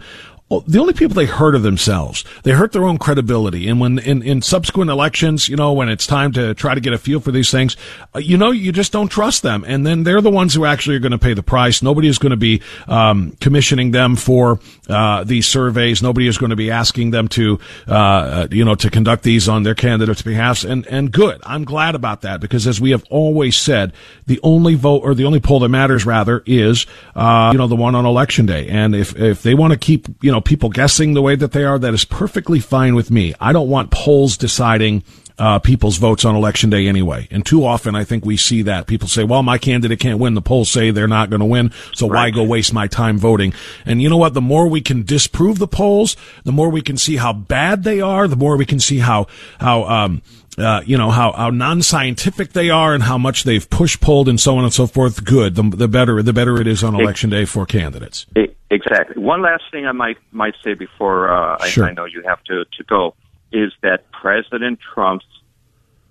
the 0.50 0.80
only 0.80 0.94
people 0.94 1.14
they 1.14 1.26
hurt 1.26 1.56
are 1.56 1.60
themselves. 1.60 2.24
They 2.44 2.52
hurt 2.52 2.72
their 2.72 2.86
own 2.86 2.98
credibility. 2.98 3.68
And 3.68 3.82
when 3.82 4.00
in, 4.00 4.24
in 4.24 4.42
subsequent 4.42 4.90
elections, 4.90 5.50
you 5.50 5.58
know, 5.58 5.74
when 5.74 5.90
it's 5.90 6.08
time 6.08 6.32
to 6.34 6.54
try 6.54 6.74
to 6.74 6.80
get 6.80 6.94
a 6.94 6.98
feel 6.98 7.20
for 7.20 7.32
these 7.32 7.52
things, 7.52 7.76
uh, 8.16 8.20
you 8.20 8.38
know, 8.38 8.52
you 8.52 8.72
just 8.72 8.94
don't 8.94 9.10
trust 9.10 9.44
them. 9.44 9.66
And 9.68 9.86
then 9.86 10.04
they're 10.04 10.22
the 10.22 10.30
ones 10.30 10.54
who 10.54 10.64
actually 10.64 10.96
are 10.96 11.00
going 11.00 11.12
to 11.12 11.18
pay 11.18 11.34
the 11.34 11.44
price. 11.44 11.82
Nobody 11.82 12.08
is 12.08 12.18
going 12.18 12.30
to 12.30 12.38
be 12.38 12.62
um, 12.88 13.32
commissioning 13.42 13.92
them 13.92 14.16
for 14.16 14.62
uh, 14.88 15.26
these 15.26 15.48
surveys. 15.48 16.02
Nobody 16.02 16.28
is 16.28 16.38
going 16.38 16.52
to 16.52 16.56
be 16.56 16.72
asking 16.72 17.12
them 17.12 17.28
to, 17.30 17.60
uh, 17.86 17.94
uh, 17.94 18.48
you 18.50 18.64
know, 18.64 18.76
to 18.76 18.90
conduct 18.90 19.24
these 19.24 19.50
on 19.50 19.64
their 19.64 19.76
candidates' 19.76 20.22
behalf. 20.22 20.64
And 20.64 20.88
and 20.88 21.12
good. 21.12 21.42
I'm 21.44 21.66
glad 21.66 21.94
about 21.94 22.22
that 22.22 22.40
because 22.40 22.68
as 22.68 22.80
we 22.80 22.92
have 22.92 23.04
always 23.10 23.58
said, 23.58 23.92
the 24.28 24.40
only 24.44 24.76
vote 24.76 25.02
or 25.04 25.14
the 25.14 25.26
only 25.26 25.42
poll 25.42 25.60
that 25.60 25.70
matters 25.70 26.06
rather 26.06 26.42
is, 26.46 26.86
uh, 27.16 27.50
you 27.52 27.58
know, 27.58 27.68
the 27.68 27.76
one 27.76 27.96
on 27.96 28.06
election 28.06 28.46
day. 28.46 28.70
And 28.70 28.96
if 28.96 29.14
if 29.18 29.44
they 29.44 29.54
want 29.54 29.74
to 29.74 29.80
keep, 29.80 30.08
you 30.22 30.32
know 30.32 30.37
know, 30.38 30.42
people 30.42 30.70
guessing 30.70 31.14
the 31.14 31.22
way 31.22 31.36
that 31.36 31.52
they 31.52 31.64
are, 31.64 31.80
that 31.80 31.94
is 31.94 32.06
perfectly 32.06 32.60
fine 32.60 32.96
with 32.96 33.12
me. 33.12 33.34
I 33.40 33.54
don't 33.54 33.70
want 33.70 33.92
polls 33.92 34.38
deciding 34.38 35.04
uh, 35.40 35.60
people's 35.60 35.98
votes 35.98 36.26
on 36.26 36.36
election 36.36 36.70
day 36.70 36.88
anyway. 36.88 37.28
And 37.30 37.46
too 37.46 37.66
often, 37.66 37.96
I 37.96 38.04
think 38.04 38.26
we 38.26 38.38
see 38.38 38.64
that 38.64 38.88
people 38.88 39.08
say, 39.08 39.24
"Well, 39.24 39.44
my 39.44 39.58
candidate 39.58 40.00
can't 40.00 40.20
win." 40.20 40.34
The 40.34 40.42
polls 40.42 40.70
say 40.70 40.90
they're 40.90 41.08
not 41.08 41.30
going 41.30 41.42
to 41.42 41.46
win, 41.46 41.72
so 41.94 42.08
right. 42.08 42.26
why 42.26 42.30
go 42.32 42.44
waste 42.44 42.74
my 42.74 42.88
time 42.88 43.18
voting? 43.18 43.54
And 43.86 44.02
you 44.02 44.10
know 44.10 44.18
what? 44.18 44.34
The 44.34 44.42
more 44.42 44.68
we 44.68 44.82
can 44.82 45.04
disprove 45.04 45.60
the 45.60 45.68
polls, 45.68 46.16
the 46.44 46.52
more 46.52 46.70
we 46.70 46.82
can 46.82 46.98
see 46.98 47.18
how 47.18 47.34
bad 47.34 47.84
they 47.84 48.02
are. 48.02 48.28
The 48.28 48.36
more 48.36 48.58
we 48.58 48.66
can 48.66 48.80
see 48.80 49.00
how 49.00 49.28
how 49.60 49.84
um, 49.84 50.22
uh, 50.58 50.82
you 50.86 50.98
know 50.98 51.12
how, 51.12 51.32
how 51.34 51.50
non-scientific 51.50 52.54
they 52.54 52.70
are 52.70 52.94
and 52.94 53.04
how 53.04 53.18
much 53.18 53.44
they've 53.44 53.70
push 53.70 54.00
pulled 54.00 54.28
and 54.28 54.40
so 54.40 54.58
on 54.58 54.64
and 54.64 54.74
so 54.74 54.88
forth. 54.88 55.24
Good, 55.24 55.56
the, 55.56 55.64
the 55.64 55.88
better 55.88 56.22
the 56.24 56.34
better 56.34 56.60
it 56.60 56.68
is 56.68 56.84
on 56.84 56.96
election 56.96 57.30
day 57.30 57.46
for 57.46 57.66
candidates. 57.66 58.26
Exactly. 58.70 59.22
One 59.22 59.42
last 59.42 59.64
thing 59.72 59.86
I 59.86 59.92
might 59.92 60.18
might 60.32 60.56
say 60.64 60.74
before 60.74 61.32
uh, 61.32 61.64
sure. 61.66 61.86
I, 61.86 61.90
I 61.90 61.94
know 61.94 62.06
you 62.06 62.24
have 62.28 62.44
to 62.46 62.66
to 62.66 62.84
go 62.84 63.16
is 63.52 63.72
that 63.82 64.12
President 64.12 64.80
Trump's 64.94 65.26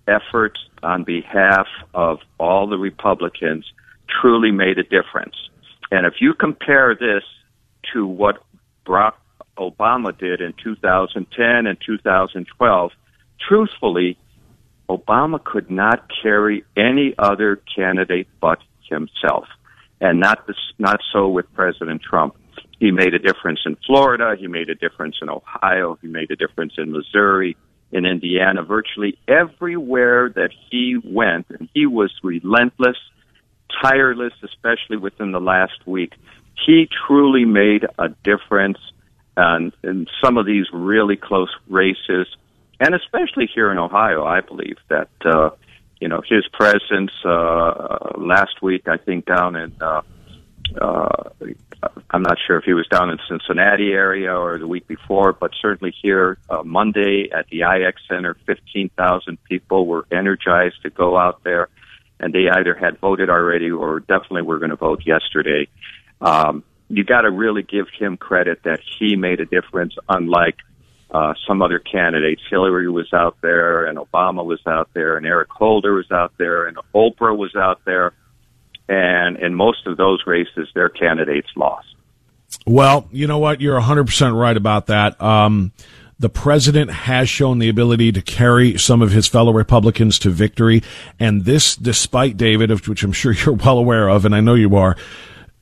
efforts 0.09 0.59
on 0.83 1.05
behalf 1.05 1.67
of 1.93 2.21
all 2.39 2.67
the 2.69 2.79
Republicans 2.79 3.71
truly 4.21 4.53
made 4.53 4.79
a 4.79 4.85
difference. 4.85 5.35
And 5.91 6.07
if 6.07 6.15
you 6.21 6.35
compare 6.35 6.95
this 6.95 7.23
to 7.93 8.07
what 8.07 8.43
Barack 8.87 9.15
Obama 9.59 10.17
did 10.17 10.41
in 10.41 10.55
2010 10.63 11.67
and 11.67 11.79
2012, 11.85 12.91
truthfully, 13.49 14.19
Obama 14.88 15.42
could 15.42 15.70
not 15.70 16.11
carry 16.22 16.64
any 16.77 17.14
other 17.18 17.61
candidate 17.75 18.29
but 18.40 18.59
himself. 18.88 19.46
And 20.01 20.20
not 20.20 20.46
this, 20.46 20.57
not 20.79 21.01
so 21.12 21.29
with 21.29 21.53
President 21.55 22.03
Trump. 22.03 22.37
He 22.79 22.90
made 22.90 23.14
a 23.14 23.18
difference 23.18 23.61
in 23.64 23.77
Florida. 23.87 24.35
He 24.38 24.46
made 24.46 24.68
a 24.68 24.75
difference 24.75 25.16
in 25.22 25.31
Ohio. 25.31 25.99
He 26.03 26.09
made 26.09 26.31
a 26.31 26.37
difference 26.37 26.75
in 26.77 26.92
Missouri, 26.92 27.57
in 27.90 28.05
Indiana, 28.05 28.62
virtually 28.62 29.18
everywhere 29.27 30.29
that 30.29 30.51
he 30.70 30.99
went. 31.03 31.46
And 31.49 31.68
he 31.72 31.87
was 31.87 32.12
relentless, 32.22 32.99
tireless, 33.83 34.35
especially 34.42 34.99
within 34.99 35.33
the 35.33 35.40
last 35.40 35.87
week. 35.87 36.12
He 36.66 36.88
truly 37.07 37.46
made 37.46 37.87
a 37.99 38.09
difference 38.22 38.79
and 39.37 39.72
in 39.85 40.07
some 40.25 40.38
of 40.38 40.46
these 40.46 40.66
really 40.72 41.16
close 41.16 41.55
races, 41.68 42.27
and 42.81 42.95
especially 42.95 43.49
here 43.53 43.71
in 43.71 43.79
Ohio, 43.79 44.25
I 44.25 44.41
believe 44.41 44.77
that 44.89 45.09
uh, 45.25 45.51
you 46.01 46.09
know 46.09 46.23
his 46.29 46.47
presence 46.53 47.12
uh, 47.25 48.12
last 48.17 48.62
week. 48.62 48.89
I 48.89 48.97
think 48.99 49.27
down 49.27 49.57
in 49.57 49.73
uh, 49.81 50.03
uh, 50.81 51.31
I'm 52.11 52.23
not 52.23 52.39
sure 52.47 52.59
if 52.59 52.65
he 52.65 52.73
was 52.73 52.87
down 52.89 53.11
in 53.11 53.19
Cincinnati 53.29 53.93
area 53.93 54.35
or 54.37 54.59
the 54.59 54.67
week 54.67 54.87
before, 54.87 55.33
but 55.33 55.53
certainly 55.61 55.95
here 56.03 56.39
uh, 56.49 56.62
Monday 56.62 57.31
at 57.33 57.47
the 57.49 57.62
IX 57.62 58.01
Center, 58.09 58.37
15,000 58.47 59.43
people 59.45 59.87
were 59.87 60.07
energized 60.11 60.83
to 60.83 60.91
go 60.91 61.17
out 61.17 61.43
there, 61.45 61.69
and 62.19 62.33
they 62.33 62.49
either 62.49 62.75
had 62.75 62.99
voted 62.99 63.31
already 63.31 63.71
or 63.71 64.01
definitely 64.01 64.43
were 64.43 64.59
going 64.59 64.71
to 64.71 64.77
vote 64.77 65.03
yesterday. 65.07 65.69
Um, 66.21 66.65
you 66.89 67.05
got 67.05 67.23
to 67.23 67.31
really 67.31 67.62
give 67.62 67.87
him 67.99 68.17
credit 68.17 68.62
that 68.65 68.81
he 68.99 69.17
made 69.17 69.41
a 69.41 69.47
difference, 69.47 69.95
unlike 70.09 70.57
uh, 71.11 71.35
some 71.47 71.62
other 71.62 71.79
candidates. 71.79 72.42
Hillary 72.51 72.90
was 72.90 73.12
out 73.12 73.37
there, 73.42 73.87
and 73.87 73.99
Obama 73.99 74.45
was 74.45 74.61
out 74.66 74.90
there, 74.92 75.16
and 75.16 75.27
Eric 75.27 75.51
Holder 75.51 75.95
was 75.95 76.11
out 76.11 76.33
there, 76.38 76.66
and 76.66 76.77
Oprah 76.95 77.37
was 77.37 77.55
out 77.55 77.81
there 77.85 78.12
and 78.88 79.37
in 79.38 79.55
most 79.55 79.87
of 79.87 79.97
those 79.97 80.23
races, 80.27 80.69
their 80.75 80.88
candidates 80.88 81.49
lost. 81.57 81.88
Well, 82.66 83.09
you 83.11 83.27
know 83.27 83.38
what? 83.38 83.61
You're 83.61 83.81
100% 83.81 84.38
right 84.38 84.57
about 84.57 84.87
that. 84.87 85.21
Um, 85.21 85.73
the 86.19 86.29
president 86.29 86.90
has 86.90 87.29
shown 87.29 87.59
the 87.59 87.69
ability 87.69 88.12
to 88.12 88.23
carry 88.23 88.79
some 88.79 89.03
of 89.03 89.11
his 89.11 89.27
fellow 89.27 89.53
Republicans 89.53 90.19
to 90.21 90.31
victory. 90.31 90.83
And 91.19 91.45
this, 91.45 91.77
despite 91.77 92.37
David, 92.37 92.71
which 92.87 93.03
I'm 93.03 93.12
sure 93.12 93.33
you're 93.45 93.55
well 93.55 93.79
aware 93.79 94.09
of, 94.09 94.25
and 94.25 94.35
I 94.35 94.40
know 94.40 94.55
you 94.55 94.77
are, 94.77 94.97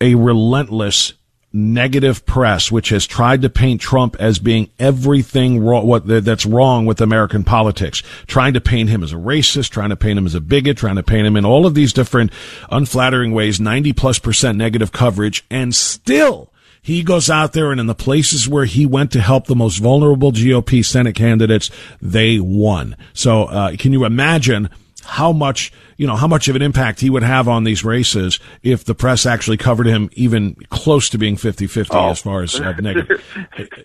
a 0.00 0.14
relentless 0.14 1.14
negative 1.54 2.26
press, 2.26 2.70
which 2.72 2.88
has 2.88 3.06
tried 3.06 3.42
to 3.42 3.48
paint 3.48 3.80
Trump 3.80 4.16
as 4.18 4.40
being 4.40 4.68
everything 4.78 5.64
wrong, 5.64 5.86
what 5.86 6.04
that's 6.06 6.44
wrong 6.44 6.84
with 6.84 7.00
American 7.00 7.44
politics, 7.44 8.02
trying 8.26 8.52
to 8.54 8.60
paint 8.60 8.90
him 8.90 9.04
as 9.04 9.12
a 9.12 9.16
racist, 9.16 9.70
trying 9.70 9.90
to 9.90 9.96
paint 9.96 10.18
him 10.18 10.26
as 10.26 10.34
a 10.34 10.40
bigot, 10.40 10.76
trying 10.76 10.96
to 10.96 11.02
paint 11.02 11.26
him 11.26 11.36
in 11.36 11.44
all 11.44 11.64
of 11.64 11.74
these 11.74 11.92
different 11.92 12.32
unflattering 12.70 13.32
ways, 13.32 13.61
90 13.61 13.92
plus 13.92 14.18
percent 14.18 14.59
negative 14.59 14.90
coverage, 14.90 15.44
and 15.48 15.74
still 15.74 16.50
he 16.82 17.02
goes 17.02 17.30
out 17.30 17.55
there 17.55 17.70
and 17.70 17.80
in 17.80 17.86
the 17.86 17.94
places 17.94 18.46
where 18.46 18.66
he 18.66 18.84
went 18.84 19.11
to 19.12 19.20
help 19.20 19.46
the 19.46 19.57
most 19.57 19.78
vulnerable 19.78 20.32
GOP 20.32 20.84
Senate 20.84 21.14
candidates, 21.14 21.70
they 22.02 22.38
won. 22.38 22.94
So, 23.14 23.44
uh, 23.44 23.76
can 23.78 23.94
you 23.94 24.05
imagine 24.05 24.68
how 25.05 25.32
much 25.32 25.72
you 25.96 26.07
know 26.07 26.16
how 26.16 26.26
much 26.26 26.48
of 26.48 26.57
an 26.57 26.62
impact 26.62 27.00
he 27.00 27.11
would 27.11 27.22
have 27.22 27.48
on 27.48 27.64
these 27.64 27.84
races 27.84 28.40
if 28.62 28.84
the 28.84 28.94
press 28.94 29.26
actually 29.26 29.57
covered 29.57 29.86
him 29.86 30.11
even 30.14 30.55
close 30.70 31.09
to 31.11 31.18
being 31.18 31.36
50-50 31.36 31.88
oh. 31.92 32.11
as 32.11 32.20
far 32.20 32.42
as 32.42 32.59
uh, 32.59 32.72
negative. 32.80 33.22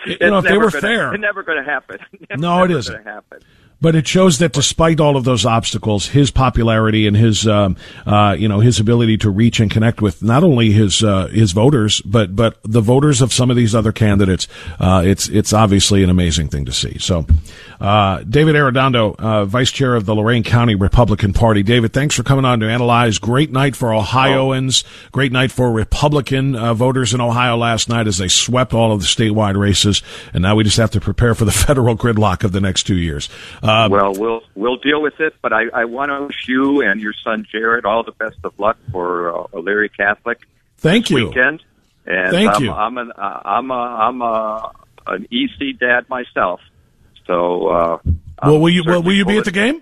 you 0.06 0.18
know, 0.22 0.40
if 0.40 0.46
they 0.46 0.58
were 0.58 0.72
gonna, 0.72 0.82
fair, 0.82 1.14
it's 1.14 1.22
never 1.22 1.44
going 1.44 1.64
to 1.64 1.70
happen. 1.70 2.00
no, 2.38 2.64
it 2.64 2.72
isn't. 2.72 3.06
But 3.82 3.96
it 3.96 4.08
shows 4.08 4.40
that 4.40 4.52
despite 4.52 5.00
all 5.00 5.16
of 5.16 5.24
those 5.24 5.46
obstacles, 5.46 6.08
his 6.10 6.32
popularity 6.32 7.08
and 7.08 7.16
his, 7.16 7.48
um, 7.48 7.78
uh, 8.06 8.36
you 8.38 8.50
know, 8.50 8.60
his 8.60 8.80
ability 8.80 9.18
to 9.20 9.30
reach 9.30 9.62
and 9.62 9.72
connect 9.72 10.02
with 10.02 10.22
not 10.22 10.44
only 10.44 10.72
his 10.72 11.02
uh, 11.02 11.28
his 11.28 11.54
voters, 11.54 12.02
but 12.02 12.36
but 12.36 12.58
the 12.64 12.82
voters 12.82 13.22
of 13.22 13.32
some 13.32 13.50
of 13.50 13.56
these 13.56 13.74
other 13.74 13.94
candidates, 13.94 14.50
uh, 14.80 15.02
it's 15.06 15.30
it's 15.30 15.54
obviously 15.54 16.04
an 16.04 16.10
amazing 16.10 16.50
thing 16.50 16.66
to 16.66 16.74
see. 16.74 16.98
So, 17.00 17.26
uh, 17.80 18.24
David 18.24 18.56
Arredondo, 18.56 19.16
uh, 19.18 19.46
vice 19.46 19.72
chair 19.72 19.96
of 19.96 20.06
the 20.06 20.14
Lorain 20.14 20.44
County 20.44 20.76
Republican 20.76 21.32
Party. 21.32 21.64
David, 21.64 21.94
thanks 21.94 22.16
for 22.16 22.24
coming 22.24 22.44
on 22.44 22.60
to 22.60 22.70
analyze. 22.70 23.18
Great 23.18 23.52
night 23.52 23.78
for 23.78 23.94
Ohioans. 23.94 24.84
Great 25.14 25.32
night 25.32 25.52
for 25.52 25.72
Republican 25.72 26.54
uh, 26.54 26.74
voters 26.74 27.14
in 27.14 27.22
Ohio 27.22 27.56
last 27.56 27.88
night 27.88 28.08
as 28.08 28.18
they 28.18 28.28
swept 28.28 28.74
all 28.74 28.92
of 28.92 29.00
the 29.00 29.06
statewide 29.06 29.58
races, 29.58 30.04
and 30.34 30.42
now 30.42 30.56
we 30.56 30.66
just 30.66 30.78
have 30.78 30.92
to 30.92 31.00
prepare 31.00 31.34
for 31.34 31.46
the 31.46 31.52
federal 31.70 31.96
gridlock 31.96 32.44
of 32.44 32.52
the 32.52 32.60
next 32.60 32.84
two 32.84 32.98
years. 32.98 33.30
Uh, 33.70 33.90
well, 33.90 34.14
we'll 34.14 34.42
we'll 34.56 34.78
deal 34.78 35.02
with 35.02 35.20
it, 35.20 35.36
but 35.42 35.54
I, 35.54 35.64
I 35.74 35.86
want 35.86 36.10
to 36.12 36.26
wish 36.26 36.48
you 36.48 36.82
and 36.82 37.00
your 37.00 37.14
son 37.24 37.46
Jared 37.52 37.86
all 37.86 38.04
the 38.04 38.12
best 38.12 38.38
of 38.44 38.58
luck 38.60 38.78
for 38.92 39.30
uh, 39.30 39.48
Elyria 39.54 39.90
Catholic. 39.96 40.40
Thank 40.78 41.10
you. 41.10 41.28
Weekend. 41.28 41.64
And 42.06 42.32
Thank 42.32 42.56
I'm, 42.56 42.64
you. 42.64 42.72
I'm 42.72 42.98
an 42.98 43.12
uh, 43.12 43.42
I'm 43.46 43.72
a 43.72 43.74
I'm 43.74 44.22
a 44.22 44.72
an 45.08 45.28
EC 45.32 45.80
dad 45.80 46.10
myself, 46.10 46.62
so. 47.26 47.68
Uh, 47.68 47.98
well, 48.42 48.60
will 48.60 48.70
you 48.70 48.84
will, 48.86 49.04
will 49.04 49.14
you 49.14 49.26
be 49.26 49.38
at 49.38 49.46
the 49.46 49.52
game? 49.52 49.82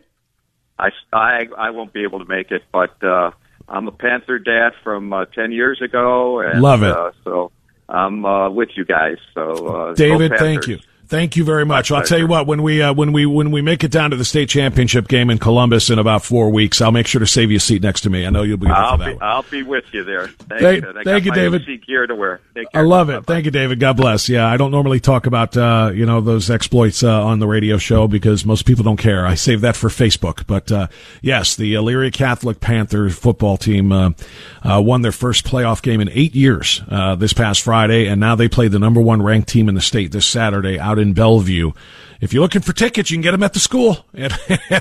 I, 0.80 0.90
I, 1.12 1.48
I 1.58 1.70
won't 1.72 1.94
be 1.94 2.04
able 2.04 2.20
to 2.20 2.26
make 2.26 2.52
it, 2.52 2.64
but 2.72 3.04
uh, 3.04 3.32
I'm 3.68 3.88
a 3.88 3.92
Panther 3.92 4.40
dad 4.40 4.72
from 4.84 5.12
uh, 5.12 5.26
10 5.26 5.52
years 5.52 5.82
ago. 5.82 6.40
And, 6.40 6.62
Love 6.62 6.84
it. 6.84 6.92
Uh, 6.92 7.12
so 7.24 7.52
I'm 7.90 8.26
uh, 8.26 8.50
with 8.50 8.70
you 8.76 8.86
guys. 8.86 9.18
So, 9.34 9.68
uh, 9.68 9.94
David, 9.94 10.34
thank 10.38 10.68
you. 10.68 10.80
Thank 11.08 11.38
you 11.38 11.46
very 11.46 11.66
much. 11.66 11.90
I'll 11.92 12.04
tell 12.04 12.20
you 12.20 12.28
what, 12.28 12.48
when 12.48 12.62
we 12.64 12.82
uh, 12.82 12.94
when 12.94 13.14
we 13.14 13.26
when 13.26 13.52
we 13.52 13.62
make 13.62 13.84
it 13.86 13.92
down 13.92 14.12
to 14.12 14.18
the 14.18 14.26
state 14.26 14.50
championship 14.50 15.08
game 15.08 15.30
in 15.30 15.38
Columbus 15.38 15.90
in 15.90 16.00
about 16.00 16.24
four 16.24 16.50
weeks, 16.50 16.82
I'll 16.82 16.92
make 16.92 17.08
sure 17.08 17.20
to 17.20 17.28
save 17.28 17.50
you 17.50 17.58
a 17.58 17.62
seat 17.62 17.82
next 17.82 18.02
to 18.02 18.10
me. 18.10 18.26
I 18.26 18.30
know 18.30 18.44
you'll 18.44 18.58
be 18.58 18.66
there 18.66 18.76
I'll 18.76 18.98
for 18.98 19.06
that 19.06 19.20
be. 19.20 19.22
I'll 19.22 19.44
be 19.44 19.64
with 19.64 19.86
you 19.94 20.04
there. 20.04 20.28
Thank 20.28 20.62
Thank- 20.62 20.84
you. 20.84 21.04
Thank 21.04 21.26
you, 21.26 21.32
David. 21.32 21.66
Gear 21.86 22.08
to 22.08 22.16
wear. 22.16 22.42
I 22.74 22.82
love 22.82 23.10
it. 23.10 23.14
Bye-bye. 23.14 23.34
Thank 23.34 23.46
you, 23.46 23.52
David. 23.52 23.80
God 23.80 23.96
bless. 23.96 24.28
Yeah, 24.28 24.48
I 24.48 24.58
don't 24.58 24.72
normally 24.72 25.00
talk 25.00 25.26
about 25.26 25.56
uh, 25.56 25.92
you 25.94 26.06
know 26.06 26.20
those 26.20 26.50
exploits 26.50 27.04
uh, 27.04 27.24
on 27.26 27.40
the 27.40 27.48
radio 27.48 27.78
show 27.78 28.08
because 28.10 28.46
most 28.46 28.66
people 28.66 28.84
don't 28.84 28.98
care. 28.98 29.26
I 29.26 29.36
save 29.36 29.62
that 29.62 29.78
for 29.78 29.88
Facebook. 29.88 30.46
But 30.46 30.72
uh, 30.72 30.88
yes, 31.22 31.56
the 31.56 31.76
Elyria 31.76 32.12
Catholic 32.12 32.60
Panthers 32.60 33.18
football 33.18 33.56
team 33.56 33.94
uh, 33.94 34.12
uh, 34.64 34.82
won 34.82 35.04
their 35.04 35.14
first 35.14 35.46
playoff 35.46 35.82
game 35.82 36.02
in 36.02 36.10
eight 36.10 36.36
years 36.36 36.82
uh, 36.90 37.16
this 37.16 37.32
past 37.32 37.62
Friday, 37.62 38.08
and 38.08 38.20
now 38.20 38.36
they 38.36 38.50
play 38.50 38.68
the 38.68 38.80
number 38.80 39.00
one 39.00 39.22
ranked 39.22 39.48
team 39.48 39.70
in 39.70 39.76
the 39.76 39.82
state 39.82 40.12
this 40.12 40.26
Saturday 40.26 40.78
out 40.78 40.97
in 40.98 41.14
Bellevue. 41.14 41.72
If 42.20 42.34
you're 42.34 42.42
looking 42.42 42.62
for 42.62 42.74
tickets, 42.74 43.12
you 43.12 43.18
can 43.18 43.22
get 43.22 43.32
them 43.32 43.44
at 43.44 43.54
the 43.54 43.60
school 43.60 44.06
at, 44.14 44.32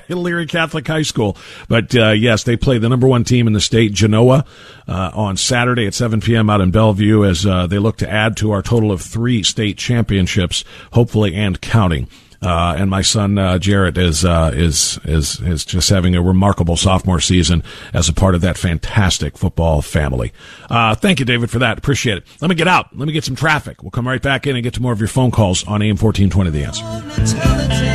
Elyria 0.08 0.48
Catholic 0.48 0.86
High 0.86 1.02
School. 1.02 1.36
But 1.68 1.94
uh, 1.94 2.10
yes, 2.10 2.44
they 2.44 2.56
play 2.56 2.78
the 2.78 2.88
number 2.88 3.06
one 3.06 3.24
team 3.24 3.46
in 3.46 3.52
the 3.52 3.60
state, 3.60 3.92
Genoa, 3.92 4.44
uh, 4.88 5.10
on 5.14 5.36
Saturday 5.36 5.86
at 5.86 5.94
7 5.94 6.20
p.m. 6.20 6.48
out 6.48 6.60
in 6.60 6.70
Bellevue 6.70 7.24
as 7.24 7.44
uh, 7.44 7.66
they 7.66 7.78
look 7.78 7.98
to 7.98 8.10
add 8.10 8.36
to 8.38 8.52
our 8.52 8.62
total 8.62 8.90
of 8.90 9.02
three 9.02 9.42
state 9.42 9.76
championships, 9.76 10.64
hopefully 10.92 11.34
and 11.34 11.60
counting. 11.60 12.08
Uh, 12.42 12.74
and 12.78 12.90
my 12.90 13.02
son 13.02 13.38
uh, 13.38 13.58
Jarrett 13.58 13.96
is 13.98 14.24
uh, 14.24 14.50
is 14.54 14.98
is 15.04 15.40
is 15.40 15.64
just 15.64 15.88
having 15.90 16.14
a 16.14 16.22
remarkable 16.22 16.76
sophomore 16.76 17.20
season 17.20 17.62
as 17.92 18.08
a 18.08 18.12
part 18.12 18.34
of 18.34 18.40
that 18.42 18.56
fantastic 18.58 19.38
football 19.38 19.82
family. 19.82 20.32
Uh, 20.68 20.94
thank 20.94 21.18
you, 21.18 21.24
David, 21.24 21.50
for 21.50 21.58
that. 21.60 21.78
Appreciate 21.78 22.18
it. 22.18 22.24
Let 22.40 22.48
me 22.48 22.54
get 22.54 22.68
out. 22.68 22.96
Let 22.96 23.06
me 23.06 23.12
get 23.12 23.24
some 23.24 23.36
traffic. 23.36 23.82
We'll 23.82 23.90
come 23.90 24.06
right 24.06 24.22
back 24.22 24.46
in 24.46 24.56
and 24.56 24.62
get 24.62 24.74
to 24.74 24.82
more 24.82 24.92
of 24.92 24.98
your 25.00 25.08
phone 25.08 25.30
calls 25.30 25.66
on 25.66 25.82
AM 25.82 25.96
fourteen 25.96 26.30
twenty. 26.30 26.50
The 26.50 26.64
answer. 26.64 27.85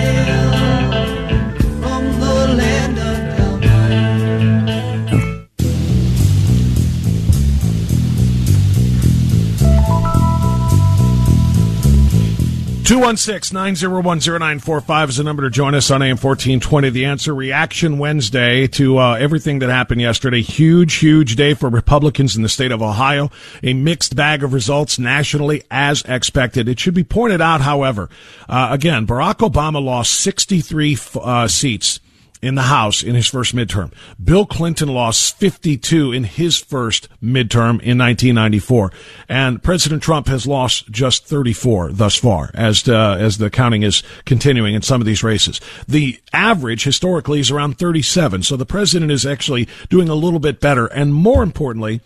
Two 12.92 13.00
one 13.00 13.16
six 13.16 13.54
nine 13.54 13.78
zero 13.78 14.02
one 14.02 14.20
zero 14.20 14.38
nine 14.38 14.60
four 14.60 14.82
five 14.82 15.08
is 15.08 15.16
the 15.16 15.24
number 15.24 15.44
to 15.44 15.50
join 15.50 15.76
us 15.76 15.90
on 15.92 16.02
AM 16.02 16.18
fourteen 16.18 16.60
twenty. 16.60 16.90
The 16.90 17.06
answer 17.06 17.34
reaction 17.34 18.00
Wednesday 18.00 18.68
to 18.68 18.98
uh, 18.98 19.14
everything 19.14 19.60
that 19.60 19.70
happened 19.70 20.02
yesterday. 20.02 20.42
Huge, 20.42 20.96
huge 20.96 21.38
day 21.38 21.54
for 21.54 21.70
Republicans 21.70 22.36
in 22.36 22.42
the 22.42 22.50
state 22.50 22.74
of 22.74 22.82
Ohio. 22.82 23.32
A 23.64 23.74
mixed 23.74 24.18
bag 24.18 24.44
of 24.44 24.52
results 24.52 25.00
nationally 25.00 25.64
as 25.72 26.02
expected. 26.02 26.68
It 26.68 26.82
should 26.82 26.94
be 26.94 27.06
pointed 27.06 27.40
out, 27.40 27.62
however, 27.62 28.10
uh, 28.50 28.68
again, 28.72 29.08
Barack 29.08 29.38
Obama 29.38 29.82
lost 29.82 30.12
sixty 30.12 30.60
three 30.60 30.98
uh, 31.16 31.48
seats 31.48 32.02
in 32.42 32.56
the 32.56 32.64
House 32.64 33.04
in 33.04 33.16
his 33.16 33.28
first 33.28 33.56
midterm. 33.56 33.94
Bill 34.22 34.46
Clinton 34.46 34.90
lost 34.90 35.38
52 35.38 36.12
in 36.12 36.24
his 36.24 36.58
first 36.58 37.08
midterm 37.22 37.82
in 37.82 37.98
1994, 37.98 38.92
and 39.30 39.62
President 39.62 40.02
Trump 40.02 40.28
has 40.28 40.48
lost 40.48 40.90
just 40.90 41.26
34 41.26 41.92
thus 41.92 42.16
far 42.16 42.52
as 42.54 42.88
uh, 42.88 43.18
as 43.20 43.38
the 43.38 43.50
counting 43.50 43.84
is 43.84 44.04
continuing 44.26 44.74
in 44.74 44.82
some 44.82 45.02
of 45.02 45.08
these 45.08 45.24
races. 45.24 45.62
The 45.88 46.20
average 46.34 46.84
historically 46.84 47.40
is 47.40 47.52
around 47.52 47.78
37, 47.78 48.44
so 48.44 48.58
the 48.58 48.66
president 48.66 49.12
is 49.12 49.26
actually 49.26 49.68
doing 49.90 50.10
a 50.10 50.16
little 50.16 50.40
bit 50.40 50.60
better, 50.60 50.88
and 50.88 51.14
more 51.14 51.44
importantly. 51.44 52.02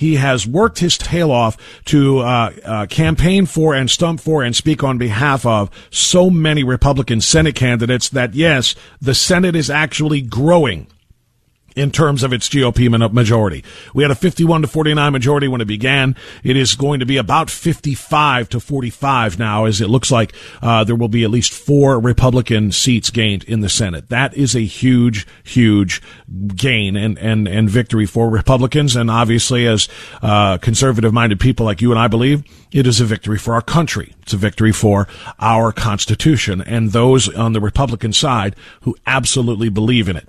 He 0.00 0.16
has 0.16 0.46
worked 0.46 0.78
his 0.78 0.96
tail 0.96 1.30
off 1.30 1.58
to 1.84 2.20
uh, 2.20 2.52
uh, 2.64 2.86
campaign 2.86 3.44
for 3.44 3.74
and 3.74 3.90
stump 3.90 4.18
for 4.18 4.42
and 4.42 4.56
speak 4.56 4.82
on 4.82 4.96
behalf 4.96 5.44
of 5.44 5.70
so 5.90 6.30
many 6.30 6.64
Republican 6.64 7.20
Senate 7.20 7.54
candidates 7.54 8.08
that, 8.08 8.32
yes, 8.32 8.74
the 9.02 9.14
Senate 9.14 9.54
is 9.54 9.68
actually 9.68 10.22
growing 10.22 10.86
in 11.76 11.90
terms 11.90 12.22
of 12.22 12.32
its 12.32 12.48
GOP 12.48 12.88
majority. 13.12 13.64
We 13.94 14.02
had 14.02 14.10
a 14.10 14.14
51 14.14 14.62
to 14.62 14.68
49 14.68 15.12
majority 15.12 15.48
when 15.48 15.60
it 15.60 15.66
began. 15.66 16.16
It 16.42 16.56
is 16.56 16.74
going 16.74 17.00
to 17.00 17.06
be 17.06 17.16
about 17.16 17.50
55 17.50 18.48
to 18.50 18.60
45 18.60 19.38
now, 19.38 19.64
as 19.64 19.80
it 19.80 19.88
looks 19.88 20.10
like 20.10 20.32
uh, 20.62 20.84
there 20.84 20.96
will 20.96 21.08
be 21.08 21.24
at 21.24 21.30
least 21.30 21.52
four 21.52 21.98
Republican 22.00 22.72
seats 22.72 23.10
gained 23.10 23.44
in 23.44 23.60
the 23.60 23.68
Senate. 23.68 24.08
That 24.08 24.34
is 24.34 24.54
a 24.54 24.60
huge, 24.60 25.26
huge 25.44 26.02
gain 26.54 26.96
and, 26.96 27.18
and, 27.18 27.46
and 27.48 27.70
victory 27.70 28.06
for 28.06 28.28
Republicans. 28.28 28.96
And 28.96 29.10
obviously, 29.10 29.66
as 29.66 29.88
uh, 30.22 30.58
conservative 30.58 31.12
minded 31.12 31.40
people 31.40 31.66
like 31.66 31.80
you 31.80 31.90
and 31.90 31.98
I 31.98 32.08
believe, 32.08 32.44
it 32.72 32.86
is 32.86 33.00
a 33.00 33.04
victory 33.04 33.38
for 33.38 33.54
our 33.54 33.62
country. 33.62 34.14
It's 34.22 34.32
a 34.32 34.36
victory 34.36 34.72
for 34.72 35.08
our 35.40 35.72
Constitution 35.72 36.60
and 36.60 36.90
those 36.90 37.28
on 37.34 37.52
the 37.52 37.60
Republican 37.60 38.12
side 38.12 38.54
who 38.82 38.96
absolutely 39.06 39.68
believe 39.68 40.08
in 40.08 40.16
it. 40.16 40.28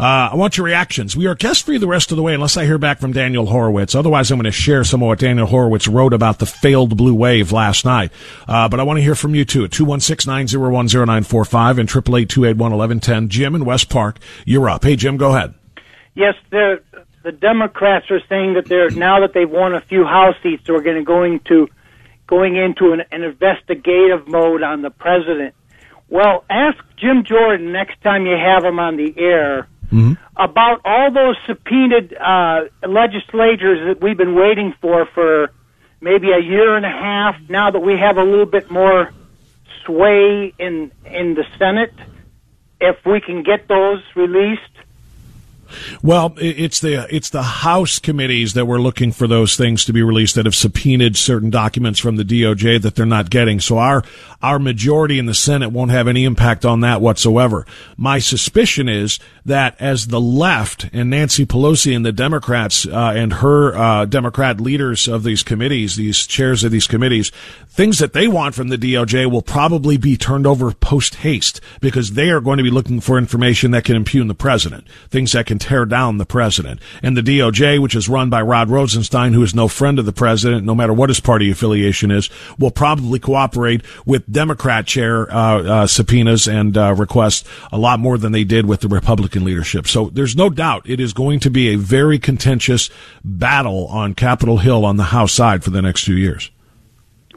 Uh, 0.00 0.30
I 0.32 0.34
want 0.34 0.56
your 0.56 0.64
reactions. 0.64 1.14
We 1.14 1.26
are 1.26 1.34
guest 1.34 1.66
free 1.66 1.76
the 1.76 1.86
rest 1.86 2.10
of 2.10 2.16
the 2.16 2.22
way 2.22 2.32
unless 2.32 2.56
I 2.56 2.64
hear 2.64 2.78
back 2.78 3.00
from 3.00 3.12
Daniel 3.12 3.44
Horowitz. 3.44 3.94
Otherwise, 3.94 4.30
I'm 4.30 4.38
going 4.38 4.44
to 4.44 4.50
share 4.50 4.82
some 4.82 5.02
of 5.02 5.08
what 5.08 5.18
Daniel 5.18 5.46
Horowitz 5.46 5.86
wrote 5.86 6.14
about 6.14 6.38
the 6.38 6.46
failed 6.46 6.96
blue 6.96 7.12
wave 7.12 7.52
last 7.52 7.84
night. 7.84 8.10
Uh, 8.48 8.66
but 8.66 8.80
I 8.80 8.82
want 8.82 8.96
to 8.96 9.02
hear 9.02 9.14
from 9.14 9.34
you 9.34 9.44
too 9.44 9.64
at 9.64 9.70
216-901-0945 9.72 11.78
and 11.78 11.86
888-281-1110. 11.90 13.28
Jim 13.28 13.54
in 13.54 13.66
West 13.66 13.90
Park, 13.90 14.18
you're 14.46 14.70
up. 14.70 14.84
Hey, 14.84 14.96
Jim, 14.96 15.18
go 15.18 15.36
ahead. 15.36 15.52
Yes, 16.14 16.34
the 16.48 16.82
the 17.22 17.32
Democrats 17.32 18.10
are 18.10 18.22
saying 18.26 18.54
that 18.54 18.70
they're 18.70 18.88
now 18.88 19.20
that 19.20 19.34
they've 19.34 19.50
won 19.50 19.74
a 19.74 19.82
few 19.82 20.06
House 20.06 20.34
seats, 20.42 20.62
they're 20.66 20.80
going 20.80 20.96
to 20.96 21.04
going 21.04 21.40
to 21.40 21.68
going 22.26 22.56
into 22.56 22.92
an, 22.92 23.02
an 23.12 23.22
investigative 23.22 24.26
mode 24.26 24.62
on 24.62 24.80
the 24.80 24.88
president. 24.88 25.54
Well, 26.08 26.42
ask 26.48 26.78
Jim 26.96 27.24
Jordan 27.24 27.72
next 27.72 28.00
time 28.00 28.24
you 28.24 28.38
have 28.38 28.64
him 28.64 28.78
on 28.78 28.96
the 28.96 29.14
air 29.18 29.68
about 30.36 30.80
all 30.84 31.10
those 31.12 31.36
subpoenaed 31.46 32.14
uh, 32.14 32.64
legislators 32.86 33.86
that 33.88 34.02
we've 34.02 34.16
been 34.16 34.34
waiting 34.34 34.74
for 34.80 35.06
for 35.06 35.50
maybe 36.00 36.30
a 36.32 36.38
year 36.38 36.76
and 36.76 36.86
a 36.86 36.90
half. 36.90 37.36
Now 37.48 37.70
that 37.70 37.80
we 37.80 37.98
have 37.98 38.16
a 38.16 38.24
little 38.24 38.46
bit 38.46 38.70
more 38.70 39.12
sway 39.84 40.52
in 40.58 40.92
in 41.04 41.34
the 41.34 41.44
Senate, 41.58 41.94
if 42.80 43.04
we 43.04 43.20
can 43.20 43.42
get 43.42 43.68
those 43.68 44.02
released. 44.14 44.62
Well, 46.02 46.34
it's 46.38 46.80
the 46.80 47.06
it's 47.14 47.30
the 47.30 47.42
House 47.42 47.98
committees 47.98 48.54
that 48.54 48.66
we're 48.66 48.80
looking 48.80 49.12
for 49.12 49.26
those 49.26 49.56
things 49.56 49.84
to 49.84 49.92
be 49.92 50.02
released 50.02 50.34
that 50.34 50.44
have 50.44 50.54
subpoenaed 50.54 51.16
certain 51.16 51.50
documents 51.50 52.00
from 52.00 52.16
the 52.16 52.24
DOJ 52.24 52.82
that 52.82 52.94
they're 52.94 53.06
not 53.06 53.30
getting. 53.30 53.60
So 53.60 53.78
our 53.78 54.02
our 54.42 54.58
majority 54.58 55.18
in 55.18 55.26
the 55.26 55.34
Senate 55.34 55.70
won't 55.70 55.90
have 55.90 56.08
any 56.08 56.24
impact 56.24 56.64
on 56.64 56.80
that 56.80 57.00
whatsoever. 57.00 57.66
My 57.96 58.18
suspicion 58.18 58.88
is 58.88 59.18
that 59.44 59.76
as 59.80 60.08
the 60.08 60.20
left 60.20 60.88
and 60.92 61.10
Nancy 61.10 61.46
Pelosi 61.46 61.94
and 61.94 62.04
the 62.04 62.12
Democrats 62.12 62.86
uh, 62.86 63.12
and 63.14 63.34
her 63.34 63.76
uh, 63.76 64.04
Democrat 64.04 64.60
leaders 64.60 65.08
of 65.08 65.22
these 65.22 65.42
committees, 65.42 65.96
these 65.96 66.26
chairs 66.26 66.64
of 66.64 66.70
these 66.70 66.86
committees, 66.86 67.30
things 67.68 67.98
that 67.98 68.12
they 68.12 68.28
want 68.28 68.54
from 68.54 68.68
the 68.68 68.76
DOJ 68.76 69.30
will 69.30 69.42
probably 69.42 69.96
be 69.96 70.16
turned 70.16 70.46
over 70.46 70.72
post 70.72 71.16
haste 71.16 71.60
because 71.80 72.12
they 72.12 72.30
are 72.30 72.40
going 72.40 72.58
to 72.58 72.64
be 72.64 72.70
looking 72.70 73.00
for 73.00 73.16
information 73.16 73.70
that 73.70 73.84
can 73.84 73.96
impugn 73.96 74.28
the 74.28 74.34
president, 74.34 74.86
things 75.08 75.32
that 75.32 75.46
can 75.46 75.58
tear 75.58 75.84
down 75.86 76.18
the 76.18 76.26
president. 76.26 76.80
And 77.02 77.16
the 77.16 77.22
DOJ, 77.22 77.80
which 77.80 77.94
is 77.94 78.08
run 78.08 78.28
by 78.28 78.42
Rod 78.42 78.68
Rosenstein, 78.68 79.32
who 79.32 79.42
is 79.42 79.54
no 79.54 79.68
friend 79.68 79.98
of 79.98 80.04
the 80.04 80.12
president, 80.12 80.64
no 80.64 80.74
matter 80.74 80.92
what 80.92 81.10
his 81.10 81.20
party 81.20 81.50
affiliation 81.50 82.10
is, 82.10 82.28
will 82.58 82.70
probably 82.70 83.18
cooperate 83.18 83.82
with 84.04 84.30
Democrat 84.30 84.86
chair 84.86 85.32
uh, 85.32 85.62
uh, 85.62 85.86
subpoenas 85.86 86.48
and 86.48 86.76
uh, 86.76 86.94
requests 86.94 87.48
a 87.72 87.78
lot 87.78 88.00
more 88.00 88.18
than 88.18 88.32
they 88.32 88.44
did 88.44 88.66
with 88.66 88.80
the 88.80 88.88
Republican 88.88 89.39
leadership. 89.44 89.86
So 89.86 90.10
there's 90.10 90.36
no 90.36 90.50
doubt 90.50 90.88
it 90.88 91.00
is 91.00 91.12
going 91.12 91.40
to 91.40 91.50
be 91.50 91.68
a 91.68 91.76
very 91.76 92.18
contentious 92.18 92.90
battle 93.24 93.86
on 93.88 94.14
Capitol 94.14 94.58
Hill 94.58 94.84
on 94.84 94.96
the 94.96 95.04
House 95.04 95.32
side 95.32 95.64
for 95.64 95.70
the 95.70 95.82
next 95.82 96.04
few 96.04 96.14
years. 96.14 96.50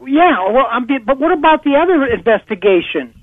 Yeah, 0.06 0.50
well, 0.50 0.66
I'm, 0.70 0.86
but 0.86 1.18
what 1.18 1.32
about 1.32 1.64
the 1.64 1.76
other 1.76 2.04
investigation? 2.04 3.22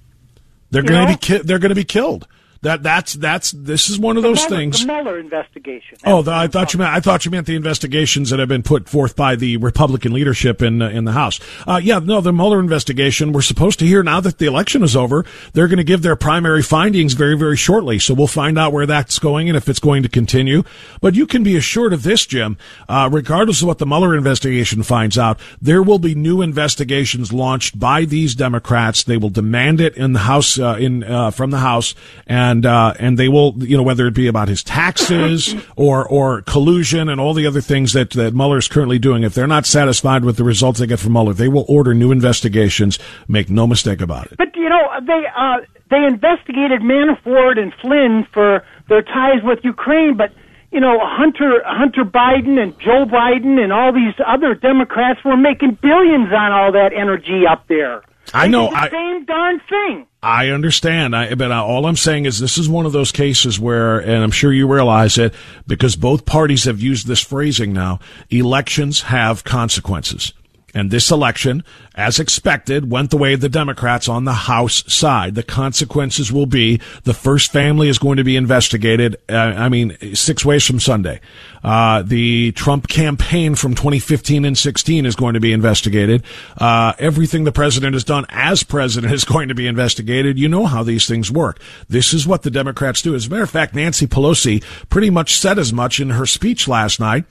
They're 0.72 0.84
going 0.84 1.08
to 1.08 1.14
be 1.14 1.18
ki- 1.18 1.44
they're 1.44 1.60
going 1.60 1.70
to 1.70 1.76
be 1.76 1.84
killed. 1.84 2.28
That 2.64 2.84
that's 2.84 3.14
that's 3.14 3.51
this 3.51 3.89
is 3.89 3.97
one 3.97 4.18
of 4.18 4.24
those 4.24 4.47
Mueller, 4.47 4.55
things. 4.55 4.82
The 4.82 4.86
Mueller 4.86 5.18
investigation. 5.18 5.97
Oh, 6.05 6.22
the, 6.22 6.32
I 6.32 6.45
thought 6.45 6.74
you 6.74 6.78
meant 6.78 6.93
I 6.93 6.99
thought 6.99 7.26
you 7.26 7.32
meant 7.32 7.47
the 7.47 7.55
investigations 7.55 8.30
that 8.30 8.38
have 8.38 8.49
been 8.49 8.62
put 8.62 8.88
forth 8.88 9.16
by 9.16 9.36
the 9.36 9.57
Republican 9.57 10.14
leadership 10.14 10.62
in 10.62 10.80
uh, 10.80 10.89
in 10.89 11.05
the 11.05 11.14
House. 11.14 11.39
Uh, 11.66 11.80
yeah, 11.82 11.97
no, 11.97 12.22
the 12.22 12.32
Mueller 12.32 12.59
investigation. 12.59 13.34
We're 13.34 13.41
supposed 13.41 13.80
to 13.80 13.88
hear 13.88 14.03
now 14.03 14.20
that 14.20 14.38
the 14.38 14.45
election 14.45 14.84
is 14.84 14.95
over. 14.95 15.26
They're 15.53 15.68
going 15.68 15.78
to 15.78 15.84
give 15.84 16.03
their 16.03 16.16
primary 16.16 16.62
findings 16.62 17.14
very 17.14 17.36
very 17.36 17.57
shortly, 17.57 17.97
so 17.97 18.14
we'll 18.14 18.28
find 18.28 18.59
out 18.59 18.74
where 18.74 18.86
that's 18.86 19.18
going 19.18 19.49
and 19.49 19.57
if 19.57 19.68
it's 19.68 19.80
going 19.80 20.03
to 20.03 20.09
continue. 20.09 20.62
But 21.01 21.16
you 21.16 21.26
can 21.26 21.41
be 21.41 21.57
assured 21.57 21.93
of 21.93 22.03
this, 22.03 22.28
Jim. 22.28 22.59
Uh, 22.88 23.09
regardless 23.12 23.64
of 23.64 23.70
what 23.70 23.80
the 23.80 23.88
Mueller 23.88 24.16
investigation 24.16 24.84
finds 24.84 25.18
out, 25.18 25.39
there 25.59 25.82
will 25.82 25.99
be 25.99 26.14
new 26.14 26.43
investigations 26.43 27.34
launched 27.34 27.80
by 27.80 28.05
these 28.05 28.36
Democrats. 28.36 29.03
They 29.03 29.18
will 29.18 29.32
demand 29.32 29.82
it 29.82 29.97
in 29.97 30.14
the 30.14 30.20
House 30.20 30.59
uh, 30.59 30.78
in 30.80 31.03
uh, 31.03 31.32
from 31.32 31.49
the 31.49 31.57
House 31.57 31.95
and 32.28 32.51
and 32.52 32.66
uh, 32.66 32.93
and 32.99 33.18
they 33.18 33.30
will, 33.30 33.54
you 33.58 33.78
know, 33.78 33.84
whether 33.84 34.06
it 34.08 34.14
be 34.14 34.28
about 34.28 34.47
his 34.47 34.64
taxes 34.64 35.56
or 35.76 36.08
or 36.08 36.41
collusion 36.41 37.10
and 37.10 37.20
all 37.20 37.34
the 37.34 37.47
other 37.47 37.62
things 37.62 37.93
that 37.93 38.12
that 38.12 38.34
Mueller 38.34 38.58
is 38.58 38.68
currently 38.68 38.99
doing. 38.99 39.24
If 39.24 39.34
they're 39.34 39.47
not 39.47 39.66
satisfied 39.66 40.26
with 40.26 40.38
the 40.38 40.43
results 40.43 40.80
they 40.80 40.88
get 40.88 40.99
from 40.99 41.14
Mueller, 41.14 41.34
they 41.34 41.47
will 41.47 41.66
order 41.68 41.93
new 41.93 42.12
investigations. 42.12 42.99
Make 43.28 43.49
no 43.49 43.66
mistake 43.66 44.02
about 44.02 44.28
it. 44.28 44.38
But 44.38 44.56
you 44.56 44.70
know, 44.70 44.99
they 45.02 45.24
uh, 45.36 45.58
they 45.89 46.04
investigated 46.06 46.82
Manafort 46.82 47.58
and 47.58 47.74
Flynn 47.82 48.28
for 48.34 48.64
their 48.89 49.02
ties 49.02 49.41
with 49.43 49.60
Ukraine, 49.64 50.18
but 50.18 50.32
you 50.72 50.80
know, 50.80 50.99
Hunter 51.02 51.62
Hunter 51.66 52.04
Biden 52.04 52.62
and 52.62 52.78
Joe 52.80 53.06
Biden 53.06 53.60
and 53.62 53.72
all 53.72 53.93
these 53.93 54.16
other 54.26 54.56
Democrats 54.56 55.20
were 55.24 55.38
making 55.38 55.78
billions 55.82 56.32
on 56.32 56.52
all 56.52 56.72
that 56.74 56.91
energy 56.95 57.43
up 57.49 57.68
there. 57.68 58.04
I 58.34 58.48
know. 58.48 58.70
the 58.70 58.78
I, 58.78 58.90
same 58.90 59.26
darn 59.26 59.62
thing. 59.70 60.08
I 60.24 60.50
understand. 60.50 61.16
I, 61.16 61.34
but 61.36 61.52
all 61.52 61.86
I'm 61.86 61.96
saying 61.96 62.26
is 62.26 62.40
this 62.40 62.58
is 62.58 62.70
one 62.70 62.86
of 62.86 62.92
those 62.92 63.12
cases 63.12 63.60
where, 63.60 64.00
and 64.00 64.24
I'm 64.24 64.32
sure 64.32 64.54
you 64.54 64.72
realize 64.72 65.18
it, 65.18 65.34
because 65.68 65.96
both 65.96 66.26
parties 66.26 66.66
have 66.66 66.80
used 66.80 67.08
this 67.08 67.22
phrasing 67.22 67.74
now, 67.74 68.00
elections 68.30 69.02
have 69.04 69.44
consequences. 69.44 70.34
And 70.74 70.92
this 70.92 71.12
election, 71.12 71.64
as 71.96 72.20
expected, 72.20 72.90
went 72.90 73.12
the 73.12 73.18
way 73.18 73.34
of 73.34 73.42
the 73.42 73.50
Democrats 73.50 74.08
on 74.08 74.26
the 74.26 74.34
House 74.34 74.84
side. 74.92 75.36
The 75.36 75.44
consequences 75.44 76.32
will 76.32 76.46
be 76.46 76.80
the 77.04 77.14
first 77.14 77.52
family 77.52 77.90
is 77.90 78.00
going 78.00 78.18
to 78.18 78.24
be 78.24 78.38
investigated. 78.38 79.18
Uh, 79.30 79.36
I 79.36 79.70
mean, 79.70 79.98
six 80.16 80.46
ways 80.46 80.66
from 80.66 80.80
Sunday. 80.80 81.20
Uh, 81.64 82.02
the 82.02 82.52
Trump 82.54 82.88
campaign 82.88 83.56
from 83.56 83.76
2015 83.76 84.46
and 84.46 84.58
16 84.58 85.06
is 85.06 85.16
going 85.16 85.34
to 85.34 85.40
be 85.40 85.54
investigated. 85.54 86.24
Uh, 86.58 86.94
everything 86.98 87.44
the 87.44 87.52
president 87.52 87.94
has 87.94 88.04
done 88.04 88.26
as 88.30 88.64
president 88.64 89.14
is 89.14 89.26
going 89.26 89.50
to 89.50 89.56
be 89.56 89.68
investigated. 89.68 90.40
You 90.40 90.48
know 90.48 90.66
how 90.66 90.84
these 90.84 91.08
things 91.08 91.32
work. 91.32 91.60
This 91.90 92.14
is 92.14 92.26
what 92.26 92.44
the 92.44 92.52
Democrats 92.52 93.02
do. 93.02 93.14
As 93.14 93.28
a 93.28 93.30
matter 93.30 93.44
of 93.44 93.50
fact, 93.50 93.76
Nancy 93.76 94.08
Pelosi 94.08 94.64
pretty 94.90 95.10
much 95.10 95.38
said 95.38 95.60
as 95.60 95.72
much 95.74 96.00
in 96.00 96.12
her 96.12 96.26
speech 96.26 96.68
last 96.68 97.00
night 97.00 97.26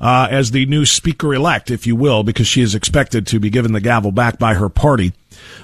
uh, 0.00 0.28
as 0.30 0.50
the 0.50 0.66
new 0.66 0.86
speaker 0.86 1.34
elect, 1.34 1.70
if 1.70 1.86
you 1.86 1.94
will, 1.94 2.22
because 2.22 2.46
she 2.46 2.62
is 2.62 2.74
expected 2.74 3.26
to 3.26 3.40
be 3.40 3.50
given 3.50 3.72
the 3.72 3.80
gavel 3.80 4.12
back 4.12 4.38
by 4.38 4.54
her 4.54 4.68
party. 4.68 5.12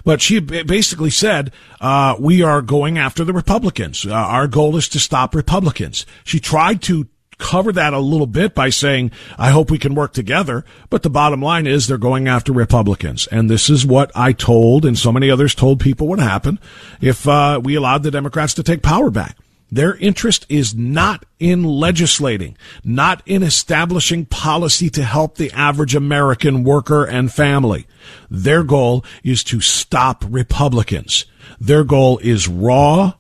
But 0.05 0.20
she 0.20 0.41
basically 0.41 1.11
said, 1.11 1.53
uh, 1.80 2.16
we 2.18 2.43
are 2.43 2.62
going 2.62 2.99
after 2.99 3.24
the 3.24 3.32
Republicans. 3.32 4.07
Uh, 4.07 4.12
our 4.12 4.47
goal 4.47 4.76
is 4.76 4.89
to 4.91 5.01
stop 5.01 5.34
Republicans. 5.34 6.07
She 6.24 6.41
tried 6.41 6.82
to 6.82 7.09
cover 7.39 7.72
that 7.72 7.93
a 7.93 7.99
little 7.99 8.26
bit 8.26 8.55
by 8.55 8.70
saying, 8.70 9.11
I 9.39 9.51
hope 9.51 9.70
we 9.70 9.78
can 9.78 9.95
work 9.95 10.12
together. 10.12 10.64
But 10.91 11.03
the 11.03 11.11
bottom 11.11 11.43
line 11.43 11.66
is 11.66 11.87
they're 11.87 11.99
going 11.99 12.28
after 12.28 12.53
Republicans. 12.53 13.26
And 13.26 13.51
this 13.51 13.68
is 13.68 13.87
what 13.87 14.11
I 14.14 14.32
told 14.32 14.84
and 14.84 14.99
so 14.99 15.12
many 15.12 15.30
others 15.30 15.55
told 15.55 15.80
people 15.80 16.09
would 16.09 16.20
happen 16.20 16.59
if 17.01 17.28
uh, 17.28 17.61
we 17.62 17.74
allowed 17.74 18.03
the 18.03 18.11
Democrats 18.11 18.55
to 18.55 18.62
take 18.62 18.82
power 18.82 19.11
back. 19.11 19.37
Their 19.71 19.97
interest 19.97 20.47
is 20.49 20.75
not 20.75 21.25
in 21.41 21.64
legislating, 21.64 22.57
not 22.85 23.23
in 23.27 23.43
establishing 23.43 24.25
policy 24.25 24.89
to 24.91 25.03
help 25.03 25.37
the 25.37 25.51
average 25.53 25.95
American 25.95 26.62
worker 26.62 27.05
and 27.05 27.33
family. 27.33 27.87
Their 28.31 28.62
goal 28.62 29.05
is 29.25 29.43
to 29.45 29.61
stop 29.61 30.25
Republicans. 30.29 31.27
Their 31.61 31.83
goal 31.83 32.19
is 32.19 32.47
raw, 32.47 33.14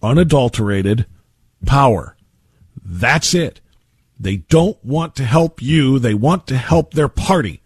unadulterated 0.00 1.06
power. 1.66 2.16
That's 2.84 3.34
it. 3.34 3.60
They 4.18 4.36
don't 4.36 4.82
want 4.84 5.16
to 5.16 5.24
help 5.24 5.60
you. 5.60 5.98
They 5.98 6.14
want 6.14 6.46
to 6.48 6.56
help 6.56 6.94
their 6.94 7.08
party. 7.08 7.62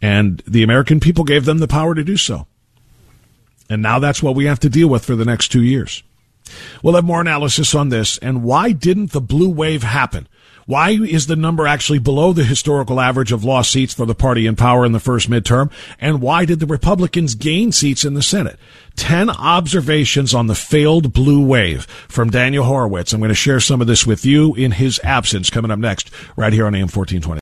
And 0.00 0.42
the 0.46 0.62
American 0.62 1.00
people 1.00 1.24
gave 1.24 1.46
them 1.46 1.58
the 1.58 1.68
power 1.68 1.94
to 1.94 2.04
do 2.04 2.16
so. 2.16 2.46
And 3.68 3.82
now 3.82 3.98
that's 3.98 4.22
what 4.22 4.36
we 4.36 4.44
have 4.44 4.60
to 4.60 4.68
deal 4.68 4.88
with 4.88 5.04
for 5.04 5.16
the 5.16 5.24
next 5.24 5.48
two 5.48 5.62
years. 5.62 6.02
We'll 6.82 6.94
have 6.94 7.04
more 7.04 7.20
analysis 7.20 7.74
on 7.74 7.88
this 7.88 8.18
and 8.18 8.42
why 8.42 8.72
didn't 8.72 9.12
the 9.12 9.20
blue 9.20 9.50
wave 9.50 9.82
happen? 9.82 10.28
Why 10.66 10.90
is 10.90 11.26
the 11.26 11.36
number 11.36 11.66
actually 11.66 11.98
below 11.98 12.32
the 12.32 12.44
historical 12.44 13.00
average 13.00 13.32
of 13.32 13.44
lost 13.44 13.72
seats 13.72 13.94
for 13.94 14.06
the 14.06 14.14
party 14.14 14.46
in 14.46 14.54
power 14.56 14.84
in 14.84 14.92
the 14.92 15.00
first 15.00 15.28
midterm? 15.28 15.72
And 16.00 16.20
why 16.20 16.44
did 16.44 16.60
the 16.60 16.66
Republicans 16.66 17.34
gain 17.34 17.72
seats 17.72 18.04
in 18.04 18.14
the 18.14 18.22
Senate? 18.22 18.58
Ten 18.94 19.28
observations 19.28 20.34
on 20.34 20.46
the 20.46 20.54
failed 20.54 21.12
blue 21.12 21.44
wave 21.44 21.84
from 22.08 22.30
Daniel 22.30 22.64
Horowitz. 22.64 23.12
I'm 23.12 23.20
going 23.20 23.30
to 23.30 23.34
share 23.34 23.60
some 23.60 23.80
of 23.80 23.86
this 23.86 24.06
with 24.06 24.24
you 24.24 24.54
in 24.54 24.72
his 24.72 25.00
absence 25.02 25.50
coming 25.50 25.70
up 25.70 25.78
next, 25.78 26.10
right 26.36 26.52
here 26.52 26.66
on 26.66 26.74
AM 26.74 26.82
1420. 26.82 27.41